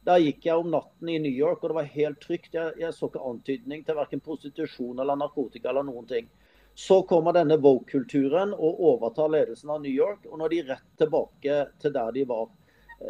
Der 0.08 0.22
gikk 0.22 0.46
jeg 0.48 0.56
om 0.56 0.70
natten 0.72 1.10
i 1.12 1.18
New 1.20 1.34
York, 1.34 1.60
og 1.60 1.70
det 1.72 1.78
var 1.82 1.94
helt 1.98 2.20
trygt. 2.22 2.54
Jeg, 2.56 2.72
jeg 2.80 2.96
så 2.96 3.10
ikke 3.10 3.26
antydning 3.28 3.84
til 3.84 3.98
verken 3.98 4.24
prostitusjon 4.24 5.02
eller 5.02 5.20
narkotika 5.20 5.68
eller 5.68 5.84
noen 5.84 6.08
ting. 6.08 6.30
Så 6.78 7.02
kommer 7.10 7.34
denne 7.34 7.58
Vogue-kulturen 7.60 8.54
og 8.54 8.80
overtar 8.94 9.28
ledelsen 9.34 9.74
av 9.74 9.82
New 9.82 9.92
York, 9.92 10.24
og 10.30 10.38
nå 10.38 10.46
er 10.46 10.54
de 10.54 10.62
rett 10.70 10.88
tilbake 11.00 11.58
til 11.82 11.92
der 11.92 12.14
de 12.14 12.24
var. 12.30 12.46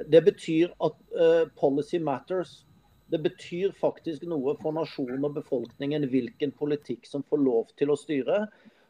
Det 0.09 0.25
betyr 0.25 0.73
at 0.85 0.97
uh, 1.15 1.45
policy 1.61 2.01
matters. 2.03 2.65
Det 3.09 3.21
betyr 3.25 3.73
faktisk 3.81 4.27
noe 4.29 4.53
for 4.61 4.75
nasjonen 4.77 5.25
og 5.25 5.39
befolkningen 5.39 6.05
hvilken 6.13 6.53
politikk 6.57 7.07
som 7.09 7.25
får 7.25 7.41
lov 7.41 7.71
til 7.81 7.93
å 7.93 7.97
styre. 7.97 8.43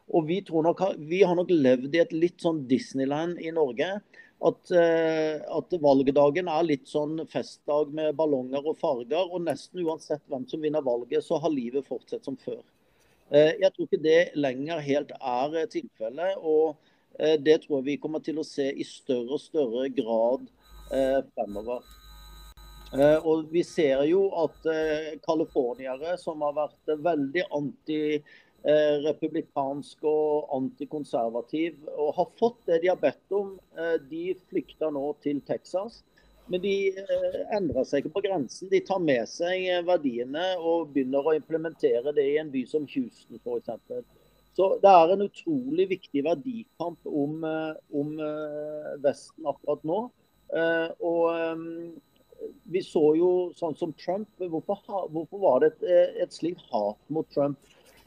Og 0.09 0.25
vi, 0.27 0.39
nok, 0.41 0.81
vi, 1.07 1.21
har 1.23 1.37
nok 1.37 1.51
levd 1.53 1.95
i 1.95 2.01
et 2.01 2.15
litt 2.15 2.41
sånn 2.43 2.63
Disneyland 2.67 3.39
i 3.39 3.53
Norge, 3.55 3.99
at, 4.39 4.71
eh, 4.71 5.37
at, 5.43 5.75
valgdagen 5.83 6.49
er 6.51 6.65
litt 6.65 6.87
sånn 6.89 7.19
festdag 7.29 7.91
med 7.95 8.15
ballonger 8.19 8.65
og 8.71 8.79
farger. 8.79 9.27
Og 9.27 9.43
nesten 9.45 9.83
uansett 9.85 10.23
hvem 10.31 10.47
som 10.49 10.63
vinner 10.63 10.83
valget, 10.83 11.23
så 11.25 11.39
har 11.43 11.53
livet 11.53 11.87
fortsatt 11.87 12.25
som 12.27 12.39
før. 12.39 12.61
Eh, 13.29 13.53
jeg 13.61 13.71
tror 13.75 13.87
ikke 13.87 14.01
det 14.03 14.21
lenger 14.39 14.83
helt 14.83 15.13
er 15.19 15.59
tilfellet. 15.71 16.39
Og 16.39 16.75
eh, 17.19 17.37
det 17.37 17.61
tror 17.65 17.79
jeg 17.79 17.89
vi 17.91 17.99
kommer 18.01 18.23
til 18.25 18.41
å 18.41 18.47
se 18.47 18.71
i 18.71 18.87
større 18.87 19.37
og 19.37 19.43
større 19.43 19.87
grad 19.93 20.49
fremover. 20.89 21.83
Og 22.97 23.43
vi 23.51 23.61
ser 23.61 23.99
jo 24.09 24.23
at 24.41 24.63
californiere 25.21 26.15
som 26.17 26.41
har 26.41 26.55
vært 26.57 26.89
veldig 27.05 27.43
antirepublikansk 27.53 28.47
Eh, 28.63 30.09
og 30.09 30.49
antikonservativ 30.57 31.77
og 31.95 32.13
har 32.17 32.31
fått 32.39 32.59
det 32.67 32.81
de 32.83 32.91
har 32.91 32.99
bedt 32.99 33.31
om. 33.31 33.57
Eh, 33.77 33.97
de 34.09 34.35
flykter 34.49 34.91
nå 34.91 35.13
til 35.23 35.41
Texas. 35.47 36.03
Men 36.49 36.61
de 36.61 36.89
eh, 36.89 37.41
endrer 37.55 37.85
seg 37.85 38.01
ikke 38.01 38.17
på 38.17 38.25
grensen. 38.25 38.71
De 38.71 38.81
tar 38.81 38.99
med 38.99 39.27
seg 39.29 39.67
verdiene 39.87 40.55
og 40.57 40.89
begynner 40.93 41.25
å 41.25 41.35
implementere 41.37 42.13
det 42.15 42.25
i 42.25 42.39
en 42.41 42.51
by 42.51 42.65
som 42.67 42.87
Houston 42.89 43.39
f.eks. 43.39 44.03
Så 44.57 44.73
det 44.81 44.91
er 44.91 45.13
en 45.13 45.23
utrolig 45.23 45.85
viktig 45.93 46.23
verdikamp 46.25 47.05
om, 47.05 47.45
om 47.95 48.09
Vesten 48.99 49.45
akkurat 49.47 49.85
nå. 49.87 49.99
Og 51.05 51.93
vi 52.71 52.81
så 52.85 53.03
jo 53.17 53.31
sånn 53.57 53.75
som 53.77 53.91
Trump. 53.99 54.29
Hvorfor, 54.39 55.09
hvorfor 55.11 55.43
var 55.43 55.59
det 55.63 55.73
et, 55.73 56.15
et 56.25 56.35
slikt 56.35 56.63
hat 56.71 56.99
mot 57.13 57.27
Trump? 57.33 57.59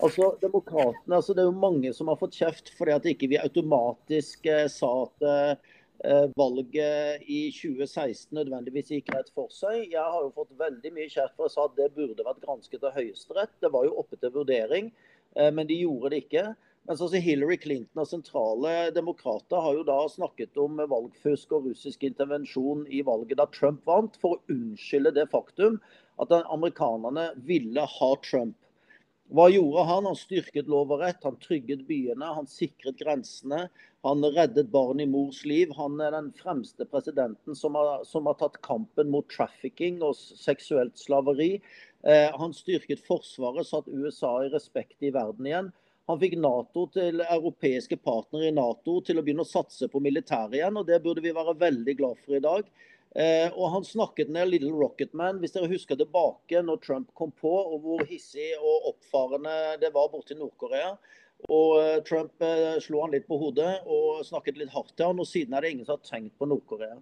Altså, 0.03 0.33
demokratene, 0.43 1.15
altså 1.15 1.35
Det 1.35 1.45
er 1.45 1.51
jo 1.51 1.63
mange 1.63 1.93
som 1.95 2.09
har 2.11 2.19
fått 2.19 2.35
kjeft 2.35 2.73
fordi 2.75 2.95
at 2.97 3.07
ikke 3.07 3.29
vi 3.31 3.39
automatisk 3.39 4.49
eh, 4.51 4.67
sa 4.73 4.91
at 5.05 5.27
eh, 5.29 6.27
valget 6.35 7.23
i 7.31 7.45
2016 7.55 8.33
nødvendigvis 8.35 8.91
gikk 8.97 9.13
rett 9.15 9.31
for 9.37 9.53
seg. 9.55 9.93
Jeg 9.93 10.03
har 10.03 10.25
jo 10.25 10.33
fått 10.35 10.51
veldig 10.59 10.91
mye 10.97 11.13
kjeft 11.13 11.37
for 11.39 11.47
å 11.47 11.53
sa 11.53 11.69
at 11.69 11.79
det 11.79 11.93
burde 11.95 12.27
vært 12.27 12.43
gransket 12.43 12.83
av 12.89 12.97
Høyesterett. 12.97 13.55
Det 13.63 13.71
var 13.71 13.87
jo 13.87 13.95
oppe 14.03 14.19
til 14.19 14.35
vurdering, 14.35 14.91
eh, 15.37 15.53
men 15.55 15.71
de 15.71 15.79
gjorde 15.85 16.15
det 16.15 16.25
ikke. 16.25 16.49
Mens 16.89 17.03
altså 17.05 17.21
Hillary 17.23 17.57
Clinton 17.63 18.03
og 18.03 18.09
sentrale 18.11 18.71
demokrater 18.95 19.63
har 19.63 19.77
jo 19.77 19.85
da 19.87 20.01
snakket 20.11 20.59
om 20.59 20.81
valgfusk 20.91 21.53
og 21.55 21.69
russisk 21.69 22.03
intervensjon 22.09 22.83
i 22.91 23.05
valget 23.07 23.39
da 23.39 23.47
Trump 23.55 23.87
vant, 23.87 24.19
for 24.19 24.35
å 24.35 24.55
unnskylde 24.55 25.13
det 25.15 25.29
faktum 25.31 25.79
at 26.23 26.35
amerikanerne 26.43 27.29
ville 27.47 27.87
ha 27.87 28.11
Trump. 28.27 28.57
Hva 29.33 29.47
gjorde 29.49 29.85
han? 29.89 30.05
Han 30.11 30.19
styrket 30.19 30.67
lov 30.69 30.91
og 30.93 31.01
rett, 31.01 31.23
han 31.25 31.39
trygget 31.41 31.87
byene, 31.89 32.33
han 32.37 32.49
sikret 32.51 32.99
grensene. 33.01 33.63
Han 34.05 34.27
reddet 34.35 34.69
barn 34.75 35.01
i 35.01 35.07
mors 35.09 35.39
liv. 35.49 35.71
Han 35.79 36.03
er 36.05 36.13
den 36.13 36.33
fremste 36.37 36.85
presidenten 36.91 37.57
som 37.57 37.79
har, 37.79 38.03
som 38.05 38.27
har 38.29 38.37
tatt 38.43 38.59
kampen 38.67 39.09
mot 39.15 39.29
trafficking 39.33 40.03
og 40.05 40.19
seksuelt 40.19 40.99
slaveri. 41.01 41.55
Eh, 42.05 42.29
han 42.35 42.53
styrket 42.53 43.07
Forsvaret, 43.07 43.71
satt 43.71 43.89
USA 43.89 44.35
i 44.43 44.53
respekt 44.53 45.07
i 45.07 45.15
verden 45.15 45.49
igjen. 45.49 45.73
Han 46.11 46.19
fikk 46.19 46.35
NATO 46.43 46.89
til 46.93 47.23
europeiske 47.23 47.97
partnere 48.03 48.49
i 48.49 48.55
Nato 48.55 48.99
til 49.07 49.21
å 49.21 49.23
begynne 49.25 49.45
å 49.47 49.49
satse 49.49 49.87
på 49.89 50.01
militæret 50.03 50.59
igjen, 50.59 50.81
og 50.81 50.89
det 50.89 50.99
burde 51.05 51.23
vi 51.23 51.35
være 51.35 51.55
veldig 51.61 51.95
glad 52.01 52.19
for 52.25 52.37
i 52.39 52.43
dag. 52.43 52.67
Eh, 53.15 53.49
og 53.53 53.69
han 53.75 53.85
snakket 53.85 54.31
ned 54.33 54.49
Little 54.49 54.73
Rocket 54.73 55.13
Man, 55.15 55.39
hvis 55.43 55.53
dere 55.55 55.71
husker 55.71 55.99
tilbake 56.01 56.63
når 56.65 56.81
Trump 56.85 57.11
kom 57.19 57.33
på, 57.37 57.53
og 57.53 57.85
hvor 57.85 58.05
hissig 58.09 58.51
og 58.57 58.93
oppfarende 58.95 59.57
det 59.83 59.93
var 59.95 60.11
borte 60.13 60.35
i 60.35 60.41
Nord-Korea. 60.41 60.95
Og 61.53 61.77
eh, 61.83 61.99
Trump 62.09 62.43
eh, 62.47 62.79
slo 62.83 63.05
han 63.05 63.13
litt 63.15 63.29
på 63.29 63.39
hodet 63.39 63.83
og 63.85 64.25
snakket 64.27 64.59
litt 64.63 64.73
hardt 64.73 64.95
til 64.97 65.11
han, 65.11 65.21
og 65.21 65.29
siden 65.29 65.55
er 65.55 65.65
det 65.65 65.75
ingen 65.75 65.89
som 65.89 65.99
har 65.99 66.09
tenkt 66.09 66.39
på 66.41 66.49
Nord-Korea. 66.49 66.97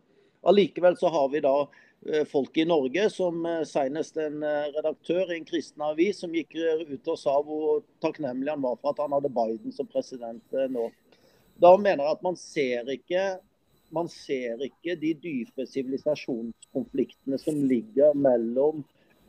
Allikevel 0.51 0.97
så 0.99 1.13
har 1.13 1.29
vi 1.33 1.45
da 1.45 1.55
folk 2.31 2.57
i 2.57 2.65
Norge, 2.65 3.11
som 3.11 3.45
eh, 3.47 3.63
senest 3.69 4.17
en 4.17 4.43
eh, 4.43 4.71
redaktør 4.77 5.33
i 5.33 5.37
en 5.37 5.45
kristen 5.49 5.85
avis, 5.85 6.23
som 6.23 6.33
gikk 6.35 6.57
ut 6.89 7.13
og 7.13 7.21
sa 7.21 7.37
hvor 7.45 7.83
takknemlig 8.01 8.55
han 8.55 8.65
var 8.65 8.79
for 8.81 8.95
at 8.95 9.03
han 9.05 9.17
hadde 9.19 9.33
Biden 9.37 9.77
som 9.77 9.89
president 9.91 10.59
nå. 10.73 10.89
Da 11.61 11.75
mener 11.77 12.07
jeg 12.07 12.17
at 12.17 12.25
man 12.25 12.39
ser 12.41 12.89
ikke 12.95 13.25
man 13.91 14.09
ser 14.09 14.61
ikke 14.63 14.95
de 14.99 15.13
dype 15.19 15.67
sivilisasjonskonfliktene 15.67 17.39
som 17.43 17.57
ligger 17.67 18.15
mellom 18.15 18.85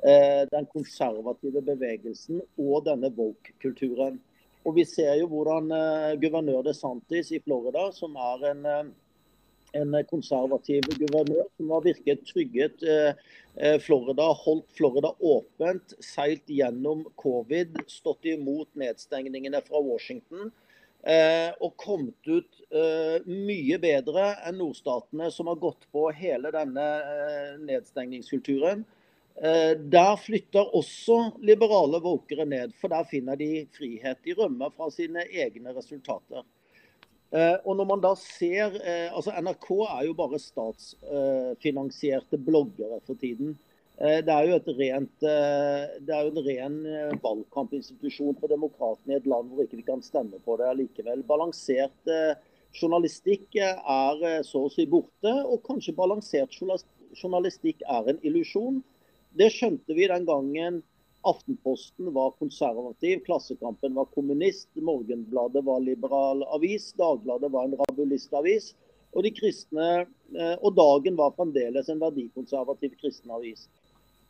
eh, 0.06 0.44
den 0.52 0.68
konservative 0.70 1.64
bevegelsen 1.66 2.44
og 2.62 2.86
denne 2.86 3.10
woke-kulturen. 3.18 4.20
Og 4.62 4.76
Vi 4.78 4.86
ser 4.86 5.16
jo 5.18 5.30
hvordan 5.32 5.72
eh, 5.74 6.20
guvernør 6.22 6.68
DeSantis 6.68 7.34
i 7.34 7.42
Florida, 7.42 7.88
som 7.96 8.16
er 8.16 8.46
en, 8.52 8.66
eh, 8.70 8.92
en 9.78 9.96
konservativ 10.10 10.88
guvernør, 11.00 11.46
som 11.58 11.72
har 11.76 11.86
virket 11.86 12.26
trygget 12.28 12.84
eh, 12.84 13.14
eh, 13.56 13.78
Florida, 13.84 14.32
holdt 14.44 14.68
Florida 14.78 15.14
åpent, 15.20 15.96
seilt 16.04 16.50
gjennom 16.52 17.06
covid, 17.20 17.80
stått 17.92 18.28
imot 18.34 18.70
nedstengningene 18.80 19.64
fra 19.68 19.84
Washington 19.86 20.52
Eh, 21.02 21.50
og 21.66 21.72
kommet 21.82 22.28
ut 22.30 22.60
mye 23.26 23.78
bedre 23.82 24.26
enn 24.46 24.60
nordstatene, 24.62 25.32
som 25.34 25.48
har 25.50 25.58
gått 25.58 25.88
på 25.92 26.04
hele 26.14 26.52
denne 26.54 26.86
nedstengningskulturen. 27.66 28.84
Der 29.42 30.12
flytter 30.22 30.76
også 30.78 31.18
liberale 31.42 31.98
våkere 32.06 32.46
ned, 32.46 32.76
for 32.78 32.94
der 32.94 33.10
finner 33.10 33.40
de 33.40 33.66
frihet. 33.74 34.22
De 34.22 34.38
rømmer 34.38 34.70
fra 34.78 34.92
sine 34.94 35.26
egne 35.26 35.74
resultater. 35.74 36.46
Og 37.32 37.78
når 37.80 37.86
man 37.88 38.02
da 38.04 38.12
ser, 38.20 38.74
altså 39.16 39.32
NRK 39.40 39.68
er 39.86 40.02
jo 40.10 40.14
bare 40.20 40.40
statsfinansierte 40.42 42.36
bloggere 42.44 43.00
for 43.08 43.16
tiden. 43.22 43.54
Eh, 44.02 44.20
det 44.26 44.34
er 44.34 44.48
jo, 44.50 44.58
rent, 44.80 45.26
eh, 45.30 45.82
det 46.02 46.14
er 46.16 46.26
jo 46.26 46.32
en 46.32 46.46
ren 46.46 46.78
eh, 46.90 47.12
valgkampinstitusjon 47.22 48.38
for 48.40 48.50
demokratene 48.50 49.14
i 49.14 49.18
et 49.20 49.28
land 49.30 49.52
hvor 49.52 49.68
ikke 49.68 49.78
vi 49.78 49.86
kan 49.86 50.02
stemme 50.02 50.40
på 50.42 50.56
det 50.58 50.70
allikevel. 50.72 51.22
Balansert 51.28 52.14
journalistikk 52.74 53.60
er 53.62 54.42
så 54.48 54.64
å 54.66 54.72
si 54.74 54.88
borte, 54.90 55.34
og 55.44 55.62
kanskje 55.68 55.94
balansert 55.94 56.56
journalistikk 56.58 57.84
er 57.84 58.10
en 58.14 58.22
illusjon. 58.26 58.80
Det 59.38 59.52
skjønte 59.54 59.94
vi 59.94 60.08
den 60.10 60.26
gangen 60.26 60.82
Aftenposten 61.22 62.14
var 62.14 62.32
konservativ, 62.40 63.20
Klassekampen 63.26 63.94
var 63.94 64.06
kommunist, 64.16 64.70
Morgenbladet 64.74 65.64
var 65.64 65.80
liberal 65.80 66.44
avis, 66.44 66.94
Dagbladet 66.98 67.52
var 67.52 67.68
en 67.68 67.78
rabulistavis. 67.84 68.72
Og, 69.12 69.26
de 69.26 69.32
kristne, 69.36 70.06
og 70.64 70.76
Dagen 70.78 71.18
var 71.20 71.34
fremdeles 71.36 71.90
en 71.92 72.00
verdikonservativ 72.00 72.94
kristen 73.02 73.34
avis. 73.36 73.66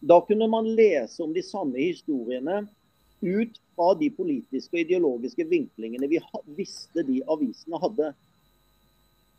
Da 0.02 0.18
kunne 0.26 0.48
man 0.50 0.72
lese 0.76 1.22
om 1.24 1.34
de 1.34 1.44
samme 1.46 1.78
historiene 1.78 2.64
ut 3.22 3.60
fra 3.76 3.94
de 4.00 4.10
politiske 4.10 4.74
og 4.74 4.82
ideologiske 4.82 5.46
vinklingene 5.46 6.10
vi 6.10 6.20
visste 6.58 7.06
de 7.06 7.22
avisene 7.30 7.78
hadde. 7.84 8.10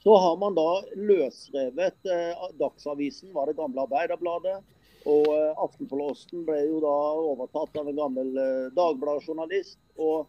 Så 0.02 0.14
har 0.18 0.36
man 0.38 0.54
da 0.54 0.68
løsrevet 0.98 2.10
eh, 2.10 2.46
Dagsavisen, 2.58 3.30
var 3.34 3.50
det 3.50 3.58
gamle 3.58 3.84
Arbeiderbladet. 3.84 4.62
Og 5.08 5.28
eh, 5.34 5.62
Aftenposten 5.62 6.44
ble 6.46 6.60
jo 6.68 6.78
da 6.82 6.94
overtatt 7.32 7.78
av 7.80 7.88
en 7.90 7.98
gammel 7.98 8.30
eh, 8.38 8.68
Dagbladet-journalist. 8.76 9.78
Og 9.98 10.28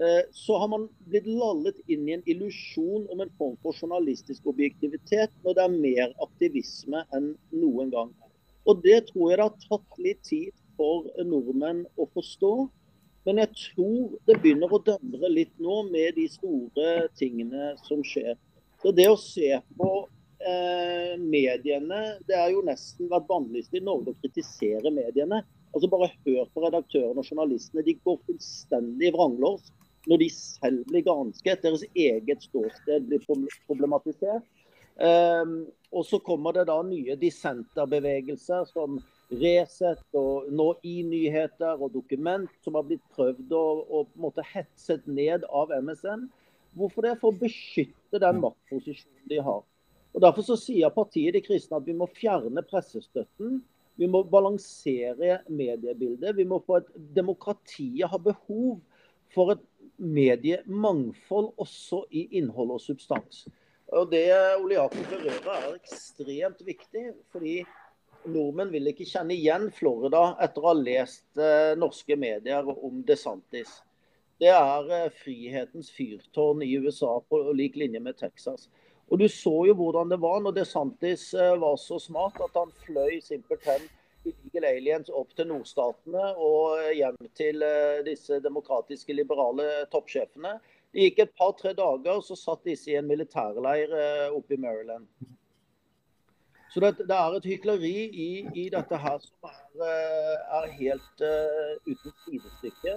eh, 0.00 0.22
så 0.32 0.60
har 0.62 0.70
man 0.72 0.86
blitt 1.10 1.28
lallet 1.28 1.78
inn 1.92 2.06
i 2.08 2.16
en 2.16 2.24
illusjon 2.28 3.08
om 3.12 3.24
en 3.24 3.34
form 3.38 3.58
for 3.64 3.76
journalistisk 3.76 4.46
objektivitet 4.52 5.34
når 5.44 5.58
det 5.58 5.66
er 5.66 5.76
mer 5.76 6.16
aktivisme 6.24 7.04
enn 7.16 7.34
noen 7.52 7.92
gang. 7.92 8.14
Og 8.66 8.80
det 8.82 9.04
tror 9.10 9.30
jeg 9.30 9.38
det 9.38 9.46
har 9.46 9.68
tatt 9.68 10.02
litt 10.02 10.24
tid 10.26 10.56
for 10.76 11.06
nordmenn 11.24 11.84
å 11.96 12.08
forstå. 12.16 12.54
Men 13.26 13.40
jeg 13.42 13.52
tror 13.58 14.16
det 14.28 14.38
begynner 14.42 14.70
å 14.70 14.82
dømre 14.86 15.30
litt 15.32 15.54
nå 15.62 15.80
med 15.90 16.14
de 16.18 16.26
store 16.30 17.08
tingene 17.18 17.72
som 17.86 18.02
skjer. 18.06 18.36
Så 18.82 18.92
det 18.94 19.08
å 19.10 19.18
se 19.18 19.56
på 19.78 19.90
eh, 20.48 21.14
mediene 21.20 22.00
Det 22.26 22.36
har 22.38 22.50
jo 22.52 22.64
nesten 22.66 23.10
vært 23.10 23.28
vanligst 23.30 23.74
i 23.74 23.82
Norge 23.84 24.14
å 24.14 24.20
kritisere 24.22 24.92
mediene. 24.94 25.42
Altså 25.74 25.90
Bare 25.92 26.12
hør 26.12 26.46
på 26.52 26.64
redaktørene 26.64 27.22
og 27.22 27.28
journalistene. 27.28 27.84
De 27.86 27.96
går 28.06 28.20
fullstendig 28.28 29.12
vranglås 29.16 29.72
når 30.06 30.22
de 30.22 30.28
selv 30.32 30.86
blir 30.88 31.04
gransket. 31.06 31.64
Deres 31.64 31.84
eget 31.92 32.46
ståsted 32.46 33.10
blir 33.10 33.24
problematisert. 33.66 34.46
Um, 34.96 35.66
og 35.92 36.06
så 36.08 36.16
kommer 36.24 36.56
det 36.56 36.70
da 36.70 36.78
nye 36.86 37.18
dissenterbevegelser 37.20 38.64
som 38.70 38.96
Resett 39.26 40.14
og 40.14 40.46
nå 40.54 40.68
i-nyheter 40.86 41.80
og 41.82 41.90
Dokument, 41.96 42.50
som 42.62 42.76
har 42.78 42.84
blitt 42.86 43.02
prøvd 43.16 43.50
og 43.58 43.80
på 43.90 44.02
en 44.04 44.22
måte, 44.22 44.44
hetset 44.46 45.08
ned 45.10 45.44
av 45.50 45.72
MSN. 45.74 46.28
Hvorfor 46.78 47.08
det? 47.08 47.16
For 47.18 47.32
å 47.32 47.40
beskytte 47.40 48.20
den 48.22 48.38
maktposisjonen 48.44 49.26
de 49.32 49.40
har. 49.42 49.64
Og 50.16 50.22
Derfor 50.24 50.46
så 50.46 50.56
sier 50.56 50.92
partiet 50.94 51.36
De 51.36 51.42
kristne 51.44 51.76
at 51.76 51.86
vi 51.86 51.94
må 51.96 52.08
fjerne 52.08 52.64
pressestøtten. 52.64 53.60
Vi 53.96 54.08
må 54.08 54.22
balansere 54.28 55.42
mediebildet. 55.48 56.36
Vi 56.36 56.44
må 56.48 56.62
få 56.64 56.80
et 56.80 56.90
Demokratiet 57.16 58.08
har 58.08 58.22
behov 58.24 58.78
for 59.34 59.52
et 59.52 59.64
mediemangfold 59.96 61.52
også 61.60 62.02
i 62.12 62.26
innhold 62.40 62.74
og 62.76 62.80
substans. 62.80 63.46
Og 63.92 64.10
Det 64.10 64.28
Ole 64.58 64.76
Jakob 64.76 65.04
berører 65.12 65.50
er 65.56 65.74
ekstremt 65.76 66.64
viktig. 66.66 67.12
fordi 67.32 67.64
Nordmenn 68.26 68.72
vil 68.72 68.90
ikke 68.90 69.06
kjenne 69.06 69.36
igjen 69.36 69.68
Florida 69.70 70.32
etter 70.42 70.64
å 70.64 70.72
ha 70.72 70.78
lest 70.78 71.38
eh, 71.38 71.76
norske 71.78 72.16
medier 72.18 72.66
om 72.66 73.04
DeSantis. 73.06 73.76
Det 74.40 74.50
er 74.50 74.90
eh, 74.96 75.12
frihetens 75.14 75.92
fyrtårn 75.94 76.64
i 76.66 76.72
USA 76.82 77.20
på 77.28 77.38
lik 77.54 77.78
linje 77.78 78.02
med 78.02 78.18
Texas. 78.18 78.66
Og 79.06 79.18
Du 79.18 79.28
så 79.30 79.54
jo 79.68 79.74
hvordan 79.78 80.10
det 80.10 80.18
var 80.22 80.40
når 80.42 80.56
DeSantis 80.56 81.28
eh, 81.34 81.54
var 81.62 81.76
så 81.78 81.98
smart 82.02 82.40
at 82.42 82.56
han 82.58 82.72
fløy 82.82 83.20
simpelthen 83.22 83.84
illegal 84.26 84.66
aliens 84.72 85.12
opp 85.14 85.30
til 85.38 85.46
nordstatene 85.52 86.32
og 86.42 86.88
hjem 86.96 87.18
til 87.38 87.62
eh, 87.62 88.02
disse 88.06 88.40
demokratiske, 88.42 89.14
liberale 89.14 89.86
toppsjefene. 89.92 90.56
Det 90.90 91.06
gikk 91.06 91.22
et 91.22 91.36
par-tre 91.38 91.74
dager, 91.78 92.18
så 92.24 92.34
satt 92.38 92.66
disse 92.66 92.90
i 92.90 92.98
en 92.98 93.06
militærleir 93.06 93.94
eh, 93.94 94.34
oppe 94.34 94.56
i 94.56 94.60
Maryland. 94.64 95.06
Så 96.74 96.82
det, 96.82 97.06
det 97.06 97.14
er 97.14 97.38
et 97.38 97.46
hykleri 97.46 97.94
i, 98.10 98.30
i, 98.58 98.66
dette 98.74 98.98
her 99.00 99.22
som 99.22 99.48
er, 99.48 99.94
er 100.58 100.66
helt 100.76 101.22
uh, 101.24 101.70
uten 101.86 102.12
sidestykke. 102.26 102.96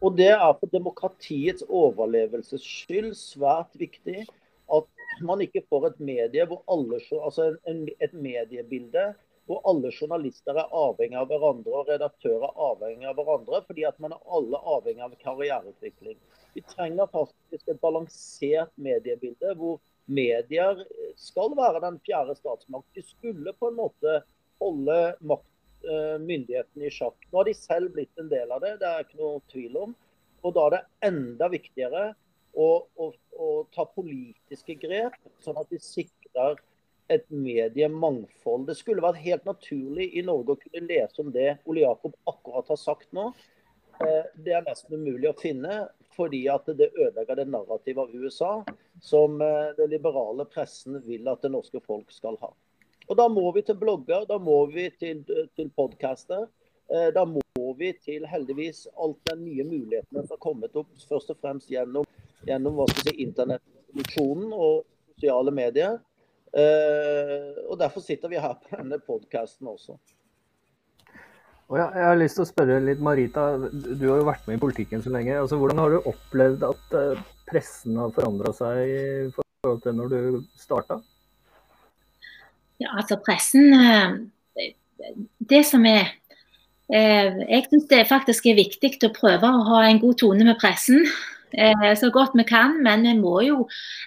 Og 0.00 0.16
det 0.18 0.32
er 0.32 0.56
for 0.58 0.72
demokratiets 0.72 1.62
overlevelses 1.68 2.64
skyld 2.64 3.12
svært 3.14 3.76
viktig 3.78 4.24
man 5.24 5.42
ikke 5.44 5.64
får 5.68 5.88
et 5.90 5.98
medie 6.02 6.44
hvor 6.48 6.62
alle, 6.70 7.00
altså 7.18 7.52
en, 7.70 7.86
et 8.00 8.14
mediebilde 8.14 9.10
hvor 9.48 9.62
alle 9.70 9.90
journalister 9.96 10.58
er 10.60 10.74
avhengig 10.76 11.16
av 11.16 11.28
hverandre 11.30 11.72
og 11.80 11.88
redaktører 11.88 12.50
er 12.50 12.64
avhengig 12.66 13.08
av 13.08 13.14
hverandre, 13.16 13.62
fordi 13.64 13.86
at 13.88 13.96
man 14.04 14.12
er 14.12 14.34
alle 14.36 14.60
avhengig 14.74 15.06
av 15.06 15.14
karriereutvikling. 15.22 16.18
Vi 16.52 16.64
trenger 16.68 17.08
faktisk 17.12 17.70
et 17.72 17.80
balansert 17.80 18.74
mediebilde 18.76 19.54
hvor 19.56 19.78
medier 20.04 20.82
skal 21.16 21.56
være 21.56 21.80
den 21.84 21.96
fjerde 22.04 22.36
statsmakt. 22.36 22.88
De 22.96 23.04
skulle 23.04 23.56
på 23.56 23.70
en 23.70 23.80
måte 23.80 24.20
holde 24.60 24.98
makt, 25.20 25.48
myndighetene 25.78 26.26
myndigheten 26.26 26.82
i 26.82 26.90
sjakk. 26.90 27.26
Nå 27.30 27.38
har 27.38 27.46
de 27.46 27.52
selv 27.54 27.92
blitt 27.94 28.18
en 28.18 28.28
del 28.28 28.50
av 28.50 28.64
det, 28.64 28.72
det 28.80 28.88
er 28.88 29.04
ikke 29.04 29.20
noe 29.20 29.42
tvil 29.52 29.76
om. 29.78 29.92
Og 30.42 30.54
da 30.56 30.64
er 30.66 30.74
det 30.74 30.80
enda 31.08 31.48
viktigere 31.52 32.00
å, 32.58 32.70
og, 32.98 33.14
og 33.38 33.68
ta 33.74 33.86
politiske 33.94 34.74
grep, 34.82 35.14
sånn 35.44 35.60
at 35.60 35.70
vi 35.72 35.78
sikrer 35.82 36.58
et 37.08 37.24
mediemangfold. 37.32 38.66
Det 38.68 38.76
skulle 38.76 39.04
vært 39.04 39.22
helt 39.22 39.46
naturlig 39.48 40.10
i 40.18 40.24
Norge 40.26 40.54
å 40.54 40.60
kunne 40.60 40.88
lese 40.90 41.22
om 41.22 41.30
det 41.32 41.54
Ole 41.64 41.86
Jakob 41.86 42.16
akkurat 42.28 42.68
har 42.68 42.80
sagt 42.80 43.08
nå. 43.16 43.30
Eh, 44.04 44.26
det 44.44 44.54
er 44.54 44.66
nesten 44.66 44.98
umulig 44.98 45.30
å 45.30 45.38
finne, 45.38 45.80
fordi 46.14 46.44
at 46.52 46.68
det 46.78 46.90
ødelegger 46.92 47.40
det 47.40 47.48
narrativet 47.50 48.04
av 48.04 48.14
USA 48.14 48.52
som 49.02 49.40
eh, 49.42 49.72
den 49.78 49.94
liberale 49.94 50.46
pressen 50.50 51.00
vil 51.06 51.30
at 51.30 51.42
det 51.42 51.52
norske 51.54 51.80
folk 51.86 52.12
skal 52.14 52.38
ha. 52.42 52.52
Og 53.08 53.16
Da 53.16 53.24
må 53.32 53.46
vi 53.56 53.64
til 53.64 53.78
blogger, 53.80 54.26
da 54.28 54.36
må 54.38 54.60
vi 54.68 54.90
til, 55.00 55.24
til 55.56 55.70
podcaster. 55.72 56.44
Eh, 56.92 57.08
da 57.16 57.24
må 57.24 57.72
vi 57.78 57.94
til 58.04 58.26
heldigvis 58.28 58.86
alt 59.00 59.18
den 59.30 59.46
nye 59.46 59.64
mulighetene 59.64 60.24
som 60.24 60.36
har 60.36 60.44
kommet 60.44 60.76
opp, 60.76 60.92
først 61.08 61.32
og 61.32 61.40
fremst 61.40 61.72
gjennom, 61.72 62.06
gjennom 62.48 62.78
hva 62.78 62.86
skal 62.90 63.10
si, 63.10 63.16
internettproduksjonen 63.24 64.52
og 64.52 64.84
sosiale 65.18 65.54
medier. 65.54 65.98
Uh, 66.48 67.68
og 67.68 67.76
Derfor 67.80 68.00
sitter 68.00 68.30
vi 68.32 68.40
her 68.40 68.54
på 68.56 68.76
denne 68.76 69.00
podkasten 69.04 69.68
også. 69.68 69.98
Og 71.68 71.76
jeg, 71.76 71.88
jeg, 71.98 72.06
har 72.06 72.16
lyst 72.16 72.38
til 72.38 72.46
å 72.46 72.48
spørre 72.48 72.78
litt, 72.80 73.02
Marita, 73.04 73.50
du 73.68 74.06
har 74.08 74.22
jo 74.22 74.28
vært 74.30 74.46
med 74.48 74.56
i 74.56 74.62
politikken 74.62 75.04
så 75.04 75.12
lenge. 75.12 75.34
Altså, 75.36 75.58
hvordan 75.60 75.82
har 75.82 75.92
du 75.92 76.08
opplevd 76.08 76.64
at 76.70 76.96
uh, 76.96 77.26
pressen 77.50 77.98
har 78.00 78.14
forandra 78.16 78.54
seg 78.56 78.80
i 78.88 79.02
forhold 79.36 79.84
til 79.84 79.98
når 79.98 80.14
du 80.14 80.20
starta? 80.56 81.02
Ja, 82.78 82.94
altså 82.94 83.18
pressen 83.26 83.74
uh, 83.74 84.14
Det 85.50 85.64
som 85.66 85.82
er 85.88 86.12
Jeg 86.88 87.64
syns 87.66 87.88
det 87.90 87.98
faktisk 88.08 88.46
er 88.48 88.56
viktig 88.56 88.94
å 89.04 89.10
prøve 89.12 89.48
å 89.50 89.64
ha 89.66 89.80
en 89.84 89.98
god 90.00 90.14
tone 90.22 90.46
med 90.46 90.56
pressen. 90.56 91.02
Eh, 91.52 91.96
så 91.96 92.10
godt 92.10 92.30
vi 92.34 92.44
kan. 92.44 92.82
Men 92.82 93.02
vi 93.02 93.14
må 93.18 93.40
jo 93.46 93.62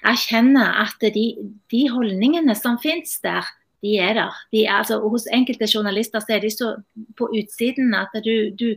erkjenne 0.06 0.66
at 0.84 1.02
de, 1.02 1.26
de 1.72 1.88
holdningene 1.90 2.56
som 2.56 2.80
finnes 2.82 3.18
der, 3.24 3.48
de 3.82 3.98
er 3.98 4.14
der. 4.20 4.36
De 4.54 4.66
er, 4.66 4.76
altså, 4.78 5.00
hos 5.10 5.28
enkelte 5.34 5.70
journalister 5.74 6.22
så 6.22 6.38
er 6.38 6.46
de 6.46 6.52
så 6.54 6.76
på 7.18 7.32
utsiden 7.34 7.96
at 7.98 8.14
du, 8.26 8.52
du 8.54 8.70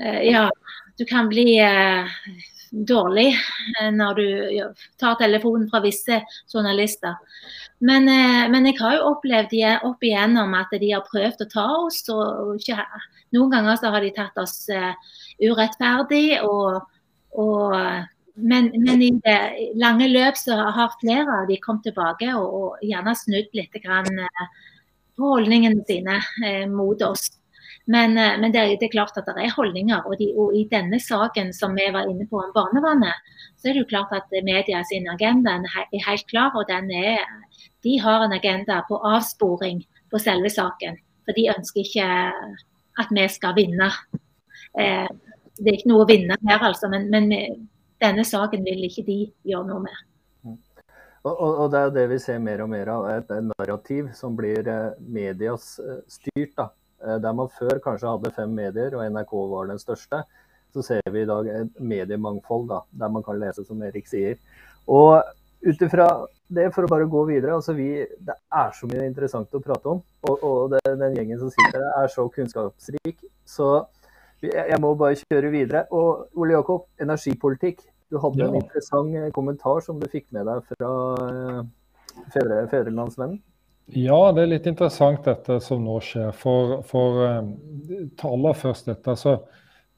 eh, 0.00 0.22
Ja, 0.30 0.48
du 0.98 1.04
kan 1.04 1.28
bli 1.28 1.58
eh, 1.60 2.08
dårlig 2.72 3.36
når 3.94 4.16
du 4.18 4.24
tar 4.98 5.18
telefonen 5.20 5.68
fra 5.70 5.82
visse 5.84 6.22
journalister. 6.50 7.14
Men, 7.78 8.08
men, 8.50 8.66
jeg 8.66 8.80
har 8.80 8.96
jo 8.96 9.12
opplevd 9.12 9.52
opp 9.86 10.02
igjennom 10.02 10.56
at 10.58 10.72
de 10.80 10.88
har 10.90 11.04
prøvd 11.06 11.44
å 11.44 11.48
ta 11.52 11.66
oss. 11.84 12.00
og 12.10 12.56
ikke, 12.56 12.80
Noen 13.36 13.52
ganger 13.52 13.78
så 13.78 13.92
har 13.94 14.02
de 14.02 14.10
tatt 14.16 14.40
oss 14.42 14.56
urettferdig. 15.38 16.40
og 16.42 16.82
og, 17.34 17.74
men, 18.34 18.70
men, 18.82 19.02
i 19.02 19.10
det 19.24 19.38
lange 19.80 20.08
løp 20.10 20.38
så 20.38 20.58
har 20.76 20.98
flere 21.00 21.40
av 21.42 21.48
de 21.50 21.58
kommet 21.62 21.86
tilbake 21.88 22.30
og, 22.34 22.58
og 22.58 22.84
gjerne 22.86 23.14
snudd 23.18 23.56
litt 23.58 23.78
grann, 23.84 24.10
eh, 24.26 24.44
på 25.14 25.32
holdningene 25.36 25.84
sine 25.88 26.20
eh, 26.44 26.64
mot 26.70 27.02
oss. 27.06 27.30
Men, 27.86 28.18
eh, 28.18 28.38
men 28.40 28.52
det, 28.52 28.64
det, 28.80 28.88
er 28.88 28.94
klart 28.94 29.18
at 29.20 29.28
det 29.28 29.44
er 29.44 29.54
holdninger. 29.54 30.06
Og, 30.08 30.16
de, 30.20 30.30
og, 30.36 30.54
i 30.56 30.64
denne 30.70 31.00
saken 31.02 31.52
som 31.56 31.76
vi 31.78 31.86
var 31.94 32.08
inne 32.10 32.26
på 32.30 32.40
om 32.40 32.52
barnevannet, 32.56 33.34
så 33.58 33.68
er 33.68 33.76
det 33.76 33.84
jo 33.84 33.90
klart 33.92 34.14
at 34.16 34.30
media 34.46 34.82
sin 34.88 35.08
agenda 35.12 35.58
er 35.60 36.06
helt 36.08 36.26
klar. 36.30 36.54
Og 36.58 36.70
er, 36.70 37.24
de 37.84 37.98
har 38.00 38.24
en 38.24 38.36
agenda 38.36 38.82
på 38.88 39.00
avsporing 39.14 39.84
på 40.10 40.22
selve 40.22 40.50
saken. 40.52 40.98
For 41.24 41.36
de 41.36 41.50
ønsker 41.54 41.84
ikke 41.84 42.08
at 43.00 43.14
vi 43.14 43.28
skal 43.32 43.56
vinne. 43.56 43.90
Eh, 44.78 45.08
det 45.58 45.70
er 45.70 45.78
ikke 45.78 45.90
noe 45.92 46.04
å 46.04 46.08
vinne 46.08 46.38
her, 46.48 46.66
altså. 46.66 46.90
Men, 46.92 47.06
men 47.12 47.30
denne 48.02 48.24
saken 48.26 48.64
vil 48.66 48.86
ikke 48.88 49.06
de 49.06 49.18
gjøre 49.48 49.68
noe 49.70 49.84
med. 49.86 50.00
Og, 51.24 51.34
Og, 51.40 51.50
og, 51.50 51.66
Det 51.72 51.78
er 51.80 51.84
jo 51.88 51.96
det 51.98 52.06
vi 52.10 52.18
ser 52.20 52.40
mer 52.44 52.62
og 52.64 52.72
mer 52.72 52.90
av, 52.92 53.06
et, 53.14 53.30
narrativ 53.58 54.10
som 54.16 54.34
blir 54.36 54.66
eh, 54.68 54.96
medias 55.00 55.78
eh, 55.80 56.02
styrt. 56.08 56.52
da. 56.58 56.68
Eh, 57.04 57.20
der 57.20 57.32
man 57.36 57.48
før 57.52 57.80
kanskje 57.84 58.10
hadde 58.10 58.34
fem 58.36 58.52
medier, 58.52 58.96
og 58.96 59.06
NRK 59.12 59.32
var 59.52 59.70
den 59.70 59.80
største, 59.80 60.24
så 60.74 60.82
ser 60.82 61.10
vi 61.14 61.22
i 61.22 61.28
dag 61.28 61.48
et 61.48 61.80
mediemangfold 61.80 62.68
da, 62.68 62.82
der 62.90 63.12
man 63.12 63.24
kan 63.24 63.38
lese, 63.40 63.64
som 63.64 63.82
Erik 63.82 64.08
sier. 64.10 64.36
Og 64.90 65.22
ut 65.64 65.82
ifra 65.86 66.08
det, 66.52 66.68
for 66.74 66.84
å 66.84 66.90
bare 66.90 67.08
gå 67.08 67.24
videre, 67.28 67.56
altså 67.56 67.72
vi, 67.76 67.88
det 68.04 68.36
er 68.52 68.72
så 68.76 68.88
mye 68.90 69.06
interessant 69.08 69.54
å 69.54 69.62
prate 69.64 69.92
om. 69.94 70.02
Og, 70.28 70.44
og 70.44 70.74
det, 70.74 70.82
den 71.00 71.16
gjengen 71.16 71.40
som 71.40 71.52
sitter 71.52 71.78
der, 71.78 71.92
er 72.02 72.12
så 72.12 72.26
kunnskapsrik. 72.32 73.22
Så 73.48 73.68
jeg 74.52 74.80
må 74.82 74.94
bare 74.98 75.18
kjøre 75.20 75.50
videre. 75.52 75.84
Og 75.94 76.40
Ole 76.40 76.56
Jakob, 76.56 76.86
energipolitikk. 77.02 77.82
Du 78.12 78.20
hadde 78.22 78.42
ja. 78.42 78.50
en 78.50 78.60
interessant 78.60 79.16
eh, 79.18 79.32
kommentar 79.34 79.82
som 79.84 79.98
du 80.00 80.06
fikk 80.10 80.28
med 80.36 80.46
deg 80.48 80.62
fra 80.68 80.92
eh, 81.24 81.60
Fedre, 82.34 82.62
Fedrelandsvennen. 82.70 83.40
Ja, 83.92 84.32
det 84.32 84.44
er 84.44 84.52
litt 84.52 84.66
interessant 84.70 85.26
dette 85.26 85.58
som 85.60 85.82
nå 85.84 85.98
skjer. 86.04 86.30
For, 86.36 86.78
for 86.88 87.24
eh, 87.26 88.04
aller 88.28 88.56
først 88.56 88.88
dette, 88.88 89.16
så 89.20 89.38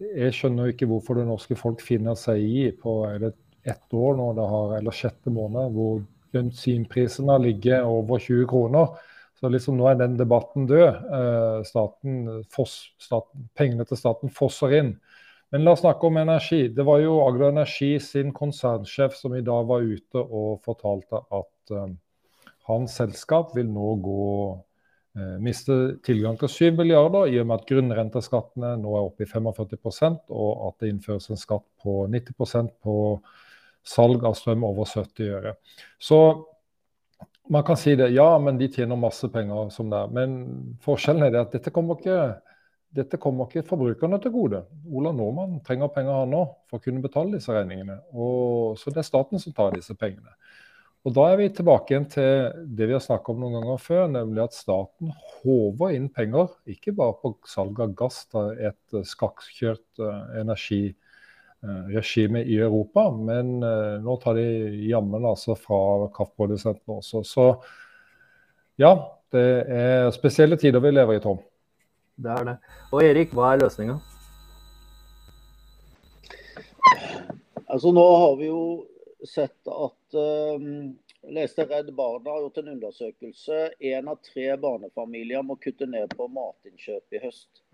jeg 0.00 0.34
skjønner 0.36 0.72
ikke 0.72 0.88
hvorfor 0.90 1.20
det 1.20 1.26
norske 1.28 1.56
folk 1.58 1.82
finner 1.84 2.16
seg 2.18 2.42
i 2.42 2.70
på 2.76 2.98
er 3.08 3.20
det 3.22 3.32
ett 3.66 3.94
år 3.96 4.16
nå 4.18 4.30
det 4.36 4.46
har, 4.50 4.74
eller 4.78 4.94
sjette 4.94 5.32
måned, 5.32 5.72
hvor 5.74 6.02
bensinprisene 6.36 7.38
ligger 7.42 7.86
over 7.88 8.20
20 8.22 8.48
kroner. 8.50 8.92
Så 9.36 9.50
liksom 9.52 9.76
nå 9.76 9.90
er 9.90 9.98
den 10.00 10.16
debatten 10.16 10.64
død. 10.68 11.02
Eh, 11.18 11.58
staten, 11.68 12.44
foss, 12.52 12.78
staten, 13.02 13.48
pengene 13.56 13.84
til 13.88 14.00
staten 14.00 14.32
fosser 14.32 14.72
inn. 14.78 14.94
Men 15.54 15.64
la 15.64 15.76
oss 15.76 15.82
snakke 15.84 16.08
om 16.08 16.16
energi. 16.18 16.68
Det 16.74 16.84
var 16.86 17.02
jo 17.02 17.20
Agder 17.22 17.52
Energi 17.52 17.92
sin 18.02 18.32
konsernsjef 18.34 19.14
som 19.14 19.36
i 19.36 19.44
dag 19.46 19.68
var 19.68 19.84
ute 19.84 20.22
og 20.24 20.64
fortalte 20.66 21.20
at 21.22 21.74
uh, 21.74 21.92
hans 22.66 22.96
selskap 22.98 23.54
vil 23.54 23.68
nå 23.70 23.92
gå 24.02 24.24
uh, 24.56 25.36
miste 25.42 25.76
tilgang 26.06 26.34
til 26.40 26.50
7 26.50 26.80
milliarder 26.80 27.30
i 27.30 27.38
og 27.38 27.46
med 27.46 27.60
at 27.60 27.70
grunnrenteskattene 27.70 28.72
nå 28.82 28.96
er 28.98 29.06
oppe 29.06 29.22
i 29.22 29.30
45% 29.30 30.34
og 30.34 30.66
at 30.66 30.82
det 30.82 30.90
innføres 30.90 31.30
en 31.30 31.38
skatt 31.38 31.66
på 31.84 32.02
90% 32.10 32.74
på 32.82 32.98
salg 33.86 34.26
av 34.26 34.34
strøm 34.34 34.66
over 34.66 34.88
70 34.90 35.30
øre. 35.30 35.54
Så 36.02 36.18
man 37.48 37.64
kan 37.64 37.76
si 37.76 37.94
det, 37.96 38.10
ja, 38.14 38.38
men 38.38 38.58
de 38.58 38.68
tjener 38.72 38.98
masse 38.98 39.28
penger 39.32 39.70
som 39.74 39.90
det 39.90 40.02
er. 40.02 40.12
Men 40.12 40.36
forskjellen 40.84 41.26
er 41.26 41.34
det 41.34 41.42
at 41.44 41.56
dette 41.58 41.72
kommer 41.74 41.98
ikke, 41.98 42.20
dette 42.96 43.20
kommer 43.22 43.48
ikke 43.48 43.66
forbrukerne 43.68 44.18
til 44.22 44.34
gode. 44.34 44.62
Ola 44.90 45.12
Nordmann 45.14 45.60
trenger 45.66 45.92
penger 45.94 46.22
han 46.22 46.32
nå 46.34 46.42
for 46.66 46.78
å 46.80 46.84
kunne 46.84 47.04
betale 47.04 47.36
disse 47.36 47.54
regningene. 47.54 48.00
Og, 48.14 48.76
så 48.80 48.92
det 48.92 49.02
er 49.02 49.10
staten 49.10 49.42
som 49.42 49.54
tar 49.56 49.76
disse 49.76 49.96
pengene. 49.98 50.34
Og 51.06 51.14
Da 51.14 51.28
er 51.30 51.36
vi 51.38 51.44
tilbake 51.54 51.92
igjen 51.92 52.08
til 52.10 52.64
det 52.74 52.88
vi 52.90 52.94
har 52.96 53.02
snakket 53.04 53.28
om 53.30 53.44
noen 53.44 53.60
ganger 53.60 53.76
før, 53.78 54.08
nemlig 54.10 54.42
at 54.42 54.56
staten 54.56 55.12
håver 55.36 55.92
inn 55.94 56.08
penger, 56.10 56.48
ikke 56.66 56.96
bare 56.98 57.14
på 57.20 57.36
salg 57.46 57.78
av 57.84 57.92
gass, 57.94 58.24
da 58.34 58.48
et 58.72 58.96
skakkjørt 59.06 60.02
uh, 60.02 60.34
energi 61.64 61.96
regime 61.96 62.42
i 62.42 62.58
Europa. 62.58 63.10
Men 63.10 63.58
nå 64.04 64.16
tar 64.22 64.34
de 64.38 64.46
jammen 64.90 65.24
altså 65.24 65.56
fra 65.58 66.08
kraftprodusentene 66.14 66.98
også. 67.00 67.22
Så 67.24 67.46
ja, 68.76 68.92
det 69.32 69.46
er 69.72 70.10
spesielle 70.14 70.58
tider 70.60 70.84
vi 70.84 70.92
lever 70.92 71.16
i, 71.16 71.22
Tom. 71.24 71.40
Det 72.16 72.32
er 72.32 72.44
det. 72.48 72.56
Og 72.92 73.02
Erik, 73.04 73.32
hva 73.36 73.52
er 73.52 73.64
løsninga? 73.64 73.98
Altså 77.66 77.90
Nå 77.92 78.04
har 78.16 78.36
vi 78.38 78.46
jo 78.46 78.62
sett 79.26 79.68
at 79.68 80.16
um, 80.16 80.94
leste 81.34 81.66
Redd 81.66 81.90
Barna 81.96 82.30
har 82.30 82.44
gjort 82.44 82.60
en 82.62 82.72
undersøkelse. 82.76 83.58
Én 83.80 84.08
av 84.08 84.20
tre 84.24 84.52
barnefamilier 84.60 85.44
må 85.44 85.58
kutte 85.60 85.88
ned 85.90 86.14
på 86.16 86.28
matinnkjøp 86.32 87.18
i 87.18 87.22
høst. 87.26 87.65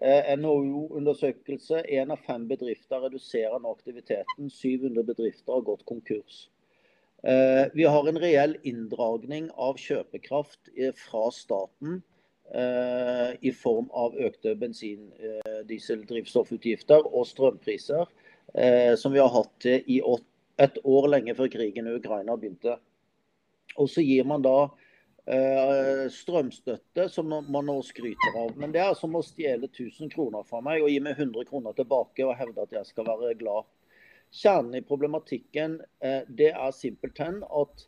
Eh, 0.00 0.36
NHO-undersøkelse. 0.36 1.82
Én 1.88 2.10
av 2.10 2.22
fem 2.26 2.46
bedrifter 2.48 3.02
reduserer 3.04 3.60
nå 3.60 3.74
aktiviteten. 3.76 4.48
700 4.50 5.04
bedrifter 5.04 5.52
har 5.52 5.66
gått 5.66 5.84
konkurs. 5.86 6.48
Eh, 7.22 7.68
vi 7.74 7.84
har 7.84 8.08
en 8.08 8.18
reell 8.18 8.56
inndragning 8.66 9.50
av 9.52 9.76
kjøpekraft 9.78 10.72
eh, 10.76 10.96
fra 10.96 11.28
staten 11.34 12.02
i 13.40 13.48
form 13.56 13.86
av 13.96 14.16
økte 14.20 14.50
bensin-, 14.60 15.06
dieseldrivstoffutgifter 15.64 17.06
og 17.06 17.24
strømpriser, 17.24 18.10
som 19.00 19.14
vi 19.14 19.22
har 19.22 19.30
hatt 19.32 19.66
i 19.70 19.96
et 20.60 20.76
år 20.84 21.08
lenge 21.14 21.32
før 21.38 21.48
krigen 21.54 21.88
i 21.88 21.94
Ukraina 21.96 22.34
begynte. 22.36 22.74
Og 23.80 23.88
så 23.88 24.04
gir 24.04 24.28
man 24.28 24.44
da 24.44 24.66
strømstøtte, 25.22 27.04
som 27.08 27.28
man 27.30 27.68
nå 27.68 27.76
skryter 27.86 28.34
av. 28.40 28.56
Men 28.58 28.72
det 28.74 28.80
er 28.82 28.96
som 28.98 29.14
å 29.14 29.22
stjele 29.22 29.68
1000 29.68 30.10
kroner 30.10 30.42
fra 30.48 30.58
meg 30.64 30.82
og 30.82 30.90
gi 30.90 30.98
meg 31.04 31.14
100 31.14 31.46
kroner 31.46 31.76
tilbake 31.78 32.26
og 32.26 32.34
hevde 32.40 32.64
at 32.64 32.74
jeg 32.74 32.88
skal 32.90 33.06
være 33.06 33.36
glad. 33.38 33.68
Kjernen 34.32 34.78
i 34.78 34.84
problematikken 34.84 35.76
eh, 36.00 36.22
det 36.28 36.50
er 36.56 36.72
simpelthen 36.72 37.42
at 37.44 37.84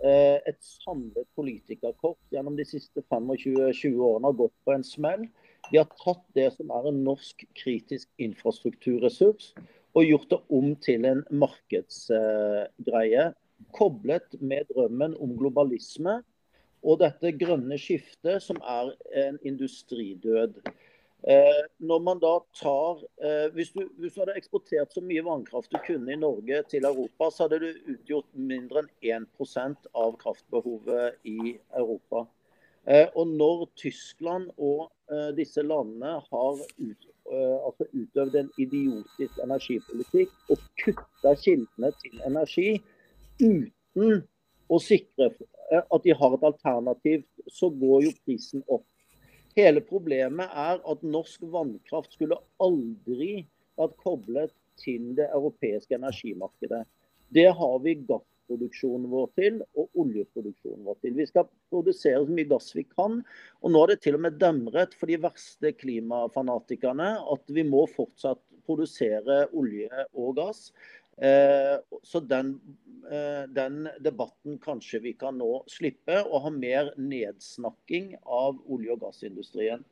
eh, 0.00 0.38
et 0.48 0.58
samlet 0.64 1.28
politikerkorps 1.36 2.32
gjennom 2.32 2.56
de 2.56 2.64
siste 2.64 3.04
25-20 3.12 4.00
årene 4.00 4.30
har 4.30 4.38
gått 4.38 4.56
på 4.64 4.72
en 4.72 4.86
smell. 4.86 5.26
De 5.68 5.78
har 5.78 5.90
tatt 6.00 6.24
det 6.34 6.48
som 6.56 6.72
er 6.74 6.88
en 6.88 7.02
norsk 7.04 7.44
kritisk 7.60 8.08
infrastrukturressurs 8.24 9.52
og 9.92 10.08
gjort 10.08 10.30
det 10.32 10.40
om 10.56 10.72
til 10.80 11.04
en 11.04 11.20
markedsgreie. 11.44 13.28
Koblet 13.76 14.40
med 14.40 14.66
drømmen 14.72 15.14
om 15.22 15.36
globalisme 15.38 16.22
og 16.82 16.98
dette 17.02 17.34
grønne 17.38 17.78
skiftet, 17.78 18.42
som 18.42 18.58
er 18.62 18.92
en 19.26 19.38
industridød. 19.46 20.58
Eh, 21.22 21.60
når 21.78 22.00
man 22.02 22.18
da 22.18 22.32
tar, 22.58 23.02
eh, 23.22 23.46
hvis, 23.54 23.70
du, 23.70 23.86
hvis, 24.02 24.14
du, 24.14 24.20
hadde 24.24 24.34
eksportert 24.36 24.90
så 24.90 25.00
mye 25.04 25.22
vannkraft 25.22 25.70
du 25.70 25.78
kunne 25.86 26.10
i 26.10 26.18
Norge 26.18 26.64
til 26.70 26.84
Europa, 26.88 27.30
så 27.30 27.46
hadde 27.46 27.60
du 27.62 27.92
utgjort 27.94 28.26
mindre 28.34 28.82
enn 29.06 29.28
1% 29.38 29.86
av 29.94 30.16
kraftbehovet 30.18 31.22
i 31.22 31.54
Europa. 31.78 32.26
Eh, 32.86 33.06
og 33.14 33.28
når 33.28 33.68
Tyskland 33.78 34.48
og 34.58 34.90
eh, 35.12 35.30
disse 35.36 35.62
landene 35.62 36.16
har 36.18 36.58
ut, 36.58 37.06
eh, 37.30 37.58
altså 37.66 37.86
utøvd 37.92 38.34
en 38.40 38.50
idiotisk 38.58 39.38
energipolitikk 39.44 40.34
og 40.50 40.64
kutta 40.82 41.36
kildene 41.44 41.92
til 42.02 42.24
energi 42.26 42.72
uten 43.38 44.24
å 44.66 44.80
sikre 44.82 45.30
at 45.80 46.04
de 46.04 46.14
har 46.16 46.34
et 46.36 46.46
alternativ, 46.46 47.24
så 47.48 47.70
går 47.70 48.08
jo 48.08 48.16
prisen 48.26 48.64
opp. 48.68 48.86
Hele 49.56 49.82
problemet 49.84 50.52
er 50.56 50.80
at 50.88 51.04
norsk 51.04 51.44
vannkraft 51.52 52.14
skulle 52.16 52.40
aldri 52.62 53.44
vært 53.80 53.96
koblet 54.00 54.52
til 54.80 55.12
det 55.18 55.28
europeiske 55.32 55.96
energimarkedet. 55.96 56.84
Det 57.32 57.48
har 57.56 57.74
vi 57.84 57.98
gassproduksjonen 58.08 59.10
vår 59.12 59.28
til 59.36 59.58
og 59.76 60.00
oljeproduksjonen 60.04 60.86
vår 60.88 60.98
til. 61.04 61.16
Vi 61.20 61.28
skal 61.28 61.48
produsere 61.72 62.24
så 62.24 62.32
mye 62.32 62.48
gass 62.48 62.72
vi 62.76 62.86
kan. 62.88 63.20
Og 63.60 63.72
nå 63.74 63.84
er 63.84 63.92
det 63.92 64.00
til 64.04 64.16
og 64.16 64.24
med 64.24 64.40
demret 64.40 64.96
for 64.96 65.12
de 65.12 65.20
verste 65.20 65.74
klimafanatikerne 65.76 67.12
at 67.34 67.52
vi 67.52 67.64
må 67.68 67.84
fortsatt 67.92 68.40
produsere 68.66 69.46
olje 69.58 70.06
og 70.12 70.36
gass. 70.38 70.70
Eh, 71.16 71.78
så 72.02 72.20
den, 72.20 72.60
eh, 73.10 73.48
den, 73.48 73.88
debatten 74.00 74.58
kanskje 74.58 75.02
vi 75.02 75.12
kan 75.12 75.36
nå 75.38 75.64
slippe, 75.70 76.22
og 76.24 76.46
ha 76.46 76.52
mer 76.54 76.92
nedsnakking 76.96 78.14
av 78.24 78.60
olje- 78.66 78.94
og 78.94 79.02
gassindustrien. 79.06 79.84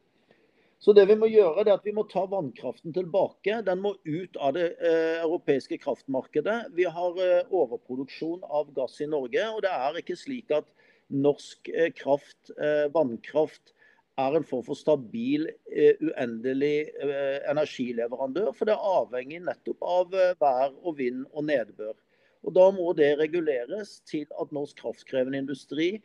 Så 0.81 0.95
det 0.97 1.09
Vi 1.09 1.15
må 1.15 1.29
gjøre 1.29 1.61
er 1.61 1.75
at 1.75 1.85
vi 1.85 1.93
må 1.93 2.09
ta 2.09 2.25
vannkraften 2.25 2.95
tilbake. 2.95 3.63
Den 3.63 3.83
må 3.83 3.97
ut 4.05 4.37
av 4.41 4.55
det 4.55 4.79
eh, 4.81 5.21
europeiske 5.21 5.77
kraftmarkedet. 5.77 6.73
Vi 6.73 6.85
har 6.85 7.13
overproduksjon 7.51 8.41
av 8.49 8.73
gass 8.73 9.01
i 9.01 9.07
Norge. 9.07 9.45
og 9.51 9.61
Det 9.61 9.71
er 9.71 10.01
ikke 10.01 10.17
slik 10.17 10.51
at 10.51 10.65
norsk 11.11 11.69
kraft, 11.99 12.51
vannkraft, 12.95 13.75
er 14.19 14.37
en 14.37 14.47
form 14.47 14.65
for 14.67 14.79
stabil, 14.79 15.49
eh, 15.73 15.99
uendelig 16.01 16.91
eh, 17.03 17.41
energileverandør. 17.51 18.53
For 18.57 18.69
det 18.69 18.77
er 18.77 18.95
avhengig 18.95 19.43
nettopp 19.47 19.85
av 19.87 20.17
eh, 20.17 20.37
vær 20.41 20.73
og 20.83 20.97
vind 20.99 21.27
og 21.33 21.47
nedbør. 21.51 21.95
Og 22.41 22.55
Da 22.57 22.71
må 22.73 22.93
det 22.97 23.19
reguleres 23.21 23.99
til 24.09 24.27
at 24.41 24.53
norsk 24.53 24.79
kraftkrevende 24.81 25.39
industri 25.39 25.99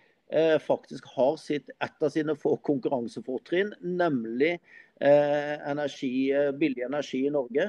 faktisk 0.60 1.06
har 1.14 1.36
sitt, 1.38 1.70
et 1.86 2.02
av 2.04 2.10
sine 2.10 2.34
få 2.36 2.56
konkurransefortrinn, 2.66 3.70
nemlig 3.80 4.56
energi, 5.00 6.34
billig 6.58 6.82
energi 6.88 7.22
i 7.28 7.32
Norge. 7.32 7.68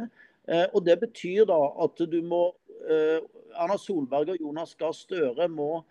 Og 0.73 0.81
Det 0.83 0.97
betyr 1.05 1.45
da 1.47 1.61
at 1.85 2.01
du 2.01 2.17
må 2.25 2.41
Erna 2.89 3.77
Solberg 3.79 4.33
og 4.35 4.41
Jonas 4.41 4.75
Gahr 4.75 4.97
Støre 4.97 5.47
må 5.53 5.85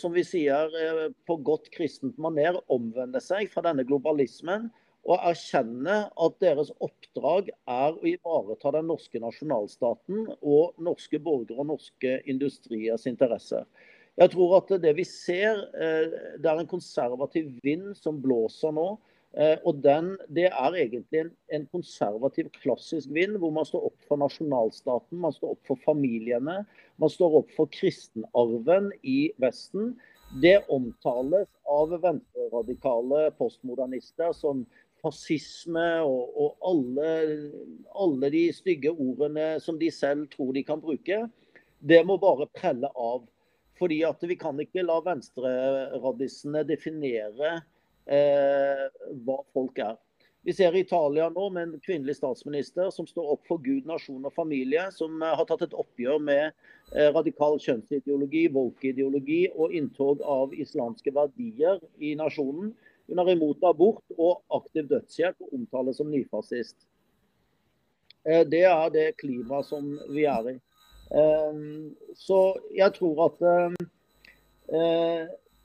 som 0.00 0.14
vi 0.14 0.24
sier 0.24 0.72
eh, 0.80 1.04
på 1.28 1.36
godt 1.44 1.68
kristent 1.74 2.16
maner, 2.20 2.56
omvende 2.72 3.20
seg 3.22 3.50
fra 3.52 3.64
denne 3.66 3.84
globalismen 3.86 4.70
og 5.04 5.20
erkjenne 5.28 5.96
at 6.08 6.36
deres 6.40 6.70
oppdrag 6.82 7.50
er 7.52 7.90
å 7.92 8.06
ivareta 8.08 8.72
den 8.72 8.88
norske 8.88 9.20
nasjonalstaten 9.20 10.30
og 10.40 10.78
norske 10.80 11.20
borgere 11.20 11.60
og 11.60 11.74
norske 11.74 12.16
industriers 12.30 13.04
interesser. 13.10 13.66
Jeg 14.16 14.30
tror 14.32 14.56
at 14.60 14.70
det 14.80 14.94
vi 14.96 15.04
ser, 15.04 15.66
eh, 15.74 16.14
det 16.40 16.48
er 16.48 16.62
en 16.62 16.70
konservativ 16.70 17.50
vind 17.64 17.92
som 17.98 18.22
blåser 18.22 18.72
nå. 18.72 18.94
Eh, 19.34 19.58
og 19.66 19.80
den, 19.82 20.14
Det 20.30 20.46
er 20.46 20.76
egentlig 20.78 21.20
en, 21.24 21.30
en, 21.50 21.66
konservativ, 21.66 22.50
klassisk 22.62 23.10
vind, 23.10 23.38
hvor 23.42 23.50
man 23.50 23.66
står 23.66 23.88
opp 23.88 24.06
for 24.06 24.20
nasjonalstaten, 24.22 25.18
man 25.18 25.34
står 25.34 25.56
opp 25.56 25.66
for 25.66 25.80
familiene, 25.82 26.60
man 27.02 27.10
står 27.10 27.40
opp 27.40 27.50
for 27.56 27.66
kristenarven 27.74 28.92
i 29.02 29.32
Vesten. 29.42 29.96
Det 30.42 30.60
omtales 30.70 31.50
av 31.70 31.96
venstreradikale 32.02 33.28
postmodernister 33.38 34.32
som 34.38 34.62
fascisme 35.02 35.84
og, 36.06 36.30
og 36.38 36.70
alle, 36.70 37.10
alle, 37.92 38.30
de 38.32 38.46
stygge 38.54 38.94
ordene 38.94 39.54
som 39.60 39.78
de 39.82 39.90
selv 39.92 40.30
tror 40.32 40.54
de 40.54 40.62
kan 40.66 40.80
bruke. 40.82 41.24
Det 41.82 42.00
må 42.06 42.16
bare 42.22 42.48
prelle 42.54 42.90
av. 42.94 43.26
Fordi 43.74 44.04
at 44.06 44.22
Vi 44.22 44.36
kan 44.38 44.58
ikke 44.62 44.86
la 44.86 45.00
venstreradissene 45.02 46.62
definere 46.66 47.56
eh, 48.06 48.86
hva 49.24 49.40
folk 49.54 49.78
er. 49.78 49.96
Vi 50.44 50.52
ser 50.52 50.76
Italia 50.76 51.30
nå 51.32 51.46
med 51.50 51.62
en 51.62 51.80
kvinnelig 51.80 52.18
statsminister 52.18 52.90
som 52.92 53.06
står 53.08 53.30
opp 53.32 53.46
for 53.48 53.62
Gud, 53.64 53.86
nasjon 53.88 54.26
og 54.28 54.34
familie, 54.36 54.82
som 54.92 55.22
eh, 55.22 55.36
har 55.38 55.46
tatt 55.48 55.62
et 55.64 55.76
oppgjør 55.80 56.18
med 56.20 56.50
eh, 56.92 57.08
radikal 57.14 57.56
kjønnsideologi, 57.64 58.42
volkideologi 58.52 59.46
og 59.54 59.72
inntog 59.72 60.20
av 60.20 60.52
islamske 60.52 61.14
verdier 61.16 61.80
i 61.96 62.12
nasjonen. 62.20 62.74
Hun 63.08 63.22
er 63.22 63.30
imot 63.32 63.64
abort 63.64 64.04
og 64.18 64.42
aktiv 64.58 64.90
dødshjelp 64.92 65.40
og 65.46 65.54
omtales 65.62 65.96
som 66.02 66.12
nyfascist. 66.12 66.76
Eh, 68.28 68.44
det 68.44 68.66
er 68.68 68.92
det 68.92 69.06
klimaet 69.24 69.70
som 69.72 69.94
vi 70.12 70.28
er 70.28 70.52
i. 70.52 70.58
Så 72.18 72.38
jeg 72.74 72.92
tror 72.96 73.18
at 73.30 73.42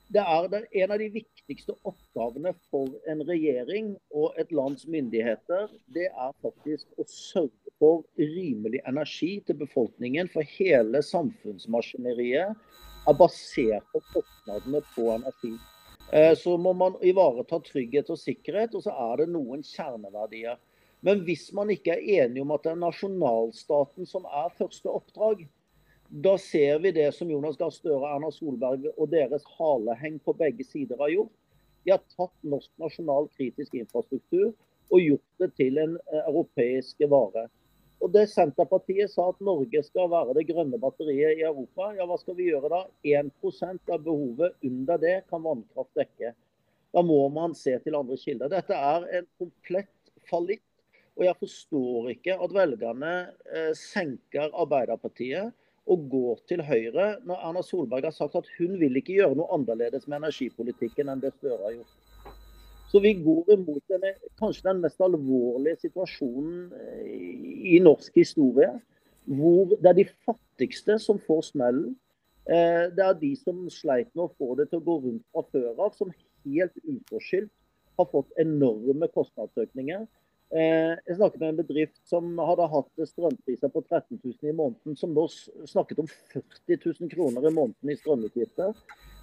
det 0.09 0.21
er 0.25 0.63
en 0.81 0.91
av 0.91 0.97
de 0.97 1.07
viktigste 1.13 1.75
oppgavene 1.85 2.55
for 2.71 2.89
en 3.11 3.21
regjering 3.27 3.91
og 4.09 4.37
et 4.41 4.51
lands 4.55 4.87
myndigheter. 4.89 5.69
Det 5.93 6.07
er 6.09 6.31
faktisk 6.41 6.89
å 6.97 7.05
sørge 7.05 7.73
for 7.77 8.01
rimelig 8.17 8.81
energi 8.89 9.35
til 9.45 9.59
befolkningen. 9.59 10.31
For 10.33 10.45
hele 10.57 11.03
samfunnsmaskineriet 11.05 12.57
er 13.09 13.19
basert 13.19 13.85
på 13.93 14.01
kostnadene 14.15 14.81
på 14.95 15.11
energi. 15.13 15.53
Eh, 16.09 16.33
så 16.33 16.57
må 16.57 16.73
man 16.73 16.97
ivareta 17.05 17.61
trygghet 17.69 18.09
og 18.09 18.17
sikkerhet, 18.17 18.73
og 18.73 18.87
så 18.87 18.95
er 19.11 19.21
det 19.21 19.29
noen 19.35 19.61
kjerneverdier. 19.61 20.57
Men 21.05 21.21
hvis 21.27 21.51
man 21.55 21.69
ikke 21.69 21.93
er 21.93 22.25
enig 22.25 22.41
om 22.41 22.57
at 22.57 22.65
det 22.65 22.73
er 22.73 22.81
nasjonalstaten 22.81 24.09
som 24.09 24.25
er 24.25 24.49
første 24.57 24.89
oppdrag, 24.89 25.45
da 26.09 26.37
ser 26.37 26.79
vi 26.79 26.91
det 26.91 27.11
som 27.11 27.29
Jonas 27.31 27.57
Gahr 27.57 27.69
Støre, 27.69 28.07
Erna 28.09 28.31
Solberg 28.33 28.87
og 28.95 29.11
deres 29.11 29.43
haleheng 29.59 30.17
på 30.25 30.33
begge 30.33 30.65
sider 30.65 30.97
har 30.97 31.11
gjort. 31.13 31.35
De 31.85 31.93
har 31.93 32.01
tatt 32.15 32.33
norsk 32.41 32.71
nasjonal 32.81 33.29
kritisk 33.37 33.77
infrastruktur 33.77 34.49
og 34.89 35.03
gjort 35.03 35.43
det 35.43 35.51
til 35.59 35.77
en 35.77 35.93
eh, 35.99 36.23
europeisk 36.23 37.05
vare. 37.13 37.45
Og 38.01 38.09
det 38.15 38.25
Senterpartiet 38.31 39.11
sa 39.11 39.27
at 39.29 39.43
Norge 39.43 39.83
skal 39.85 40.09
være 40.09 40.33
det 40.39 40.47
grønne 40.49 40.79
batteriet 40.81 41.37
i 41.37 41.45
Europa, 41.45 41.91
ja 41.93 42.07
hva 42.09 42.17
skal 42.17 42.37
vi 42.39 42.49
gjøre 42.49 42.71
da? 42.73 42.81
1% 43.05 43.93
av 43.93 44.03
behovet 44.07 44.57
under 44.65 45.01
det 45.03 45.15
kan 45.29 45.45
vannkraft 45.45 45.93
dekke. 45.99 46.33
Da 46.95 47.05
må 47.05 47.21
man 47.29 47.53
se 47.53 47.75
til 47.83 47.99
andre 47.99 48.17
kilder. 48.17 48.49
Dette 48.49 48.73
er 48.73 49.05
en 49.19 49.29
komplett 49.37 50.13
fallitt. 50.31 50.65
Og 51.19 51.25
jeg 51.27 51.37
forstår 51.37 52.13
ikke 52.15 52.37
at 52.39 52.53
velgerne 52.55 53.15
eh, 53.51 53.73
senker 53.77 54.55
Arbeiderpartiet 54.55 55.53
og 55.89 56.05
går 56.11 56.41
til 56.49 56.61
Høyre 56.65 57.07
når 57.25 57.45
Erna 57.49 57.63
Solberg 57.65 58.05
har 58.09 58.15
sagt 58.15 58.37
at 58.37 58.49
hun 58.59 58.77
vil 58.81 58.99
ikke 58.99 59.17
gjøre 59.17 59.37
noe 59.37 59.49
annerledes 59.55 60.05
med 60.07 60.19
energipolitikken 60.21 61.09
enn 61.09 61.23
det 61.23 61.33
Støre 61.37 61.63
har 61.63 61.75
gjort. 61.79 61.95
Så 62.89 63.01
vi 63.03 63.13
går 63.21 63.51
imot 63.53 63.83
denne, 63.91 64.15
kanskje 64.41 64.65
den 64.65 64.81
mest 64.81 65.01
alvorlige 65.05 65.77
situasjonen 65.83 66.71
eh, 66.73 67.73
i 67.75 67.81
norsk 67.85 68.15
historie. 68.17 68.71
Hvor 69.29 69.75
det 69.75 69.91
er 69.91 69.97
de 69.99 70.07
fattigste 70.25 70.97
som 71.01 71.19
får 71.21 71.51
smellen. 71.51 71.91
Eh, 72.49 72.87
det 72.95 73.05
er 73.05 73.19
de 73.19 73.35
som 73.37 73.67
sleit 73.73 74.09
med 74.15 74.25
å 74.25 74.33
få 74.41 74.55
det 74.57 74.71
til 74.71 74.81
å 74.81 74.87
gå 74.87 74.95
rundt 75.03 75.25
fra 75.29 75.45
før 75.53 75.83
av, 75.85 75.93
som 75.97 76.13
helt 76.47 76.81
uforskyldt 76.81 77.53
har 77.99 78.09
fått 78.09 78.41
enorme 78.41 79.09
kostnadsøkninger. 79.13 80.07
Eh, 80.49 80.95
jeg 81.05 81.15
snakket 81.19 81.41
med 81.43 81.51
en 81.51 81.59
bedrift 81.59 81.99
som 82.09 82.29
hadde 82.41 82.65
hatt 82.71 83.03
strømpriser 83.11 83.69
på 83.69 83.83
13 83.83 84.17
000 84.17 84.49
i 84.49 84.53
måneden, 84.57 84.95
som 84.97 85.11
nå 85.13 85.27
snakket 85.69 86.01
om 86.01 86.07
40 86.33 86.79
000 86.85 87.11
kroner 87.11 87.45
i 87.45 87.53
måneden 87.53 87.91
i 87.93 87.97
strømutgifter. 87.99 88.73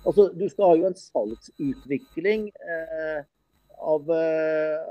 Altså, 0.06 0.28
du 0.30 0.44
skal 0.46 0.70
ha 0.70 0.76
jo 0.78 0.86
en 0.86 1.00
salgsutvikling 1.00 2.46
eh, 2.54 3.24
av, 3.82 4.12
eh, 4.14 4.84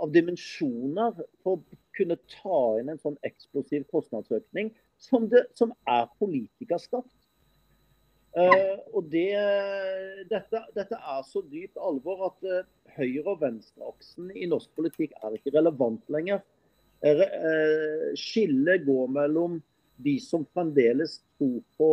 av, 0.00 0.08
dimensjoner 0.14 1.20
for 1.44 1.58
å 1.58 1.82
kunne 1.98 2.16
ta 2.32 2.62
inn 2.80 2.88
en 2.94 3.02
sånn 3.02 3.20
eksplosiv 3.28 3.84
kostnadsøkning 3.92 4.72
som, 4.96 5.28
det, 5.28 5.44
som 5.58 5.76
er 5.84 6.08
politikerskapt. 6.16 7.12
Uh, 8.34 8.80
og 8.90 9.04
det, 9.12 9.28
dette, 10.26 10.60
dette, 10.74 10.96
er 10.98 11.20
så 11.28 11.42
dypt 11.46 11.78
alvor 11.78 12.24
at 12.32 12.48
uh, 12.50 12.64
høyre- 12.96 13.30
og 13.30 13.38
venstreaksen 13.44 14.32
i 14.34 14.48
norsk 14.50 14.72
politikk 14.74 15.14
er 15.22 15.36
ikke 15.36 15.52
relevant 15.54 16.02
lenger. 16.10 16.42
Uh, 17.04 18.10
skillet 18.18 18.82
går 18.88 19.12
mellom 19.14 19.60
de 20.02 20.16
som 20.18 20.42
fremdeles 20.50 21.20
tror 21.38 21.60
på 21.78 21.88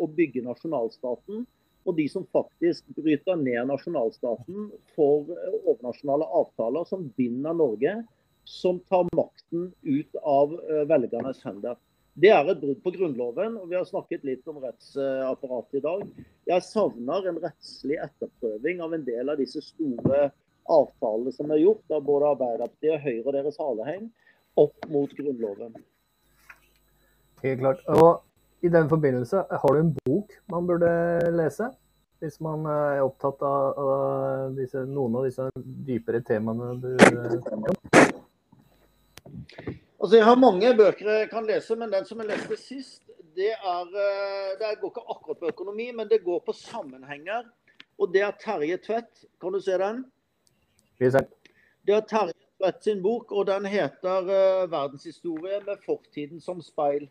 å 0.00 0.06
bygge 0.16 0.40
nasjonalstaten, 0.46 1.42
og 1.84 1.98
de 1.98 2.06
som 2.08 2.24
faktisk 2.32 2.86
bryter 2.96 3.36
ned 3.36 3.68
nasjonalstaten 3.68 4.70
for 4.94 5.28
overnasjonale 5.58 6.24
avtaler 6.40 6.88
som 6.88 7.04
binder 7.20 7.52
Norge, 7.58 7.92
som 8.48 8.80
tar 8.88 9.04
makten 9.12 9.68
ut 9.84 10.16
av 10.24 10.56
velgernes 10.88 11.44
hender. 11.44 11.76
Det 12.16 12.30
er 12.32 12.48
et 12.48 12.60
brudd 12.62 12.78
på 12.80 12.90
Grunnloven, 12.94 13.58
og 13.60 13.68
vi 13.68 13.76
har 13.76 13.84
snakket 13.84 14.22
litt 14.24 14.46
om 14.48 14.62
rettsapparatet 14.62 15.76
i 15.76 15.84
dag. 15.84 16.04
Jeg 16.48 16.64
savner 16.64 17.28
en 17.28 17.40
rettslig 17.42 17.98
etterprøving 18.00 18.80
av 18.80 18.94
en 18.96 19.04
del 19.04 19.32
av 19.34 19.36
disse 19.36 19.60
store 19.60 20.30
avtalene 20.72 21.34
som 21.36 21.52
er 21.52 21.60
gjort 21.60 21.92
av 21.92 22.06
både 22.08 22.30
Arbeiderpartiet, 22.32 22.96
og 22.96 23.04
Høyre 23.04 23.26
og 23.26 23.36
deres 23.36 23.60
haleheng 23.60 24.08
opp 24.64 24.88
mot 24.88 25.12
Grunnloven. 25.18 25.76
Helt 27.44 27.60
klart. 27.60 27.84
Og 27.92 28.64
i 28.64 28.72
den 28.72 28.88
forbindelse, 28.88 29.44
har 29.52 29.76
du 29.76 29.84
en 29.84 29.94
bok 30.00 30.32
man 30.48 30.66
burde 30.72 30.88
lese? 31.36 31.68
Hvis 32.24 32.40
man 32.40 32.64
er 32.64 33.04
opptatt 33.04 33.44
av, 33.44 34.56
disse, 34.56 34.88
noen 34.88 35.20
av 35.20 35.28
disse 35.28 35.50
dypere 35.84 36.24
temaene 36.24 36.80
du 36.80 36.96
Altså, 40.06 40.16
Jeg 40.16 40.24
har 40.24 40.36
mange 40.38 40.68
bøker 40.78 41.08
jeg 41.10 41.28
kan 41.30 41.46
lese, 41.46 41.74
men 41.76 41.90
den 41.90 42.04
som 42.06 42.20
jeg 42.22 42.28
leste 42.28 42.56
sist, 42.60 43.08
det, 43.34 43.48
er, 43.50 43.88
eh, 43.90 44.52
det 44.60 44.76
går 44.78 44.92
ikke 44.92 45.02
akkurat 45.02 45.40
på 45.40 45.48
økonomi, 45.50 45.86
men 45.90 46.06
det 46.06 46.20
går 46.22 46.44
på 46.46 46.54
sammenhenger. 46.54 47.42
Og 47.98 48.12
det 48.14 48.22
er 48.22 48.38
Terje 48.38 48.78
Tvedt. 48.84 49.24
Kan 49.42 49.52
du 49.52 49.60
se 49.60 49.74
den? 49.82 50.04
Det 51.82 51.98
er 51.98 52.06
Terje 52.06 52.38
Tvedt 52.60 52.86
sin 52.86 53.02
bok, 53.02 53.32
og 53.32 53.48
den 53.50 53.66
heter 53.66 54.30
uh, 54.30 54.70
'Verdenshistorie 54.70 55.58
med 55.66 55.82
fortiden 55.86 56.40
som 56.40 56.62
speil'. 56.62 57.10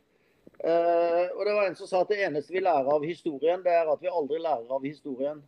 Uh, 0.63 1.27
og 1.35 1.45
det 1.45 1.53
var 1.59 1.67
En 1.67 1.75
som 1.75 1.87
sa 1.87 2.01
at 2.01 2.15
det 2.15 2.23
eneste 2.23 2.53
vi 2.53 2.63
lærer 2.63 2.95
av 2.95 3.03
historien, 3.03 3.59
det 3.63 3.75
er 3.75 3.91
at 3.91 4.01
vi 4.01 4.07
aldri 4.07 4.39
lærer 4.39 4.71
av 4.71 4.83
historien. 4.87 5.43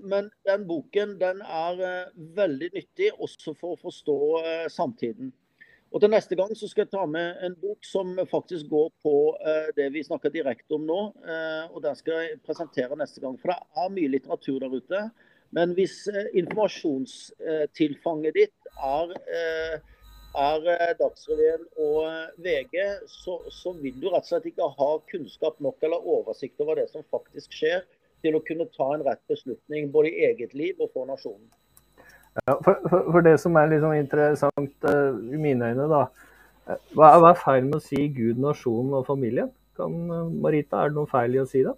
Men 0.00 0.30
den 0.48 0.68
boken 0.68 1.18
den 1.20 1.42
er 1.42 2.08
veldig 2.16 2.70
nyttig 2.72 3.10
også 3.20 3.52
for 3.60 3.74
å 3.74 3.82
forstå 3.82 4.16
samtiden. 4.72 5.34
Og 5.94 6.00
til 6.02 6.10
neste 6.10 6.34
gang 6.36 6.50
så 6.58 6.66
skal 6.68 6.82
jeg 6.84 6.92
ta 6.92 7.04
med 7.08 7.36
en 7.46 7.54
bok 7.60 7.84
som 7.86 8.18
faktisk 8.28 8.66
går 8.68 8.88
på 9.06 9.14
det 9.78 9.86
vi 9.94 10.02
snakker 10.04 10.30
direkte 10.34 10.74
om 10.76 10.82
nå. 10.84 11.00
og 11.70 11.78
Den 11.84 11.96
skal 11.96 12.14
jeg 12.24 12.40
presentere 12.44 12.98
neste 12.98 13.20
gang. 13.22 13.38
For 13.40 13.48
det 13.52 13.58
er 13.80 13.94
mye 13.94 14.12
litteratur 14.16 14.58
der 14.64 14.74
ute. 14.74 15.00
Men 15.54 15.72
hvis 15.78 16.08
informasjonstilfanget 16.36 18.34
ditt 18.34 18.58
er 18.82 19.14
er 20.36 20.66
eh, 20.70 20.94
Dagsrevyen 20.98 21.64
og 21.80 22.00
eh, 22.06 22.32
VG, 22.44 22.76
så, 23.10 23.38
så, 23.52 23.72
vil 23.80 23.96
du 24.00 24.08
rett 24.10 24.26
og 24.26 24.30
slett 24.30 24.48
ikke 24.50 24.68
ha 24.78 24.90
kunnskap 25.10 25.60
nok 25.64 25.82
eller 25.86 26.08
oversikt 26.16 26.60
over 26.64 26.80
det 26.80 26.88
som 26.92 27.06
faktisk 27.12 27.56
skjer, 27.56 27.86
til 28.24 28.36
å 28.36 28.42
kunne 28.44 28.68
ta 28.74 28.88
en 28.94 29.04
rett 29.06 29.22
beslutning 29.30 29.90
både 29.94 30.10
i 30.10 30.26
eget 30.30 30.54
liv 30.56 30.80
og 30.80 30.90
for 30.94 31.08
nasjonen. 31.08 31.48
Ja, 32.36 32.56
for, 32.60 32.80
for, 32.84 33.06
for, 33.12 33.24
det 33.24 33.36
som 33.40 33.56
er 33.56 33.72
sånn 33.80 33.96
interessant 33.96 34.88
uh, 34.88 35.16
i 35.32 35.40
mine 35.40 35.72
øyne, 35.72 35.88
da. 35.88 36.02
Hva, 36.98 37.12
hva 37.22 37.30
er 37.30 37.40
feil 37.40 37.68
med 37.68 37.78
å 37.78 37.84
si 37.84 38.08
Gud, 38.12 38.40
nasjonen 38.42 38.98
og 38.98 39.06
familien? 39.08 39.48
Kan, 39.78 39.94
Marita, 40.42 40.82
er 40.82 40.92
det 40.92 40.98
noe 40.98 41.10
feil 41.10 41.36
i 41.36 41.42
å 41.42 41.48
si 41.48 41.62
det? 41.64 41.74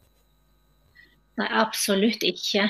Nei, 1.39 1.49
absolutt 1.61 2.25
ikke. 2.27 2.67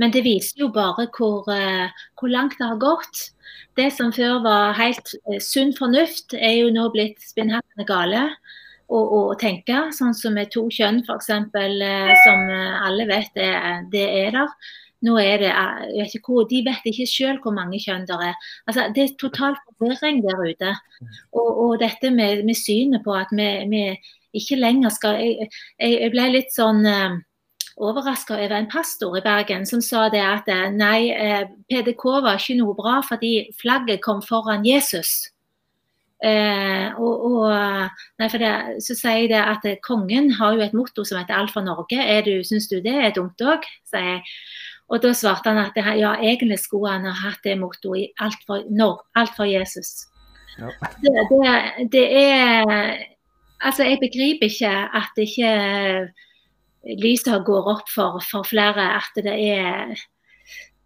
Men 0.00 0.14
det 0.14 0.24
viser 0.24 0.64
jo 0.64 0.70
bare 0.74 1.04
hvor, 1.14 1.44
hvor 1.44 2.32
langt 2.32 2.56
det 2.58 2.66
har 2.66 2.80
gått 2.80 3.28
det 3.76 3.88
som 3.96 4.12
før 4.12 4.42
var 4.44 4.74
helt 4.76 5.14
eh, 5.30 5.40
sunn 5.40 5.72
fornuft, 5.76 6.34
er 6.36 6.58
jo 6.60 6.72
nå 6.74 6.88
blitt 6.92 7.22
spinnhattende 7.24 7.86
gale 7.88 8.22
å, 8.92 8.98
å, 9.00 9.20
tenke. 9.40 9.86
Sånn 9.96 10.14
som 10.16 10.36
med 10.36 10.52
to 10.52 10.66
kjønn, 10.72 11.00
f.eks., 11.06 11.30
eh, 11.32 12.12
som 12.26 12.52
eh, 12.52 12.82
alle 12.84 13.08
vet 13.08 13.32
det, 13.38 13.50
det 13.94 14.06
er 14.26 14.36
der. 14.36 14.52
Nå 15.02 15.16
er 15.18 15.42
det, 15.42 15.50
jeg 15.50 16.04
vet 16.04 16.14
ikke 16.14 16.32
hvor, 16.32 16.44
De 16.50 16.62
vet 16.66 16.84
ikke 16.86 17.08
selv 17.10 17.42
hvor 17.42 17.54
mange 17.56 17.80
kjønn 17.82 18.06
det 18.06 18.18
er. 18.28 18.36
Altså, 18.66 18.86
det 18.94 19.02
er 19.02 19.16
total 19.18 19.56
forvirring 19.64 20.22
der 20.22 20.38
ute. 20.46 20.74
Og, 21.32 21.50
og 21.64 21.80
dette 21.82 22.10
med, 22.10 22.44
med, 22.46 22.54
synet 22.54 23.02
på 23.04 23.14
at 23.18 23.34
vi, 23.34 23.48
vi 23.72 23.82
ikke 24.32 24.56
lenger 24.56 24.94
skal 24.94 25.18
Jeg, 25.20 25.50
jeg 25.80 26.10
ble 26.14 26.30
litt 26.36 26.54
sånn 26.54 26.86
overraska 27.76 28.36
over 28.36 28.56
en 28.56 28.68
pastor 28.70 29.16
i 29.16 29.22
Bergen 29.24 29.66
som 29.66 29.82
sa 29.84 30.08
det 30.12 30.22
at 30.22 30.48
eh, 30.52 30.70
nei, 30.74 31.10
eh, 31.12 31.44
PDK 31.70 32.04
var 32.24 32.40
ikke 32.40 32.58
noe 32.60 32.76
bra 32.78 33.00
fordi 33.06 33.52
flagget 33.60 34.02
kom 34.04 34.22
foran 34.24 34.66
Jesus. 34.66 35.30
Eh, 36.22 36.92
og, 37.02 37.24
og 37.26 37.46
nei, 38.20 38.28
for 38.28 38.38
det, 38.38 38.52
så 38.84 38.94
sier 38.94 39.24
jeg 39.24 39.32
det 39.32 39.40
at 39.42 39.64
kongen 39.82 40.30
har 40.38 40.54
jo 40.54 40.62
et 40.62 40.76
motto 40.76 41.04
som 41.04 41.18
heter 41.18 41.34
'Alt 41.34 41.54
for 41.54 41.66
Norge'. 41.66 41.98
Er 41.98 42.22
du, 42.22 42.44
Syns 42.46 42.68
du 42.70 42.78
det 42.80 42.94
er 42.94 43.16
dumt 43.16 43.40
òg? 43.40 43.66
sier 43.90 44.06
jeg. 44.06 44.22
Og 44.92 45.00
da 45.00 45.12
svarte 45.16 45.48
han 45.48 45.60
at 45.62 45.78
ja, 45.96 46.12
egentlig 46.20 46.58
skulle 46.60 46.92
han 46.92 47.08
ha 47.08 47.14
hatt 47.16 47.40
det 47.46 47.56
mottoet 47.60 48.02
i 48.02 48.08
alt 48.20 48.42
for, 48.48 48.64
no, 48.68 48.94
alt 49.16 49.32
for 49.38 49.48
Jesus. 49.48 50.04
Ja. 50.58 50.68
Det, 51.00 51.14
det, 51.30 51.88
det, 51.94 52.04
er 52.12 53.08
Altså, 53.62 53.84
jeg 53.86 54.00
begriper 54.02 54.50
ikke 54.50 54.70
at 54.98 55.18
ikke 55.22 55.50
lyset 56.98 57.44
går 57.46 57.68
opp 57.70 57.90
for, 57.94 58.18
for, 58.26 58.42
flere 58.42 58.88
at 58.98 59.20
det 59.22 59.32
er 59.32 59.92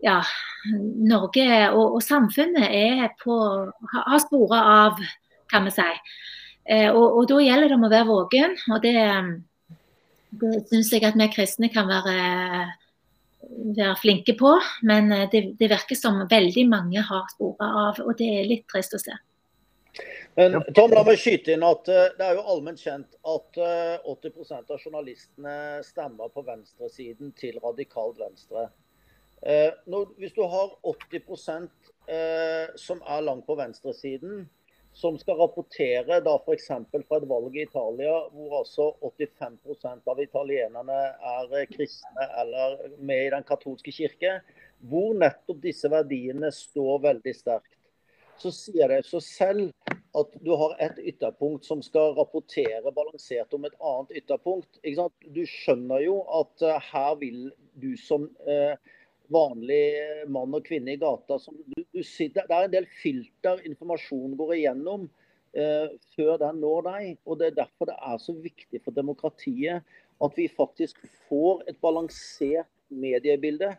ja, 0.04 0.20
Norge 1.08 1.46
og, 1.70 1.96
og 1.96 2.02
samfunnet 2.04 2.68
er 2.68 3.08
på, 3.22 3.36
har 3.94 4.20
sporet 4.20 4.60
av, 4.60 5.00
kan 5.50 5.64
vi 5.64 5.72
si. 5.72 5.88
Eh, 6.68 6.90
og, 6.90 7.16
og, 7.16 7.22
da 7.30 7.40
gjelder 7.40 7.70
det 7.70 7.78
om 7.78 7.86
å 7.88 7.92
være 7.92 8.10
våken. 8.10 8.56
og 8.74 8.82
det, 8.84 8.96
det 10.42 10.52
syns 10.68 10.92
jeg 10.92 11.06
at 11.06 11.16
vi 11.16 11.30
kristne 11.32 11.72
kan 11.72 11.88
være, 11.88 12.16
være 13.76 13.96
flinke 14.00 14.34
på. 14.38 14.56
Men 14.88 15.12
det, 15.32 15.42
det 15.60 15.70
virker 15.72 15.98
som 15.98 16.22
veldig 16.30 16.66
mange 16.70 17.04
har 17.04 17.26
sporet 17.34 17.80
av, 17.84 18.02
og 18.04 18.14
det 18.18 18.30
er 18.40 18.50
litt 18.50 18.66
trist 18.70 18.96
å 18.96 19.02
se. 19.02 19.16
Men 20.36 20.58
Tom, 20.76 20.92
la 20.92 21.00
meg 21.06 21.16
skyte 21.16 21.54
inn 21.54 21.62
at 21.64 21.88
uh, 21.88 22.10
det 22.18 22.24
er 22.26 22.36
jo 22.36 22.42
allment 22.52 22.80
kjent 22.80 23.14
at 23.24 23.56
uh, 23.56 23.94
eh, 23.96 24.10
80% 24.12 24.74
av 24.74 24.82
journalistene 24.82 25.54
stemmer 25.86 26.28
på 26.34 26.44
venstresiden 26.44 27.32
til 27.38 27.56
radikalt 27.62 28.20
venstre. 28.20 28.68
Når, 29.86 30.06
hvis 30.18 30.32
du 30.34 30.40
har 30.48 30.70
80% 30.88 31.66
som 32.80 33.02
er 33.04 33.20
langt 33.22 33.44
på 33.46 33.54
venstresiden, 33.58 34.46
som 34.96 35.18
skal 35.20 35.36
rapportere 35.36 36.20
da 36.24 36.34
f.eks. 36.40 36.70
fra 36.90 37.18
et 37.18 37.28
valg 37.28 37.56
i 37.56 37.66
Italia, 37.66 38.14
hvor 38.32 38.54
altså 38.62 38.86
85% 39.04 40.08
av 40.08 40.22
italienerne 40.24 41.00
er 41.36 41.68
kristne 41.68 42.28
eller 42.40 42.78
med 42.96 43.26
i 43.26 43.32
den 43.34 43.44
katolske 43.44 43.92
kirke, 43.92 44.38
hvor 44.88 45.12
nettopp 45.20 45.60
disse 45.66 45.90
verdiene 45.92 46.48
står 46.52 47.04
veldig 47.10 47.34
sterkt, 47.36 47.76
så 48.40 48.52
sier 48.52 48.92
det 48.92 49.02
seg 49.08 49.24
selv 49.24 49.92
at 50.16 50.32
du 50.44 50.52
har 50.56 50.76
et 50.80 50.96
ytterpunkt 51.12 51.68
som 51.68 51.82
skal 51.84 52.14
rapportere 52.16 52.92
balansert 52.96 53.52
om 53.56 53.68
et 53.68 53.76
annet 53.76 54.16
ytterpunkt. 54.22 54.80
Du 55.28 55.42
skjønner 55.44 56.04
jo 56.06 56.22
at 56.40 56.64
uh, 56.64 56.76
her 56.92 57.18
vil 57.20 57.50
du 57.76 57.92
som 58.00 58.24
uh, 58.48 58.76
vanlig 59.32 59.84
mann 60.32 60.54
og 60.56 60.64
kvinne 60.66 60.94
i 60.94 61.00
gata 61.00 61.38
du, 61.38 61.80
du 61.92 62.02
sitter, 62.02 62.46
Det 62.46 62.56
er 62.56 62.68
en 62.68 62.74
del 62.74 62.88
filter 63.02 63.62
informasjon 63.68 64.36
går 64.38 64.54
igjennom 64.58 65.08
eh, 65.56 65.92
før 66.14 66.38
den 66.42 66.60
når 66.62 66.86
deg. 66.88 67.10
og 67.24 67.40
Det 67.40 67.50
er 67.50 67.58
derfor 67.62 67.90
det 67.90 67.98
er 67.98 68.18
så 68.22 68.36
viktig 68.40 68.82
for 68.84 68.96
demokratiet 68.96 69.96
at 70.24 70.38
vi 70.38 70.48
faktisk 70.48 71.02
får 71.28 71.66
et 71.68 71.80
balansert 71.82 72.70
mediebilde. 72.88 73.76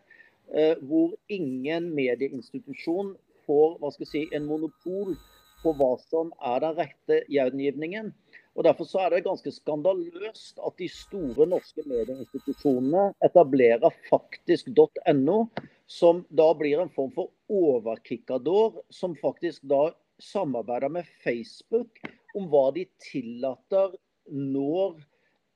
hvor 0.88 1.12
ingen 1.28 1.89
medieinstitusjon 1.91 3.10
får 3.43 3.74
hva 3.82 3.89
skal 3.91 4.06
jeg 4.06 4.12
si, 4.14 4.22
en 4.32 4.45
monopol 4.48 5.18
på 5.60 5.74
hva 5.76 5.89
som 6.06 6.30
er 6.39 6.62
den 6.64 6.78
rette 6.78 7.18
gjengivningen. 7.34 8.14
Og 8.58 8.66
Derfor 8.66 8.88
så 8.89 9.03
er 9.03 9.14
det 9.14 9.26
ganske 9.28 9.51
skandaløst 9.53 10.58
at 10.66 10.80
de 10.82 10.88
store 10.89 11.45
norske 11.45 11.84
medieinstitusjonene 11.86 13.12
etablerer 13.26 13.93
faktisk.no, 14.10 15.38
som 15.86 16.24
da 16.34 16.47
blir 16.58 16.82
en 16.82 16.89
form 16.95 17.14
for 17.14 17.30
overkikkador, 17.53 18.82
som 18.89 19.14
faktisk 19.22 19.62
da 19.70 19.91
samarbeider 20.18 20.89
med 20.89 21.05
Facebook 21.22 22.01
om 22.36 22.49
hva 22.49 22.72
de 22.74 22.88
tillater 23.05 23.93
når 24.34 24.97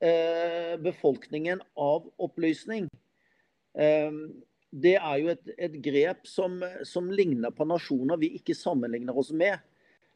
eh, 0.05 0.77
befolkningen 0.85 1.65
av 1.81 2.05
opplysning. 2.21 2.85
Eh, 3.73 4.21
det 4.71 4.95
er 5.01 5.17
jo 5.19 5.33
et, 5.33 5.51
et 5.57 5.81
grep 5.83 6.29
som, 6.29 6.61
som, 6.87 7.09
ligner 7.11 7.51
på 7.51 7.65
nasjoner 7.67 8.21
vi 8.21 8.35
ikke 8.37 8.55
sammenligner 8.55 9.17
oss 9.17 9.33
med. 9.35 9.57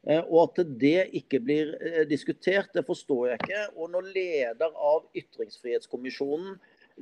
Eh, 0.06 0.22
og 0.30 0.52
at 0.52 0.68
det 0.80 1.08
ikke 1.18 1.40
blir 1.42 1.72
eh, 1.82 2.04
diskutert, 2.08 2.70
det 2.74 2.86
forstår 2.86 3.32
jeg 3.32 3.40
ikke. 3.42 3.62
Og 3.74 3.90
når 3.90 4.10
leder 4.14 4.70
av 4.70 5.06
Ytringsfrihetskommisjonen 5.18 6.54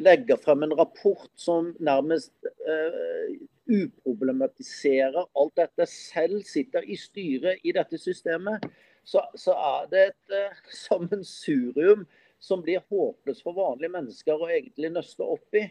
legger 0.05 0.40
frem 0.40 0.64
en 0.64 0.74
rapport 0.74 1.28
som 1.38 1.68
nærmest 1.78 2.32
uh, 2.66 3.28
uproblematiserer 3.70 5.20
alt 5.22 5.52
dette, 5.61 5.86
selv 5.86 6.42
sitter 6.48 6.82
i 6.82 6.96
styret 6.98 7.62
i 7.62 7.70
dette 7.76 8.00
systemet, 8.02 8.64
så, 9.07 9.22
så 9.38 9.55
er 9.55 9.86
det 9.92 10.02
et 10.09 10.34
uh, 10.34 10.64
sammensurium 10.88 12.02
som 12.42 12.64
blir 12.64 12.82
håpløst 12.90 13.46
for 13.46 13.55
vanlige 13.55 13.94
mennesker 13.94 14.34
å 14.34 14.50
egentlig 14.50 14.90
nøste 14.96 15.22
opp 15.36 15.61
i. 15.61 15.68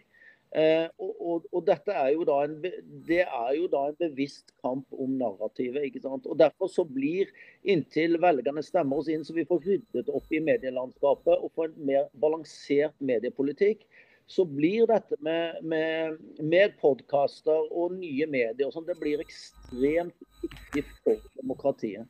Eh, 0.53 0.85
og, 1.01 1.47
og, 1.49 1.61
dette 1.65 1.93
er 1.97 2.11
jo 2.13 2.25
en, 2.37 2.59
det 3.07 3.23
er 3.23 3.51
jo 3.57 3.65
da 3.71 3.87
en 3.89 3.97
bevisst 3.97 4.51
kamp 4.61 4.85
om 4.93 5.15
narrativet. 5.17 5.87
ikke 5.87 6.03
sant? 6.03 6.27
Og 6.29 6.37
Derfor 6.37 6.69
så 6.69 6.85
blir, 6.85 7.31
inntil 7.65 8.19
velgerne 8.21 8.61
stemmer 8.61 9.01
oss 9.01 9.09
inn, 9.09 9.25
så 9.25 9.33
vi 9.33 9.47
får 9.49 9.63
ryddet 9.65 10.11
opp 10.13 10.29
i 10.29 10.41
medielandskapet 10.43 11.39
og 11.39 11.53
får 11.57 11.71
en 11.71 11.87
mer 11.89 12.09
balansert 12.21 12.93
mediepolitikk, 13.01 13.81
så 14.29 14.45
blir 14.47 14.85
dette 14.87 15.17
med, 15.25 15.57
med, 15.67 16.19
med 16.39 16.75
podkaster 16.79 17.65
og 17.73 17.95
nye 17.97 18.27
medier 18.29 18.69
og 18.69 18.75
sånn, 18.75 18.85
det 18.87 18.95
blir 19.01 19.23
ekstremt 19.23 20.13
viktig 20.43 20.83
for 21.01 21.17
demokratiet. 21.39 22.05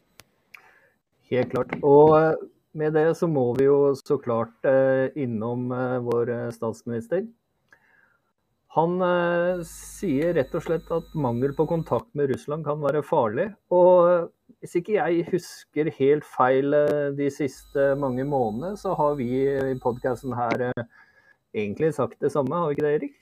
Helt 1.32 1.56
klart. 1.56 1.72
Og 1.80 2.12
eh, 2.20 2.44
med 2.76 2.98
det 3.00 3.08
så 3.16 3.30
må 3.32 3.48
vi 3.56 3.70
jo 3.70 3.94
så 3.96 4.20
klart 4.20 4.68
eh, 4.68 5.16
innom 5.16 5.72
vår 6.10 6.34
statsminister. 6.52 7.24
Han 8.74 8.98
eh, 9.06 9.60
sier 9.70 10.34
rett 10.34 10.54
og 10.58 10.64
slett 10.66 10.88
at 10.96 11.12
mangel 11.14 11.52
på 11.54 11.68
kontakt 11.70 12.10
med 12.18 12.32
Russland 12.32 12.66
kan 12.66 12.82
være 12.82 13.04
farlig. 13.06 13.52
Og 13.70 14.32
hvis 14.64 14.78
ikke 14.80 14.96
jeg 14.96 15.28
husker 15.30 15.92
helt 16.00 16.26
feil 16.26 16.74
eh, 16.78 17.12
de 17.14 17.30
siste 17.34 17.92
mange 18.02 18.26
månedene, 18.26 18.74
så 18.80 18.96
har 18.98 19.20
vi 19.20 19.30
i 19.46 19.76
podkasten 19.84 20.34
her 20.38 20.70
eh, 20.72 20.88
egentlig 21.54 21.94
sagt 21.94 22.18
det 22.24 22.34
samme, 22.34 22.56
har 22.58 22.72
vi 22.72 22.80
ikke 22.80 22.88
det, 22.88 22.96
Erik? 22.98 23.20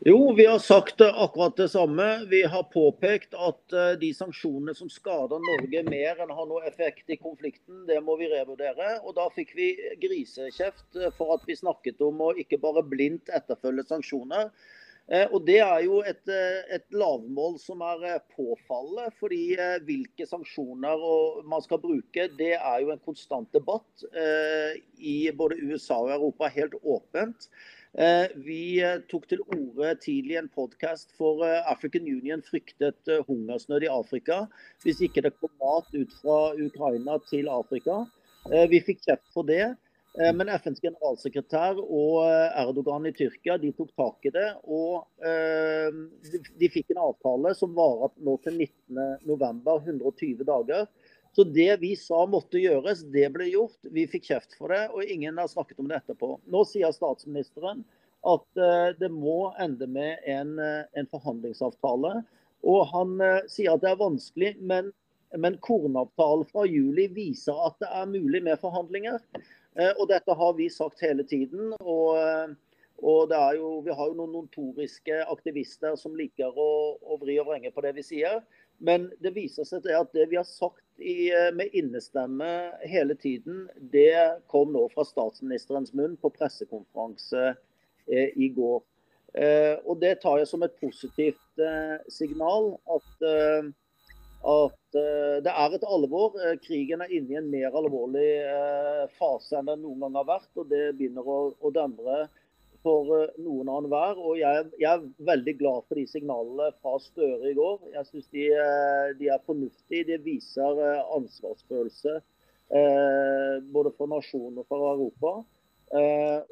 Jo, 0.00 0.32
vi 0.32 0.46
har 0.46 0.58
sagt 0.58 1.00
akkurat 1.00 1.56
det 1.56 1.68
samme. 1.68 2.26
Vi 2.30 2.42
har 2.42 2.62
påpekt 2.62 3.34
at 3.34 3.72
eh, 3.72 3.94
de 4.00 4.10
sanksjonene 4.14 4.74
som 4.76 4.90
skader 4.92 5.40
Norge 5.40 5.80
mer 5.88 6.18
enn 6.20 6.32
har 6.36 6.48
noe 6.50 6.66
effekt 6.68 7.08
i 7.08 7.16
konflikten, 7.16 7.86
det 7.88 7.96
må 8.04 8.18
vi 8.20 8.28
revurdere. 8.28 8.98
Og 9.08 9.14
da 9.16 9.24
fikk 9.32 9.54
vi 9.56 9.70
grisekjeft 10.02 10.98
eh, 11.00 11.14
for 11.16 11.38
at 11.38 11.46
vi 11.48 11.56
snakket 11.56 12.02
om 12.04 12.20
å 12.26 12.34
ikke 12.36 12.58
bare 12.60 12.84
blindt 12.84 13.32
etterfølge 13.32 13.86
sanksjoner. 13.88 14.50
Eh, 15.08 15.24
og 15.30 15.46
Det 15.48 15.62
er 15.64 15.86
jo 15.86 16.02
et, 16.04 16.20
et 16.76 16.84
lavmål 16.92 17.56
som 17.62 17.80
er 17.88 18.20
påfallende. 18.36 19.08
fordi 19.16 19.56
Hvilke 19.88 20.28
sanksjoner 20.28 21.08
man 21.48 21.64
skal 21.64 21.80
bruke, 21.80 22.28
det 22.36 22.52
er 22.58 22.84
jo 22.84 22.92
en 22.92 23.00
konstant 23.00 23.48
debatt 23.56 24.04
i 25.00 25.16
både 25.32 25.56
USA 25.64 26.02
og 26.04 26.12
Europa, 26.18 26.52
helt 26.52 26.76
åpent. 26.84 27.48
Eh, 27.96 28.26
vi 28.44 28.76
eh, 28.84 28.98
tok 29.08 29.24
til 29.30 29.40
orde 29.46 29.94
tidlig 30.04 30.34
i 30.34 30.40
en 30.42 30.50
podkast 30.52 31.14
for 31.16 31.40
eh, 31.46 31.62
African 31.70 32.04
Union 32.04 32.42
fryktet 32.44 33.08
hungersnød 33.24 33.86
i 33.86 33.88
Afrika 33.88 34.42
hvis 34.84 35.00
ikke 35.06 35.22
det 35.24 35.32
kom 35.38 35.54
mat 35.62 35.88
ut 35.96 36.12
fra 36.20 36.36
Ukraina 36.60 37.16
til 37.30 37.48
Afrika. 37.48 38.02
Vi 38.70 38.78
fikk 38.84 39.00
kjeft 39.02 39.32
for 39.34 39.48
det. 39.48 39.72
Men 40.38 40.48
FNs 40.48 40.78
generalsekretær 40.80 41.80
og 41.82 42.20
Erdogan 42.56 43.08
i 43.08 43.12
Tyrkia 43.12 43.56
de 43.58 43.72
tok 43.74 43.90
tak 43.98 44.28
i 44.28 44.30
det. 44.32 44.44
Og 44.70 45.02
de 46.62 46.68
fikk 46.70 46.94
en 46.94 47.02
avtale 47.08 47.52
som 47.58 47.74
varer 47.76 48.14
nå 48.22 48.36
til 48.46 48.62
19.11, 48.62 49.90
120 49.90 50.46
dager. 50.46 50.86
Så 51.36 51.44
det 51.44 51.76
vi 51.82 51.90
sa 52.00 52.22
måtte 52.32 52.56
gjøres, 52.56 53.02
det 53.12 53.26
ble 53.34 53.50
gjort. 53.50 53.76
Vi 53.92 54.06
fikk 54.08 54.30
kjeft 54.30 54.54
for 54.56 54.72
det, 54.72 54.86
og 54.88 55.04
ingen 55.04 55.36
har 55.36 55.50
snakket 55.52 55.82
om 55.82 55.90
det 55.90 55.98
etterpå. 55.98 56.30
Nå 56.48 56.62
sier 56.64 56.94
statsministeren 56.96 57.82
at 58.24 58.46
uh, 58.56 58.94
det 58.96 59.10
må 59.12 59.50
ende 59.60 59.84
med 59.84 60.24
en, 60.32 60.54
uh, 60.56 60.86
en 60.96 61.08
forhandlingsavtale. 61.12 62.14
Og 62.64 62.86
han 62.88 63.12
uh, 63.20 63.42
sier 63.52 63.74
at 63.74 63.84
det 63.84 63.90
er 63.90 64.00
vanskelig, 64.00 64.54
men, 64.64 64.88
men 65.36 65.60
kornavtalen 65.60 66.48
fra 66.48 66.64
juli 66.64 67.04
viser 67.12 67.60
at 67.68 67.76
det 67.84 67.92
er 67.92 68.08
mulig 68.08 68.40
med 68.46 68.56
forhandlinger. 68.62 69.20
og 70.00 70.06
dette 70.08 70.32
har 70.32 70.54
vi 70.56 70.70
sagt 70.72 71.04
hele 71.04 71.24
tiden. 71.28 71.74
og 71.80 72.56
og 73.04 73.28
jo, 73.54 73.80
Vi 73.84 73.92
har 73.92 74.06
jo 74.08 74.16
noen 74.16 74.32
notoriske 74.32 75.18
aktivister 75.28 75.98
som 76.00 76.16
liker 76.16 76.48
å, 76.48 76.96
å 76.96 77.18
vri 77.20 77.36
og 77.36 77.50
vrenge 77.50 77.68
på 77.74 77.84
det 77.84 77.92
vi 77.98 78.06
sier. 78.14 78.40
Men 78.80 79.10
det 79.20 79.34
viser 79.36 79.68
seg 79.68 79.84
at 79.92 80.16
det 80.16 80.30
vi 80.30 80.40
har 80.40 80.48
sagt 80.48 80.80
i, 80.98 81.30
eh, 81.30 81.54
med 81.54 81.68
innestemme 81.72 82.72
hele 82.80 83.14
tiden, 83.14 83.68
det 83.92 84.42
kom 84.46 84.72
nå 84.72 84.86
fra 84.94 85.04
statsministerens 85.04 85.92
munn 85.96 86.16
på 86.16 86.30
pressekonferanse 86.34 87.48
eh, 88.06 88.30
i 88.36 88.48
går. 88.56 88.82
Eh, 89.36 89.74
og 89.84 90.00
Det 90.00 90.20
tar 90.22 90.40
jeg 90.40 90.48
som 90.48 90.64
et 90.64 90.78
positivt 90.80 91.60
eh, 91.60 91.98
signal. 92.12 92.72
At, 92.88 93.10
eh, 93.28 93.68
at 94.46 94.98
eh, 95.00 95.36
det 95.44 95.52
er 95.52 95.76
et 95.76 95.84
alvor. 95.84 96.38
krigen 96.64 97.04
er 97.04 97.12
inne 97.12 97.34
i 97.34 97.40
en 97.42 97.50
mer 97.52 97.76
alvorlig 97.76 98.30
fase 99.18 99.58
enn 99.58 99.68
den 99.68 99.84
noen 99.84 100.06
gang 100.06 100.20
har 100.22 100.30
vært. 100.32 100.52
og 100.56 100.70
Det 100.72 100.94
begynner 100.96 101.28
å, 101.28 101.40
å 101.60 101.74
demre 101.74 102.26
for 102.86 103.10
eh, 103.16 103.34
noen 103.42 103.70
annen 103.70 103.90
hver. 103.92 104.20
Og 104.20 104.38
jeg, 104.40 104.68
jeg, 104.80 104.92
er 104.92 105.26
veldig 105.30 105.56
glad 105.60 105.86
for 105.88 105.98
de 105.98 106.06
signalene 106.10 106.70
fra 106.80 106.96
Støre 107.02 107.50
i 107.50 107.56
går. 107.58 107.90
Jeg 107.96 108.08
syns 108.10 108.30
de, 108.34 108.46
eh, 108.54 109.10
de, 109.18 109.30
er 109.34 109.44
fornuftige. 109.48 110.06
De 110.12 110.22
viser 110.26 110.82
eh, 110.86 111.04
ansvarsfølelse 111.18 112.20
både 112.66 113.92
for 113.94 114.10
nasjonen 114.10 114.56
og 114.58 114.64
for 114.66 114.88
Europa. 114.90 115.36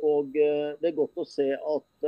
Og 0.07 0.29
det 0.31 0.87
er 0.87 0.93
godt 0.95 1.17
å 1.19 1.25
se 1.27 1.49
at 1.59 2.07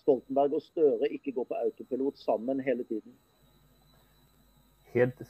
Stoltenberg 0.00 0.56
og 0.58 0.64
Støre 0.64 1.06
ikke 1.14 1.36
går 1.36 1.46
på 1.46 1.60
autopilot 1.60 2.18
sammen 2.18 2.58
hele 2.66 2.82
tiden. 2.88 3.14
Helt 4.96 5.22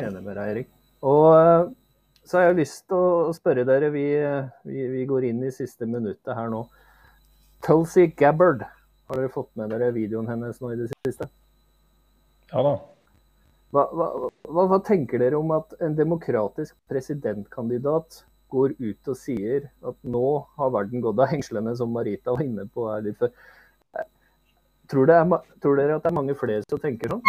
enig 0.00 0.24
med 0.24 0.40
deg, 0.40 0.54
Erik. 0.54 0.72
Og 1.04 1.68
så 2.24 2.40
har 2.40 2.46
jeg 2.46 2.62
lyst 2.62 2.86
til 2.88 2.96
å 3.28 3.36
spørre 3.36 3.68
dere, 3.68 3.92
vi, 3.92 4.06
vi, 4.64 4.88
vi 4.94 5.04
går 5.12 5.28
inn 5.28 5.44
i 5.44 5.52
siste 5.52 5.84
minuttet 5.84 6.32
her 6.32 6.48
nå. 6.48 6.64
Tulsi 7.64 8.06
Gabbard. 8.06 8.64
Har 9.08 9.16
dere 9.16 9.32
fått 9.32 9.48
med 9.56 9.72
dere 9.72 9.92
videoen 9.94 10.28
hennes 10.28 10.60
nå 10.60 10.72
i 10.74 10.76
det 10.76 10.90
siste? 10.92 11.28
Ja 12.50 12.60
da. 12.64 12.74
Hva, 13.74 13.84
hva, 13.90 14.08
hva, 14.46 14.64
hva, 14.70 14.78
tenker 14.84 15.18
dere 15.18 15.38
om 15.40 15.50
at 15.56 15.72
en 15.82 15.96
demokratisk 15.98 16.76
presidentkandidat 16.92 18.20
går 18.52 18.76
ut 18.78 19.10
og 19.10 19.18
sier 19.18 19.66
at 19.82 19.96
nå 20.06 20.26
har 20.60 20.74
verden 20.76 21.02
gått 21.02 21.18
av 21.18 21.32
hengslene, 21.32 21.72
som 21.76 21.90
Marita 21.90 22.36
var 22.36 22.44
inne 22.44 22.68
på 22.70 22.86
her 22.90 23.02
litt 23.06 23.18
før. 23.18 23.32
Tror, 24.92 25.08
er, 25.10 25.24
tror, 25.64 25.78
dere 25.80 25.96
at 25.96 26.04
det 26.04 26.10
er 26.12 26.18
mange 26.20 26.36
flere 26.36 26.62
som 26.68 26.78
tenker 26.82 27.14
sånn? 27.14 27.24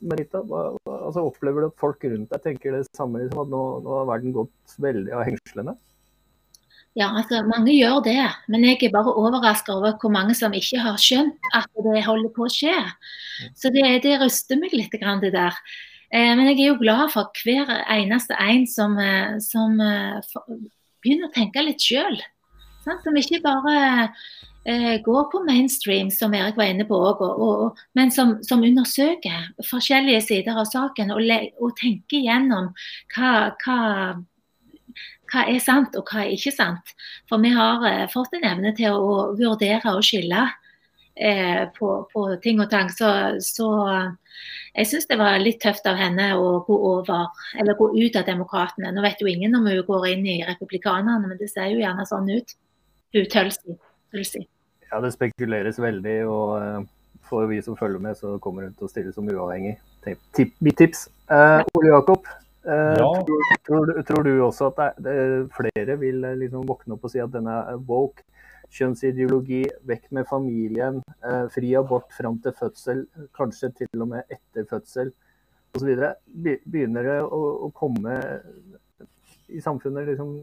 Marita, 0.00 0.40
altså 0.88 1.26
opplever 1.28 1.62
du 1.62 1.68
at 1.68 1.78
folk 1.84 2.02
rundt 2.08 2.32
deg 2.32 2.46
tenker 2.48 2.74
det 2.74 2.86
samme, 2.96 3.20
liksom, 3.20 3.44
at 3.44 3.52
nå, 3.52 3.62
nå 3.84 3.98
har 4.00 4.08
verden 4.08 4.34
gått 4.34 4.78
veldig 4.82 5.12
av 5.12 5.26
hengslene? 5.28 5.76
Ja, 6.96 7.10
altså 7.12 7.42
mange 7.44 7.74
gjør 7.76 8.00
det, 8.06 8.22
men 8.48 8.62
jeg 8.64 8.78
er 8.86 8.94
bare 8.94 9.12
overraska 9.20 9.74
over 9.74 9.98
hvor 10.00 10.12
mange 10.14 10.32
som 10.34 10.54
ikke 10.56 10.80
har 10.80 10.96
skjønt 10.96 11.50
at 11.52 11.68
det 11.84 12.04
holder 12.06 12.30
på 12.32 12.46
å 12.46 12.52
skje. 12.52 12.72
Så 13.52 13.68
det, 13.74 13.84
det 14.06 14.14
ryster 14.22 14.56
meg 14.56 14.72
litt, 14.72 14.94
det 14.96 15.32
der. 15.34 15.58
Eh, 16.08 16.32
men 16.32 16.46
jeg 16.48 16.62
er 16.62 16.70
jo 16.70 16.80
glad 16.80 17.12
for 17.12 17.28
hver 17.42 17.68
eneste 17.92 18.38
en 18.40 18.64
som, 18.70 18.96
eh, 18.96 19.36
som 19.44 19.76
begynner 21.04 21.28
å 21.28 21.34
tenke 21.34 21.64
litt 21.66 21.84
sjøl. 21.84 22.16
Som 22.86 23.18
ikke 23.20 23.42
bare 23.44 23.76
eh, 24.64 24.96
går 25.04 25.26
på 25.32 25.42
mainstream, 25.44 26.08
som 26.10 26.32
Erik 26.38 26.56
var 26.56 26.70
inne 26.70 26.86
på 26.88 26.96
òg, 26.96 27.76
men 27.98 28.14
som, 28.14 28.38
som, 28.46 28.64
undersøker 28.64 29.50
forskjellige 29.68 30.22
sider 30.30 30.56
av 30.56 30.70
saken 30.70 31.12
og, 31.12 31.28
og 31.60 31.76
tenker 31.76 32.22
igjennom 32.22 32.72
hva, 33.12 33.52
hva, 33.60 33.78
hva, 35.32 35.46
er 35.46 35.58
sant 35.62 35.96
og 35.98 36.06
hva 36.10 36.24
er 36.24 36.34
ikke 36.36 36.54
sant. 36.54 36.94
For 37.30 37.42
vi 37.42 37.52
har 37.54 37.84
eh, 37.88 38.06
fått 38.12 38.36
en 38.38 38.46
evne 38.48 38.74
til 38.76 38.94
å 38.94 39.32
vurdere 39.38 39.96
og 39.96 40.04
skille 40.06 40.44
eh, 41.14 41.64
på, 41.76 41.90
på, 42.12 42.26
ting 42.44 42.62
og 42.62 42.70
tang. 42.72 42.90
Så, 42.94 43.10
så 43.42 43.70
jeg 44.76 44.90
syns 44.90 45.08
det 45.10 45.20
var 45.20 45.38
litt 45.40 45.62
tøft 45.64 45.88
av 45.88 45.98
henne 46.00 46.32
å 46.36 46.58
gå 46.66 46.76
over, 46.90 47.30
gå 47.56 47.88
ut 47.96 48.18
av 48.20 48.26
Demokratene. 48.28 48.92
Nå 48.92 49.04
vet 49.04 49.22
jo 49.22 49.30
ingen 49.30 49.56
om 49.56 49.66
hun 49.68 49.82
går 49.88 50.10
inn 50.12 50.26
i 50.28 50.42
Republikanerne, 50.46 51.30
men 51.30 51.40
det 51.40 51.48
ser 51.52 51.72
jo 51.72 51.80
gjerne 51.80 52.06
sånn 52.08 52.28
ut. 52.32 52.56
Hun 53.16 53.30
Tulsi. 54.12 54.42
Ja, 54.90 55.00
det 55.02 55.12
spekuleres 55.14 55.80
veldig, 55.82 56.16
og 56.30 56.50
uh, 56.60 56.82
for 57.26 57.48
vi 57.50 57.58
som 57.64 57.76
følger 57.78 58.02
med, 58.02 58.16
så 58.18 58.36
kommer 58.42 58.66
hun 58.66 58.74
til 58.76 58.86
å 58.86 58.90
stille 58.90 59.12
som 59.14 59.28
uavhengig. 59.28 59.76
Tip, 60.36 60.52
mitt 60.62 60.78
tips. 60.78 61.06
Uh, 61.26 61.64
Ole 61.74 61.90
Jakob, 61.90 62.28
ja. 62.66 63.10
tror, 63.26 63.52
tror, 63.68 63.92
tror, 64.08 64.26
du 64.26 64.40
også 64.42 64.70
at 64.72 64.96
det, 65.02 65.16
flere 65.54 65.98
vil 66.00 66.24
liksom 66.40 66.66
våkne 66.68 66.96
opp 66.96 67.06
og 67.06 67.12
si 67.12 67.22
at 67.22 67.34
denne 67.34 67.54
woke, 67.88 68.26
kjønnsideologi, 68.74 69.62
vekk 69.86 70.08
med 70.16 70.26
familien, 70.26 70.98
fri 71.54 71.70
abort 71.78 72.10
fram 72.16 72.40
til 72.42 72.54
fødsel, 72.56 73.04
kanskje 73.38 73.70
til 73.78 74.02
og 74.02 74.10
med 74.10 74.26
etter 74.34 74.66
fødsel 74.66 75.12
osv. 75.76 75.92
Begynner 76.34 77.06
det 77.06 77.20
å, 77.22 77.42
å 77.68 77.70
komme 77.76 78.18
i 79.52 79.62
samfunnet 79.62 80.10
liksom 80.10 80.34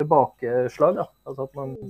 tilbakeslag? 0.00 0.98
Altså. 1.26 1.46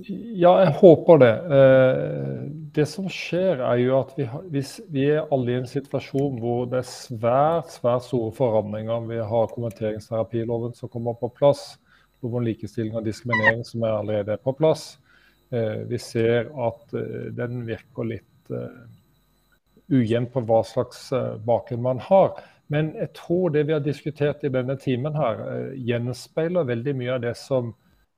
Ja, 0.07 0.53
jeg 0.63 0.73
håper 0.79 1.19
det. 1.21 1.31
Eh, 1.57 2.43
det 2.75 2.85
som 2.89 3.09
skjer, 3.11 3.61
er 3.61 3.81
jo 3.81 3.97
at 3.99 4.13
vi, 4.17 4.27
hvis 4.53 4.77
vi 4.93 5.07
er 5.13 5.27
alle 5.33 5.53
i 5.53 5.59
en 5.61 5.69
situasjon 5.69 6.39
hvor 6.41 6.67
det 6.71 6.81
er 6.81 6.89
svært 6.89 7.73
svært 7.75 8.07
store 8.07 8.31
forandringer. 8.37 9.07
Vi 9.09 9.19
har 9.31 9.51
kommenteringsterapiloven 9.53 10.75
som 10.77 10.91
kommer 10.93 11.17
på 11.19 11.31
plass. 11.35 11.75
Lov 12.23 12.39
om 12.39 12.47
likestilling 12.47 12.95
og 12.97 13.05
diskriminering 13.05 13.65
som 13.67 13.83
er 13.85 13.99
allerede 13.99 14.39
på 14.41 14.55
plass. 14.57 14.95
Eh, 15.51 15.83
vi 15.89 15.99
ser 16.01 16.51
at 16.67 16.97
eh, 16.97 17.31
den 17.35 17.65
virker 17.67 18.13
litt 18.15 18.25
ujevnt 19.91 20.29
på 20.31 20.39
hva 20.47 20.61
slags 20.63 21.09
bakgrunn 21.43 21.81
man 21.83 21.99
har. 21.99 22.37
Men 22.71 22.93
jeg 22.95 23.09
tror 23.15 23.51
det 23.51 23.65
vi 23.67 23.73
har 23.75 23.83
diskutert 23.83 24.45
i 24.47 24.51
denne 24.51 24.77
timen 24.79 25.15
her, 25.19 25.41
gjenspeiler 25.75 26.67
veldig 26.69 26.93
mye 26.95 27.17
av 27.17 27.25
det 27.25 27.33
som 27.39 27.73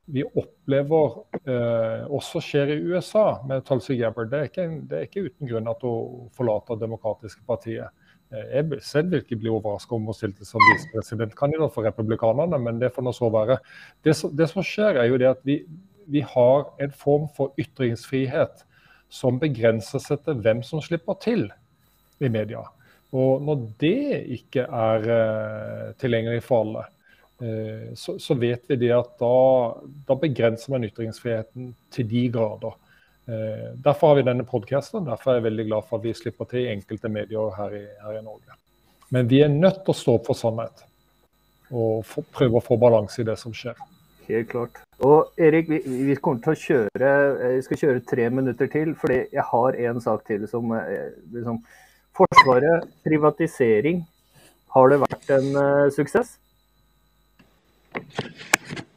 vi 0.10 0.24
opplever 0.26 1.18
eh, 1.46 2.06
også 2.10 2.42
skjer 2.44 2.74
i 2.74 2.78
USA 2.90 3.40
med 3.48 3.66
Tulsi 3.68 3.98
Gabbard. 4.00 4.32
Det 4.32 4.40
er, 4.40 4.48
ikke, 4.50 4.68
det 4.90 4.98
er 4.98 5.08
ikke 5.08 5.26
uten 5.28 5.50
grunn 5.50 5.70
at 5.70 5.84
hun 5.86 6.30
forlater 6.36 6.80
demokratiske 6.82 7.44
partiet. 7.48 7.94
Eh, 8.34 8.56
jeg 8.56 8.82
selv 8.86 9.14
vil 9.14 9.24
ikke 9.24 9.40
bli 9.44 9.52
overraska 9.54 9.96
om 9.96 10.10
hun 10.10 10.18
stilte 10.18 10.48
som 10.48 10.64
visepresidentkandidat 10.72 11.76
for 11.76 11.86
republikanerne, 11.86 12.62
men 12.62 12.82
det 12.82 12.92
får 12.96 13.06
nå 13.06 13.14
så 13.16 13.30
være. 13.34 13.60
Det, 14.06 14.16
det, 14.38 14.50
som 14.52 14.66
skjer, 14.66 14.98
er 14.98 15.12
jo 15.12 15.22
det 15.22 15.30
at 15.30 15.46
vi, 15.48 15.62
vi 16.10 16.26
har 16.26 16.68
en 16.82 16.98
form 17.06 17.30
for 17.36 17.54
ytringsfrihet 17.62 18.66
som 19.14 19.40
begrenser 19.42 20.02
seg 20.02 20.22
til 20.26 20.42
hvem 20.44 20.62
som 20.66 20.82
slipper 20.86 21.18
til 21.22 21.48
i 22.22 22.30
media. 22.30 22.66
Og 23.16 23.42
når 23.42 23.62
det 23.82 24.24
ikke 24.38 24.66
er 24.66 25.12
eh, 25.14 25.86
tilgjengelig 26.02 26.44
for 26.46 26.66
alle, 26.66 26.90
så, 27.96 28.18
så, 28.20 28.36
vet 28.36 28.66
vi 28.68 28.76
det 28.82 28.92
at 28.92 29.14
da, 29.22 29.36
da, 30.08 30.16
begrenser 30.20 30.74
man 30.74 30.84
ytringsfriheten 30.84 31.74
til 31.94 32.08
de 32.10 32.26
grader. 32.34 32.76
Eh, 33.30 33.76
derfor 33.76 34.08
har 34.08 34.16
vi 34.16 34.26
denne 34.26 34.44
podkasten. 34.44 35.06
Derfor 35.06 35.32
er 35.32 35.40
jeg 35.40 35.46
veldig 35.50 35.66
glad 35.68 35.86
for 35.90 36.00
at 36.00 36.08
vi 36.08 36.16
slipper 36.18 36.50
til 36.50 36.66
i 36.66 36.72
enkelte 36.74 37.12
medier 37.14 37.52
her 37.58 37.76
i, 37.78 37.86
her 38.02 38.18
i 38.18 38.24
Norge. 38.26 38.58
Men 39.14 39.30
vi 39.30 39.44
er 39.46 39.54
nødt 39.54 39.84
til 39.84 39.94
å 39.94 40.00
stå 40.00 40.16
opp 40.18 40.30
for 40.30 40.40
sannhet 40.40 40.86
og 41.70 42.02
for, 42.10 42.26
prøve 42.34 42.58
å 42.58 42.66
få 42.66 42.80
balanse 42.82 43.22
i 43.22 43.28
det 43.28 43.38
som 43.38 43.54
skjer. 43.54 43.78
Helt 44.30 44.50
klart. 44.50 44.82
Og 45.06 45.38
Erik, 45.42 45.70
vi, 45.70 45.80
vi, 46.10 46.16
kommer 46.18 46.42
til 46.42 46.56
å 46.56 46.62
kjøre 46.64 47.12
eh, 47.36 47.54
vi 47.60 47.66
skal 47.68 47.82
kjøre 47.84 48.06
tre 48.10 48.26
minutter 48.34 48.72
til, 48.74 48.96
fordi 48.98 49.20
jeg 49.30 49.46
har 49.52 49.78
en 49.90 50.02
sak 50.02 50.26
til 50.26 50.50
som 50.50 50.74
liksom, 50.74 51.62
Forsvaret, 52.20 52.90
privatisering. 53.06 54.02
Har 54.74 54.90
det 54.92 54.98
vært 55.02 55.30
en 55.32 55.54
uh, 55.56 55.86
suksess? 55.94 56.34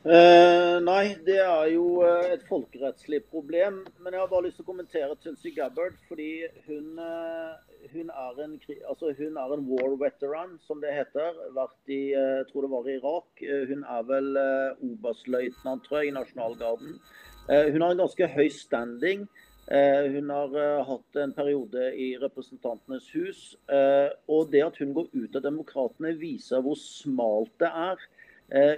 Uh, 0.03 0.81
nei, 0.83 1.13
det 1.23 1.37
er 1.39 1.69
jo 1.77 2.01
uh, 2.03 2.25
et 2.27 2.43
folkerettslig 2.49 3.21
problem. 3.31 3.85
Men 4.03 4.17
jeg 4.17 4.23
har 4.23 4.31
bare 4.33 4.49
lyst 4.49 4.57
til 4.59 4.67
å 4.67 4.71
kommentere 4.73 5.19
Tulsi 5.23 5.53
Gabbard. 5.55 5.95
Fordi 6.09 6.43
hun, 6.67 6.99
uh, 6.99 7.55
hun, 7.93 8.11
er 8.11 8.41
en, 8.43 8.57
altså 8.91 9.13
hun, 9.15 9.39
er 9.39 9.55
en, 9.55 9.63
war 9.69 9.95
veteran, 10.01 10.57
som 10.67 10.83
det 10.83 10.95
heter. 10.97 11.39
Vært 11.55 11.95
i 11.95 12.01
jeg 12.11 12.49
tror 12.51 12.67
det 12.67 12.73
var 12.73 12.89
i 12.89 12.97
Irak. 12.99 13.45
hun 13.71 13.87
er 13.95 14.09
vel 14.09 14.43
oberstløytnant, 14.89 15.87
tror 15.87 16.03
jeg, 16.03 16.11
i 16.11 16.17
Nasjonalgarden. 16.19 16.99
hun 17.47 17.83
har 17.83 17.95
en 17.95 18.03
ganske 18.03 18.29
høy 18.35 18.49
standing. 18.55 19.25
Hun 19.71 20.31
har 20.35 20.83
hatt 20.89 21.19
en 21.23 21.35
periode 21.35 21.93
i 21.95 22.13
Representantenes 22.19 23.07
hus. 23.15 23.43
Og 24.29 24.51
det 24.51 24.65
at 24.67 24.83
hun 24.83 24.95
går 24.99 25.11
ut 25.15 25.39
av 25.39 25.47
Demokratene, 25.47 26.15
viser 26.19 26.63
hvor 26.63 26.79
smalt 26.79 27.55
det 27.63 27.71
er 27.71 28.03
Eh, 28.03 28.12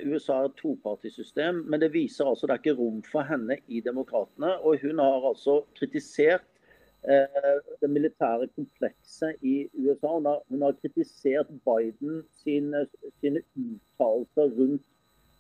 USA 0.07 0.33
er 0.33 0.49
et 0.49 0.59
topartisystem, 0.61 1.64
men 1.66 1.81
det 1.83 1.93
viser 1.95 2.29
altså 2.29 2.47
det 2.47 2.55
er 2.55 2.62
ikke 2.62 2.77
rom 2.79 3.01
for 3.03 3.27
henne 3.27 3.57
i 3.68 3.81
Demokratene. 3.83 4.53
Og 4.62 4.79
hun 4.83 4.99
har 5.03 5.29
altså 5.29 5.64
kritisert 5.79 6.47
eh, 7.09 7.59
det 7.81 7.91
militære 7.91 8.49
komplekset 8.55 9.35
i 9.43 9.68
USA. 9.75 10.09
Hun 10.09 10.27
har, 10.27 10.41
hun 10.49 10.62
har 10.62 10.72
kritisert 10.83 11.51
Biden 11.66 12.22
sine, 12.43 12.87
sine 13.20 13.43
uttalelser 13.57 14.55
rundt 14.59 14.83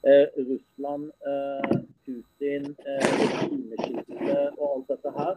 eh, 0.06 0.26
Russland, 0.48 1.10
eh, 1.30 1.80
Putin, 2.04 2.76
eh, 2.86 4.48
og 4.58 4.76
alt 4.76 4.88
dette 4.88 5.10
her. 5.18 5.34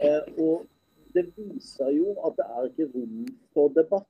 Eh, 0.00 0.22
og 0.38 0.66
det 1.14 1.26
viser 1.36 1.90
jo 1.90 2.14
at 2.26 2.38
det 2.38 2.46
er 2.56 2.70
ikke 2.70 2.92
rom 2.94 3.26
for 3.54 3.68
debatt. 3.68 4.08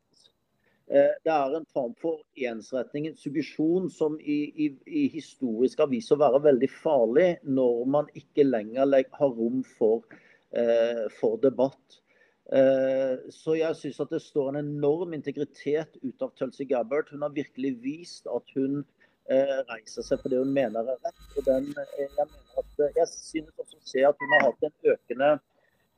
Eh, 0.88 1.14
det 1.24 1.32
er 1.32 1.54
en 1.56 1.68
form 1.74 1.94
for 2.00 2.22
ensretning, 2.48 3.10
en 3.10 3.16
suggesjon, 3.20 3.90
som 3.92 4.16
i, 4.20 4.38
i, 4.56 4.68
i 4.86 5.04
historisk 5.12 5.82
har 5.82 5.90
vist 5.92 6.14
å 6.14 6.20
være 6.20 6.40
veldig 6.46 6.70
farlig 6.80 7.28
når 7.44 7.82
man 7.96 8.08
ikke 8.16 8.46
lenger 8.48 8.94
har 9.20 9.34
rom 9.36 9.60
for, 9.76 10.06
eh, 10.56 11.04
for 11.20 11.36
debatt. 11.44 12.00
Eh, 12.48 13.18
så 13.28 13.58
jeg 13.58 13.76
syns 13.76 13.98
at 14.00 14.12
det 14.14 14.22
står 14.24 14.54
en 14.54 14.62
enorm 14.62 15.12
integritet 15.12 15.98
ut 16.00 16.22
av 16.24 16.32
Tulsi 16.38 16.64
Gabbard. 16.64 17.10
Hun 17.12 17.26
har 17.26 17.34
virkelig 17.36 17.74
vist 17.84 18.30
at 18.32 18.56
hun 18.56 18.80
eh, 19.28 19.58
reiser 19.68 20.06
seg 20.06 20.22
på 20.22 20.32
det 20.32 20.40
hun 20.40 20.54
mener 20.56 20.88
er 20.88 21.02
rett. 21.04 21.26
Den, 21.44 21.68
eh, 21.76 21.92
jeg, 22.00 22.14
mener 22.16 22.62
at, 22.62 22.72
jeg 22.96 23.08
synes 23.12 23.52
også 23.60 23.76
å 23.76 23.90
se 23.92 24.06
at 24.08 24.24
hun 24.24 24.34
har 24.38 24.46
hatt 24.48 24.68
en 24.70 24.94
økende 24.94 25.32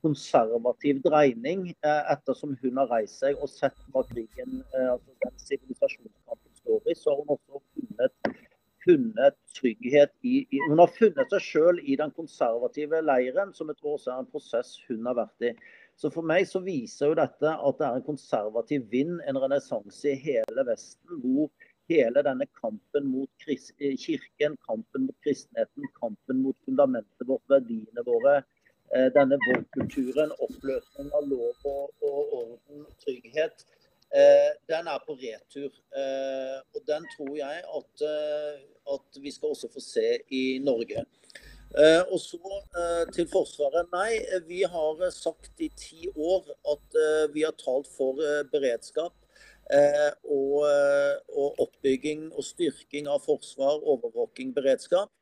konservativ 0.02 1.00
dreining 1.04 1.70
eh, 1.70 2.12
ettersom 2.12 2.56
hun 2.62 2.80
har 2.80 2.90
reist 2.92 3.20
seg 3.22 3.40
og 3.40 3.50
sett 3.52 3.76
hva 3.92 4.02
krigen, 4.08 4.60
eh, 4.74 4.92
altså 4.94 5.16
den 5.24 5.42
sivilisasjonskampen 5.44 6.60
står 6.60 6.88
i. 6.88 6.96
Så 6.96 7.12
har 7.12 7.20
hun 7.20 7.34
også 7.36 7.62
funnet, 7.74 8.38
funnet 8.84 9.38
trygghet 9.56 10.14
i, 10.22 10.42
i, 10.44 10.62
Hun 10.68 10.80
har 10.82 10.92
funnet 10.96 11.34
seg 11.34 11.44
selv 11.46 11.84
i 11.84 11.98
den 12.00 12.14
konservative 12.16 13.02
leiren, 13.04 13.54
som 13.56 13.72
jeg 13.72 13.80
tror 13.80 13.98
også 13.98 14.14
er 14.14 14.22
en 14.24 14.30
prosess 14.32 14.76
hun 14.88 15.10
har 15.10 15.18
vært 15.20 15.50
i. 15.50 15.54
Så 16.00 16.08
For 16.14 16.24
meg 16.24 16.46
så 16.48 16.62
viser 16.64 17.10
jo 17.10 17.18
dette 17.18 17.50
at 17.56 17.80
det 17.80 17.88
er 17.88 17.98
en 17.98 18.06
konservativ 18.06 18.86
vind, 18.92 19.18
en 19.28 19.40
renessanse 19.42 20.14
i 20.14 20.16
hele 20.16 20.64
Vesten, 20.68 21.20
hvor 21.20 21.50
hele 21.90 22.22
denne 22.24 22.46
kampen 22.56 23.10
mot 23.10 23.44
kirken, 23.44 24.56
kampen 24.64 25.08
mot 25.08 25.16
kristenheten, 25.26 25.90
kampen 25.98 26.40
mot 26.44 26.56
fundamentet 26.64 27.28
vårt, 27.28 27.44
verdiene 27.50 28.06
våre, 28.06 28.38
Eh, 28.38 28.59
denne 28.90 29.38
voldskulturen, 29.44 30.32
oppløsning 30.42 31.12
av 31.14 31.26
lov 31.30 31.68
og, 31.68 31.92
og 32.02 32.32
orden, 32.40 32.86
trygghet, 33.04 33.62
eh, 34.10 34.50
den 34.70 34.90
er 34.90 35.02
på 35.06 35.14
retur. 35.20 35.70
Eh, 35.94 36.56
og 36.74 36.82
den 36.88 37.06
tror 37.14 37.36
jeg 37.38 37.62
at, 37.78 38.06
at, 38.94 39.20
vi 39.22 39.30
skal 39.30 39.54
også 39.54 39.70
få 39.72 39.82
se 39.84 40.08
i 40.34 40.58
Norge. 40.64 41.04
Og 42.10 42.18
så 42.18 42.56
til 43.14 43.28
Forsvaret. 43.30 43.86
Nei, 43.94 44.16
vi 44.48 44.64
har 44.66 45.04
sagt 45.14 45.60
i 45.62 45.68
ti 45.78 46.08
år 46.16 46.48
at 46.72 46.96
vi 47.30 47.44
har 47.46 47.54
talt 47.62 47.86
for 47.94 48.18
beredskap. 48.50 49.14
Og, 50.26 50.66
og 51.38 51.62
oppbygging 51.62 52.24
og 52.34 52.42
styrking 52.42 53.06
av 53.06 53.22
forsvar, 53.22 53.78
overvåking, 53.86 54.50
beredskap. 54.56 55.14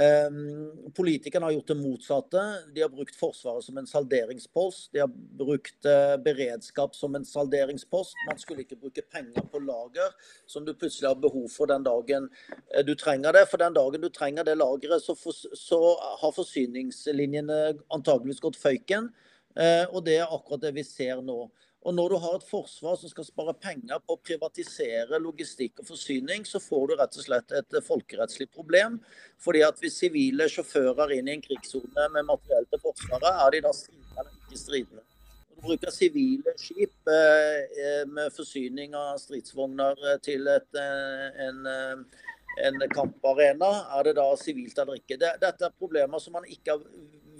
Ehm, 0.00 0.92
politikerne 0.96 1.44
har 1.46 1.52
gjort 1.52 1.68
det 1.68 1.74
motsatte. 1.74 2.42
De 2.74 2.80
har 2.80 2.88
brukt 2.88 3.16
Forsvaret 3.16 3.64
som 3.64 3.78
en 3.78 3.86
salderingspost. 3.86 4.92
De 4.92 5.02
har 5.02 5.10
brukt 5.38 5.84
eh, 5.84 6.16
beredskap 6.24 6.96
som 6.96 7.14
en 7.14 7.24
salderingspost. 7.24 8.14
Man 8.28 8.38
skulle 8.40 8.64
ikke 8.64 8.80
bruke 8.80 9.04
penger 9.12 9.44
på 9.52 9.60
lager 9.60 10.14
som 10.46 10.64
du 10.64 10.72
plutselig 10.74 11.10
har 11.10 11.20
behov 11.20 11.48
for 11.52 11.68
den 11.68 11.84
dagen 11.84 12.30
eh, 12.72 12.84
du 12.86 12.94
trenger 12.94 13.36
det. 13.36 13.44
For 13.50 13.60
den 13.60 13.76
dagen 13.76 14.00
du 14.00 14.08
trenger 14.08 14.48
det 14.48 14.56
lageret, 14.56 15.04
så, 15.04 15.16
så 15.52 15.82
har 16.22 16.38
forsyningslinjene 16.38 17.60
antageligvis 17.92 18.40
gått 18.40 18.60
føyken. 18.60 19.12
Eh, 19.60 19.84
og 19.92 20.06
det 20.06 20.22
er 20.22 20.32
akkurat 20.32 20.64
det 20.64 20.72
vi 20.78 20.86
ser 20.88 21.20
nå. 21.20 21.44
Og 21.82 21.94
Når 21.94 22.12
du 22.12 22.16
har 22.22 22.34
et 22.38 22.46
forsvar 22.46 22.98
som 22.98 23.10
skal 23.10 23.26
spare 23.26 23.54
penger 23.58 23.98
på 24.06 24.14
å 24.14 24.20
privatisere 24.22 25.18
logistikk 25.18 25.80
og 25.82 25.88
forsyning, 25.88 26.44
så 26.46 26.60
får 26.62 26.84
du 26.88 26.92
rett 27.00 27.16
og 27.18 27.24
slett 27.24 27.54
et 27.58 27.78
folkerettslig 27.82 28.46
problem. 28.54 29.00
Fordi 29.42 29.64
at 29.66 29.80
Hvis 29.82 29.98
sivile 29.98 30.46
sjåfører 30.50 31.16
inn 31.16 31.30
i 31.30 31.34
en 31.34 31.42
krigssone 31.42 32.06
med 32.14 32.28
materiell 32.28 32.68
til 32.70 32.82
Forsvaret, 32.84 33.32
er 33.32 33.50
de 33.50 33.62
da 33.66 33.72
stridende 33.74 34.20
eller 34.20 34.36
ikke 34.36 34.60
stridende? 34.60 35.02
Når 35.02 35.56
du 35.56 35.66
bruker 35.66 35.94
sivile 35.94 36.54
skip 36.58 37.10
eh, 37.10 38.06
med 38.06 38.30
forsyning 38.36 38.94
av 38.98 39.18
stridsvogner 39.18 39.98
til 40.22 40.46
et, 40.54 40.70
eh, 40.78 41.26
en, 41.48 41.66
eh, 41.66 42.22
en 42.68 42.86
kamparena, 42.94 43.72
er 43.98 44.06
det 44.06 44.16
da 44.20 44.30
sivilt 44.38 44.78
eller 44.78 45.02
ikke? 45.02 45.18
Dette 45.18 45.66
er 45.66 45.78
problemer 45.82 46.22
som 46.22 46.38
man 46.38 46.46
ikke 46.46 46.78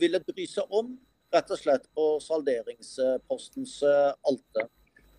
ville 0.02 0.18
bry 0.26 0.50
seg 0.50 0.66
om 0.70 0.96
rett 1.32 1.50
og 1.50 1.58
slett 1.58 1.88
på 1.96 2.06
salderingspostens 2.22 3.80
alte. 3.82 4.68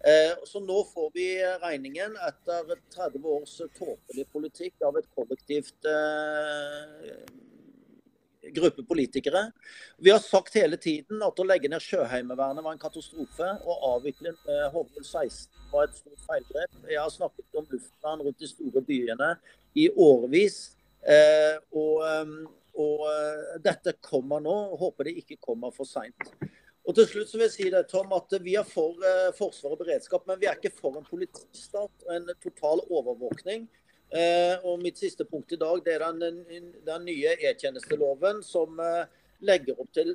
Eh, 0.08 0.36
så 0.44 0.60
nå 0.60 0.82
får 0.84 1.12
vi 1.16 1.28
regningen 1.62 2.18
etter 2.28 2.74
30 2.92 3.24
års 3.24 3.54
tåpelig 3.78 4.26
politikk 4.36 4.84
av 4.84 4.98
et 5.00 5.06
kollektivt 5.16 5.88
eh, 5.88 7.22
gruppe 8.52 8.84
politikere. 8.84 9.46
Vi 10.04 10.12
har 10.12 10.20
sagt 10.20 10.58
hele 10.60 10.76
tiden 10.76 11.24
at 11.24 11.40
å 11.40 11.46
legge 11.48 11.72
ned 11.72 11.86
Sjøheimevernet 11.86 12.66
var 12.66 12.76
en 12.76 12.82
katastrofe. 12.82 13.48
Å 13.64 13.78
avvikle 13.94 14.36
HV-16 14.74 15.72
var 15.72 15.88
et 15.88 15.96
stort 15.96 16.28
feilgrep. 16.28 16.76
Jeg 16.92 17.00
har 17.00 17.14
snakket 17.14 17.62
om 17.62 17.72
luftvern 17.72 18.26
rundt 18.28 18.44
de 18.44 18.52
store 18.52 18.84
byene 18.84 19.38
i 19.80 19.88
årevis. 19.96 20.76
og 21.72 22.04
og 22.74 23.06
uh, 23.06 23.56
dette 23.62 23.96
kommer 24.02 24.42
nå. 24.42 24.56
Håper 24.80 25.10
det 25.10 25.18
ikke 25.22 25.42
kommer 25.42 25.74
for 25.76 25.88
seint. 25.88 26.34
Og 26.84 26.96
til 26.98 27.08
slutt 27.08 27.30
så 27.30 27.38
vil 27.38 27.46
jeg 27.48 27.54
si 27.54 27.70
det, 27.72 27.86
Tom, 27.92 28.12
at 28.16 28.34
Vi 28.44 28.58
er 28.60 28.68
for 28.68 29.00
eh, 29.08 29.30
forsvar 29.38 29.72
og 29.72 29.80
beredskap, 29.86 30.26
men 30.28 30.40
vi 30.42 30.50
er 30.50 30.58
ikke 30.58 30.74
for 30.76 30.98
en 31.00 31.08
politistat 31.08 32.04
og 32.08 32.12
en 32.12 32.28
total 32.44 32.84
overvåkning. 32.90 33.70
Eh, 34.12 34.58
og 34.68 34.82
Mitt 34.84 35.00
siste 35.00 35.24
punkt 35.24 35.56
i 35.56 35.62
dag 35.62 35.80
det 35.86 35.96
er 35.96 36.04
den, 36.12 36.44
den 36.84 37.06
nye 37.08 37.38
e-tjenesteloven 37.40 38.44
som 38.44 38.82
legger 39.40 39.80
opp 39.80 39.96
til 39.96 40.12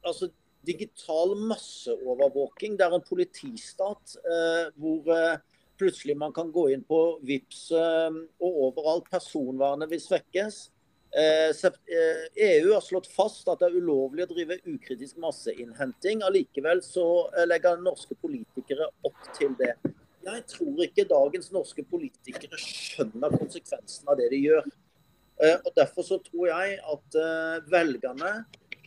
altså, 0.00 0.30
digital 0.64 1.36
masseovervåking. 1.52 2.78
Det 2.80 2.88
er 2.88 2.96
en 2.96 3.04
politistat 3.04 4.16
hvor 4.80 5.12
plutselig 5.76 6.16
man 6.16 6.32
kan 6.32 6.48
gå 6.56 6.70
inn 6.72 6.88
på 6.88 7.02
VIPS 7.20 7.66
og 7.76 8.48
overalt. 8.48 9.12
Personvernet 9.12 9.92
vil 9.92 10.00
svekkes. 10.00 10.70
EU 11.14 12.32
eh, 12.36 12.70
e 12.70 12.74
har 12.74 12.80
slått 12.80 13.06
fast 13.12 13.48
at 13.52 13.60
det 13.60 13.68
er 13.68 13.74
ulovlig 13.76 14.24
å 14.24 14.30
drive 14.30 14.56
ukritisk 14.64 15.18
masseinnhenting. 15.20 16.22
Allikevel 16.24 16.80
så 16.84 17.04
eh, 17.36 17.44
legger 17.48 17.82
norske 17.84 18.16
politikere 18.16 18.88
opp 19.04 19.28
til 19.36 19.52
det. 19.58 19.74
Jeg 20.24 20.44
tror 20.48 20.80
ikke 20.86 21.04
dagens 21.10 21.50
norske 21.52 21.84
politikere 21.90 22.56
skjønner 22.56 23.36
konsekvensen 23.36 24.08
av 24.08 24.16
det 24.22 24.30
de 24.32 24.40
gjør. 24.40 24.72
Eh, 25.42 25.58
og 25.58 25.70
Derfor 25.76 26.08
så 26.08 26.20
tror 26.24 26.48
jeg 26.48 26.80
at 26.94 27.20
velgerne, 27.68 28.34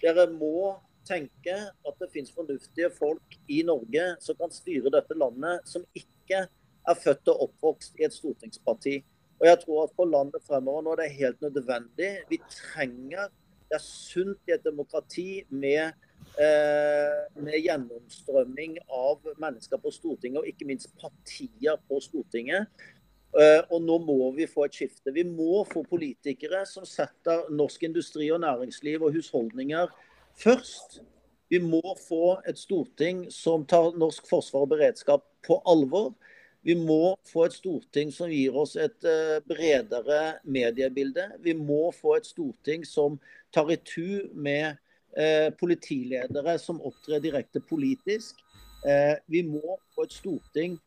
dere 0.02 0.26
må 0.34 0.74
tenke 1.06 1.54
at 1.54 2.00
det 2.02 2.10
finnes 2.10 2.34
fornuftige 2.34 2.90
folk 2.98 3.38
i 3.54 3.62
Norge 3.68 4.16
som 4.24 4.38
kan 4.40 4.54
styre 4.54 4.90
dette 4.94 5.14
landet, 5.14 5.62
som 5.70 5.86
ikke 5.94 6.48
er 6.50 6.98
født 7.04 7.30
og 7.30 7.52
oppvokst 7.52 8.02
i 8.02 8.08
et 8.08 8.18
stortingsparti. 8.18 9.04
Og 9.40 9.48
jeg 9.48 9.60
tror 9.64 9.84
at 9.84 9.96
for 9.96 10.10
landet 10.10 10.44
fremover 10.48 10.86
nå 10.86 10.96
det 11.00 11.08
er 11.08 11.20
helt 11.20 11.42
nødvendig. 11.42 12.12
Vi 12.30 12.40
trenger 12.50 13.32
Det 13.66 13.80
er 13.80 13.82
sunt 13.82 14.38
i 14.48 14.54
et 14.54 14.62
demokrati 14.64 15.42
med, 15.50 15.96
eh, 16.38 17.22
med 17.42 17.56
gjennomstrømming 17.66 18.76
av 18.94 19.26
mennesker 19.42 19.82
på 19.82 19.90
Stortinget, 19.92 20.38
og 20.38 20.48
ikke 20.48 20.68
minst 20.70 20.92
partier 21.02 21.74
på 21.90 21.98
Stortinget. 22.00 22.68
Eh, 23.36 23.62
og 23.74 23.82
nå 23.82 23.98
må 24.06 24.30
vi 24.36 24.46
få 24.48 24.68
et 24.68 24.78
skifte. 24.78 25.12
Vi 25.12 25.24
må 25.28 25.66
få 25.68 25.82
politikere 25.90 26.62
som 26.70 26.86
setter 26.86 27.50
norsk 27.50 27.84
industri 27.84 28.30
og 28.32 28.44
næringsliv 28.46 29.02
og 29.02 29.18
husholdninger 29.18 29.90
først. 30.40 31.02
Vi 31.50 31.60
må 31.60 31.82
få 32.08 32.38
et 32.48 32.58
storting 32.58 33.26
som 33.34 33.66
tar 33.66 33.98
norsk 34.00 34.30
forsvar 34.30 34.66
og 34.66 34.72
beredskap 34.76 35.26
på 35.46 35.60
alvor. 35.68 36.14
Vi 36.66 36.74
må 36.74 37.14
få 37.30 37.44
et 37.46 37.54
storting 37.54 38.10
som 38.14 38.32
gir 38.32 38.56
oss 38.58 38.74
et 38.82 39.06
eh, 39.06 39.38
bredere 39.46 40.40
mediebilde. 40.50 41.28
Vi 41.46 41.54
må 41.54 41.92
få 41.94 42.16
et 42.18 42.26
storting 42.26 42.82
som 42.90 43.20
tar 43.54 43.70
i 43.70 43.78
tu 43.86 44.32
med 44.34 44.80
eh, 45.14 45.52
politiledere 45.60 46.56
som 46.62 46.82
opptrer 46.82 47.22
direkte 47.22 47.62
politisk. 47.70 48.42
Eh, 48.82 49.14
vi 49.30 49.44
må 49.46 49.78
få 49.94 50.08
et 50.08 50.16
storting 50.16 50.80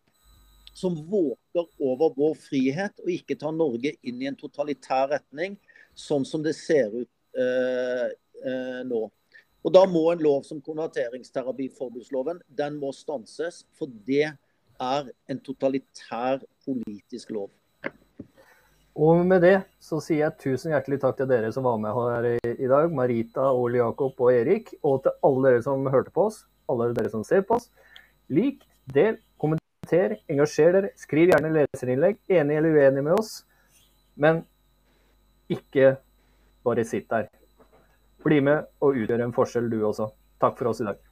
som 0.75 0.99
våker 1.13 1.71
over 1.79 2.11
vår 2.19 2.35
frihet, 2.43 2.99
og 3.05 3.15
ikke 3.15 3.39
tar 3.39 3.55
Norge 3.55 3.95
inn 4.03 4.19
i 4.23 4.29
en 4.31 4.39
totalitær 4.39 5.13
retning, 5.15 5.55
sånn 5.95 6.27
som 6.27 6.43
det 6.43 6.57
ser 6.59 6.91
ut 6.95 7.15
nå. 8.87 9.01
Og 9.67 9.73
Da 9.75 9.83
må 9.91 10.05
en 10.11 10.23
lov 10.23 10.45
som 10.47 10.63
konverteringsterapiforbudsloven 10.63 12.39
den 12.61 12.79
må 12.79 12.93
stanses. 12.95 13.65
For 13.75 13.91
det 14.07 14.37
er 14.81 15.09
en 15.29 15.41
totalitær 15.45 16.43
politisk 16.65 17.33
lov. 17.35 17.51
Og 18.99 19.21
med 19.27 19.45
det 19.47 19.57
så 19.83 20.01
sier 20.03 20.25
jeg 20.25 20.39
tusen 20.43 20.73
hjertelig 20.73 20.99
takk 21.05 21.21
til 21.21 21.29
dere 21.31 21.53
som 21.55 21.67
var 21.69 21.79
med 21.79 21.95
her 21.95 22.27
i, 22.51 22.67
dag. 22.67 22.91
Marita, 22.91 23.47
Ole 23.55 23.79
Jakob 23.79 24.19
og 24.19 24.33
Erik. 24.35 24.73
Og 24.83 25.05
til 25.05 25.15
alle 25.29 25.53
dere 25.53 25.63
som 25.63 25.87
hørte 25.87 26.11
på 26.15 26.27
oss, 26.27 26.41
alle 26.71 26.91
dere 26.97 27.13
som 27.13 27.23
ser 27.27 27.47
på 27.47 27.61
oss. 27.61 27.69
Lik, 28.35 28.67
del, 28.91 29.21
kommenter, 29.39 30.19
engasjer 30.27 30.75
dere. 30.75 30.93
Skriv 30.99 31.31
gjerne 31.31 31.55
leserinnlegg, 31.55 32.19
enig 32.27 32.59
eller 32.59 32.75
uenig 32.75 33.07
med 33.07 33.15
oss. 33.21 33.33
Men 34.19 34.43
ikke 35.49 35.95
bare 36.67 36.85
sitt 36.85 37.07
der. 37.13 37.31
Bli 38.27 38.43
med 38.43 38.67
og 38.83 38.99
utgjør 38.99 39.23
en 39.29 39.37
forskjell 39.37 39.71
du 39.71 39.79
også. 39.87 40.11
Takk 40.43 40.59
for 40.59 40.73
oss 40.73 40.83
i 40.83 40.91
dag. 40.91 41.08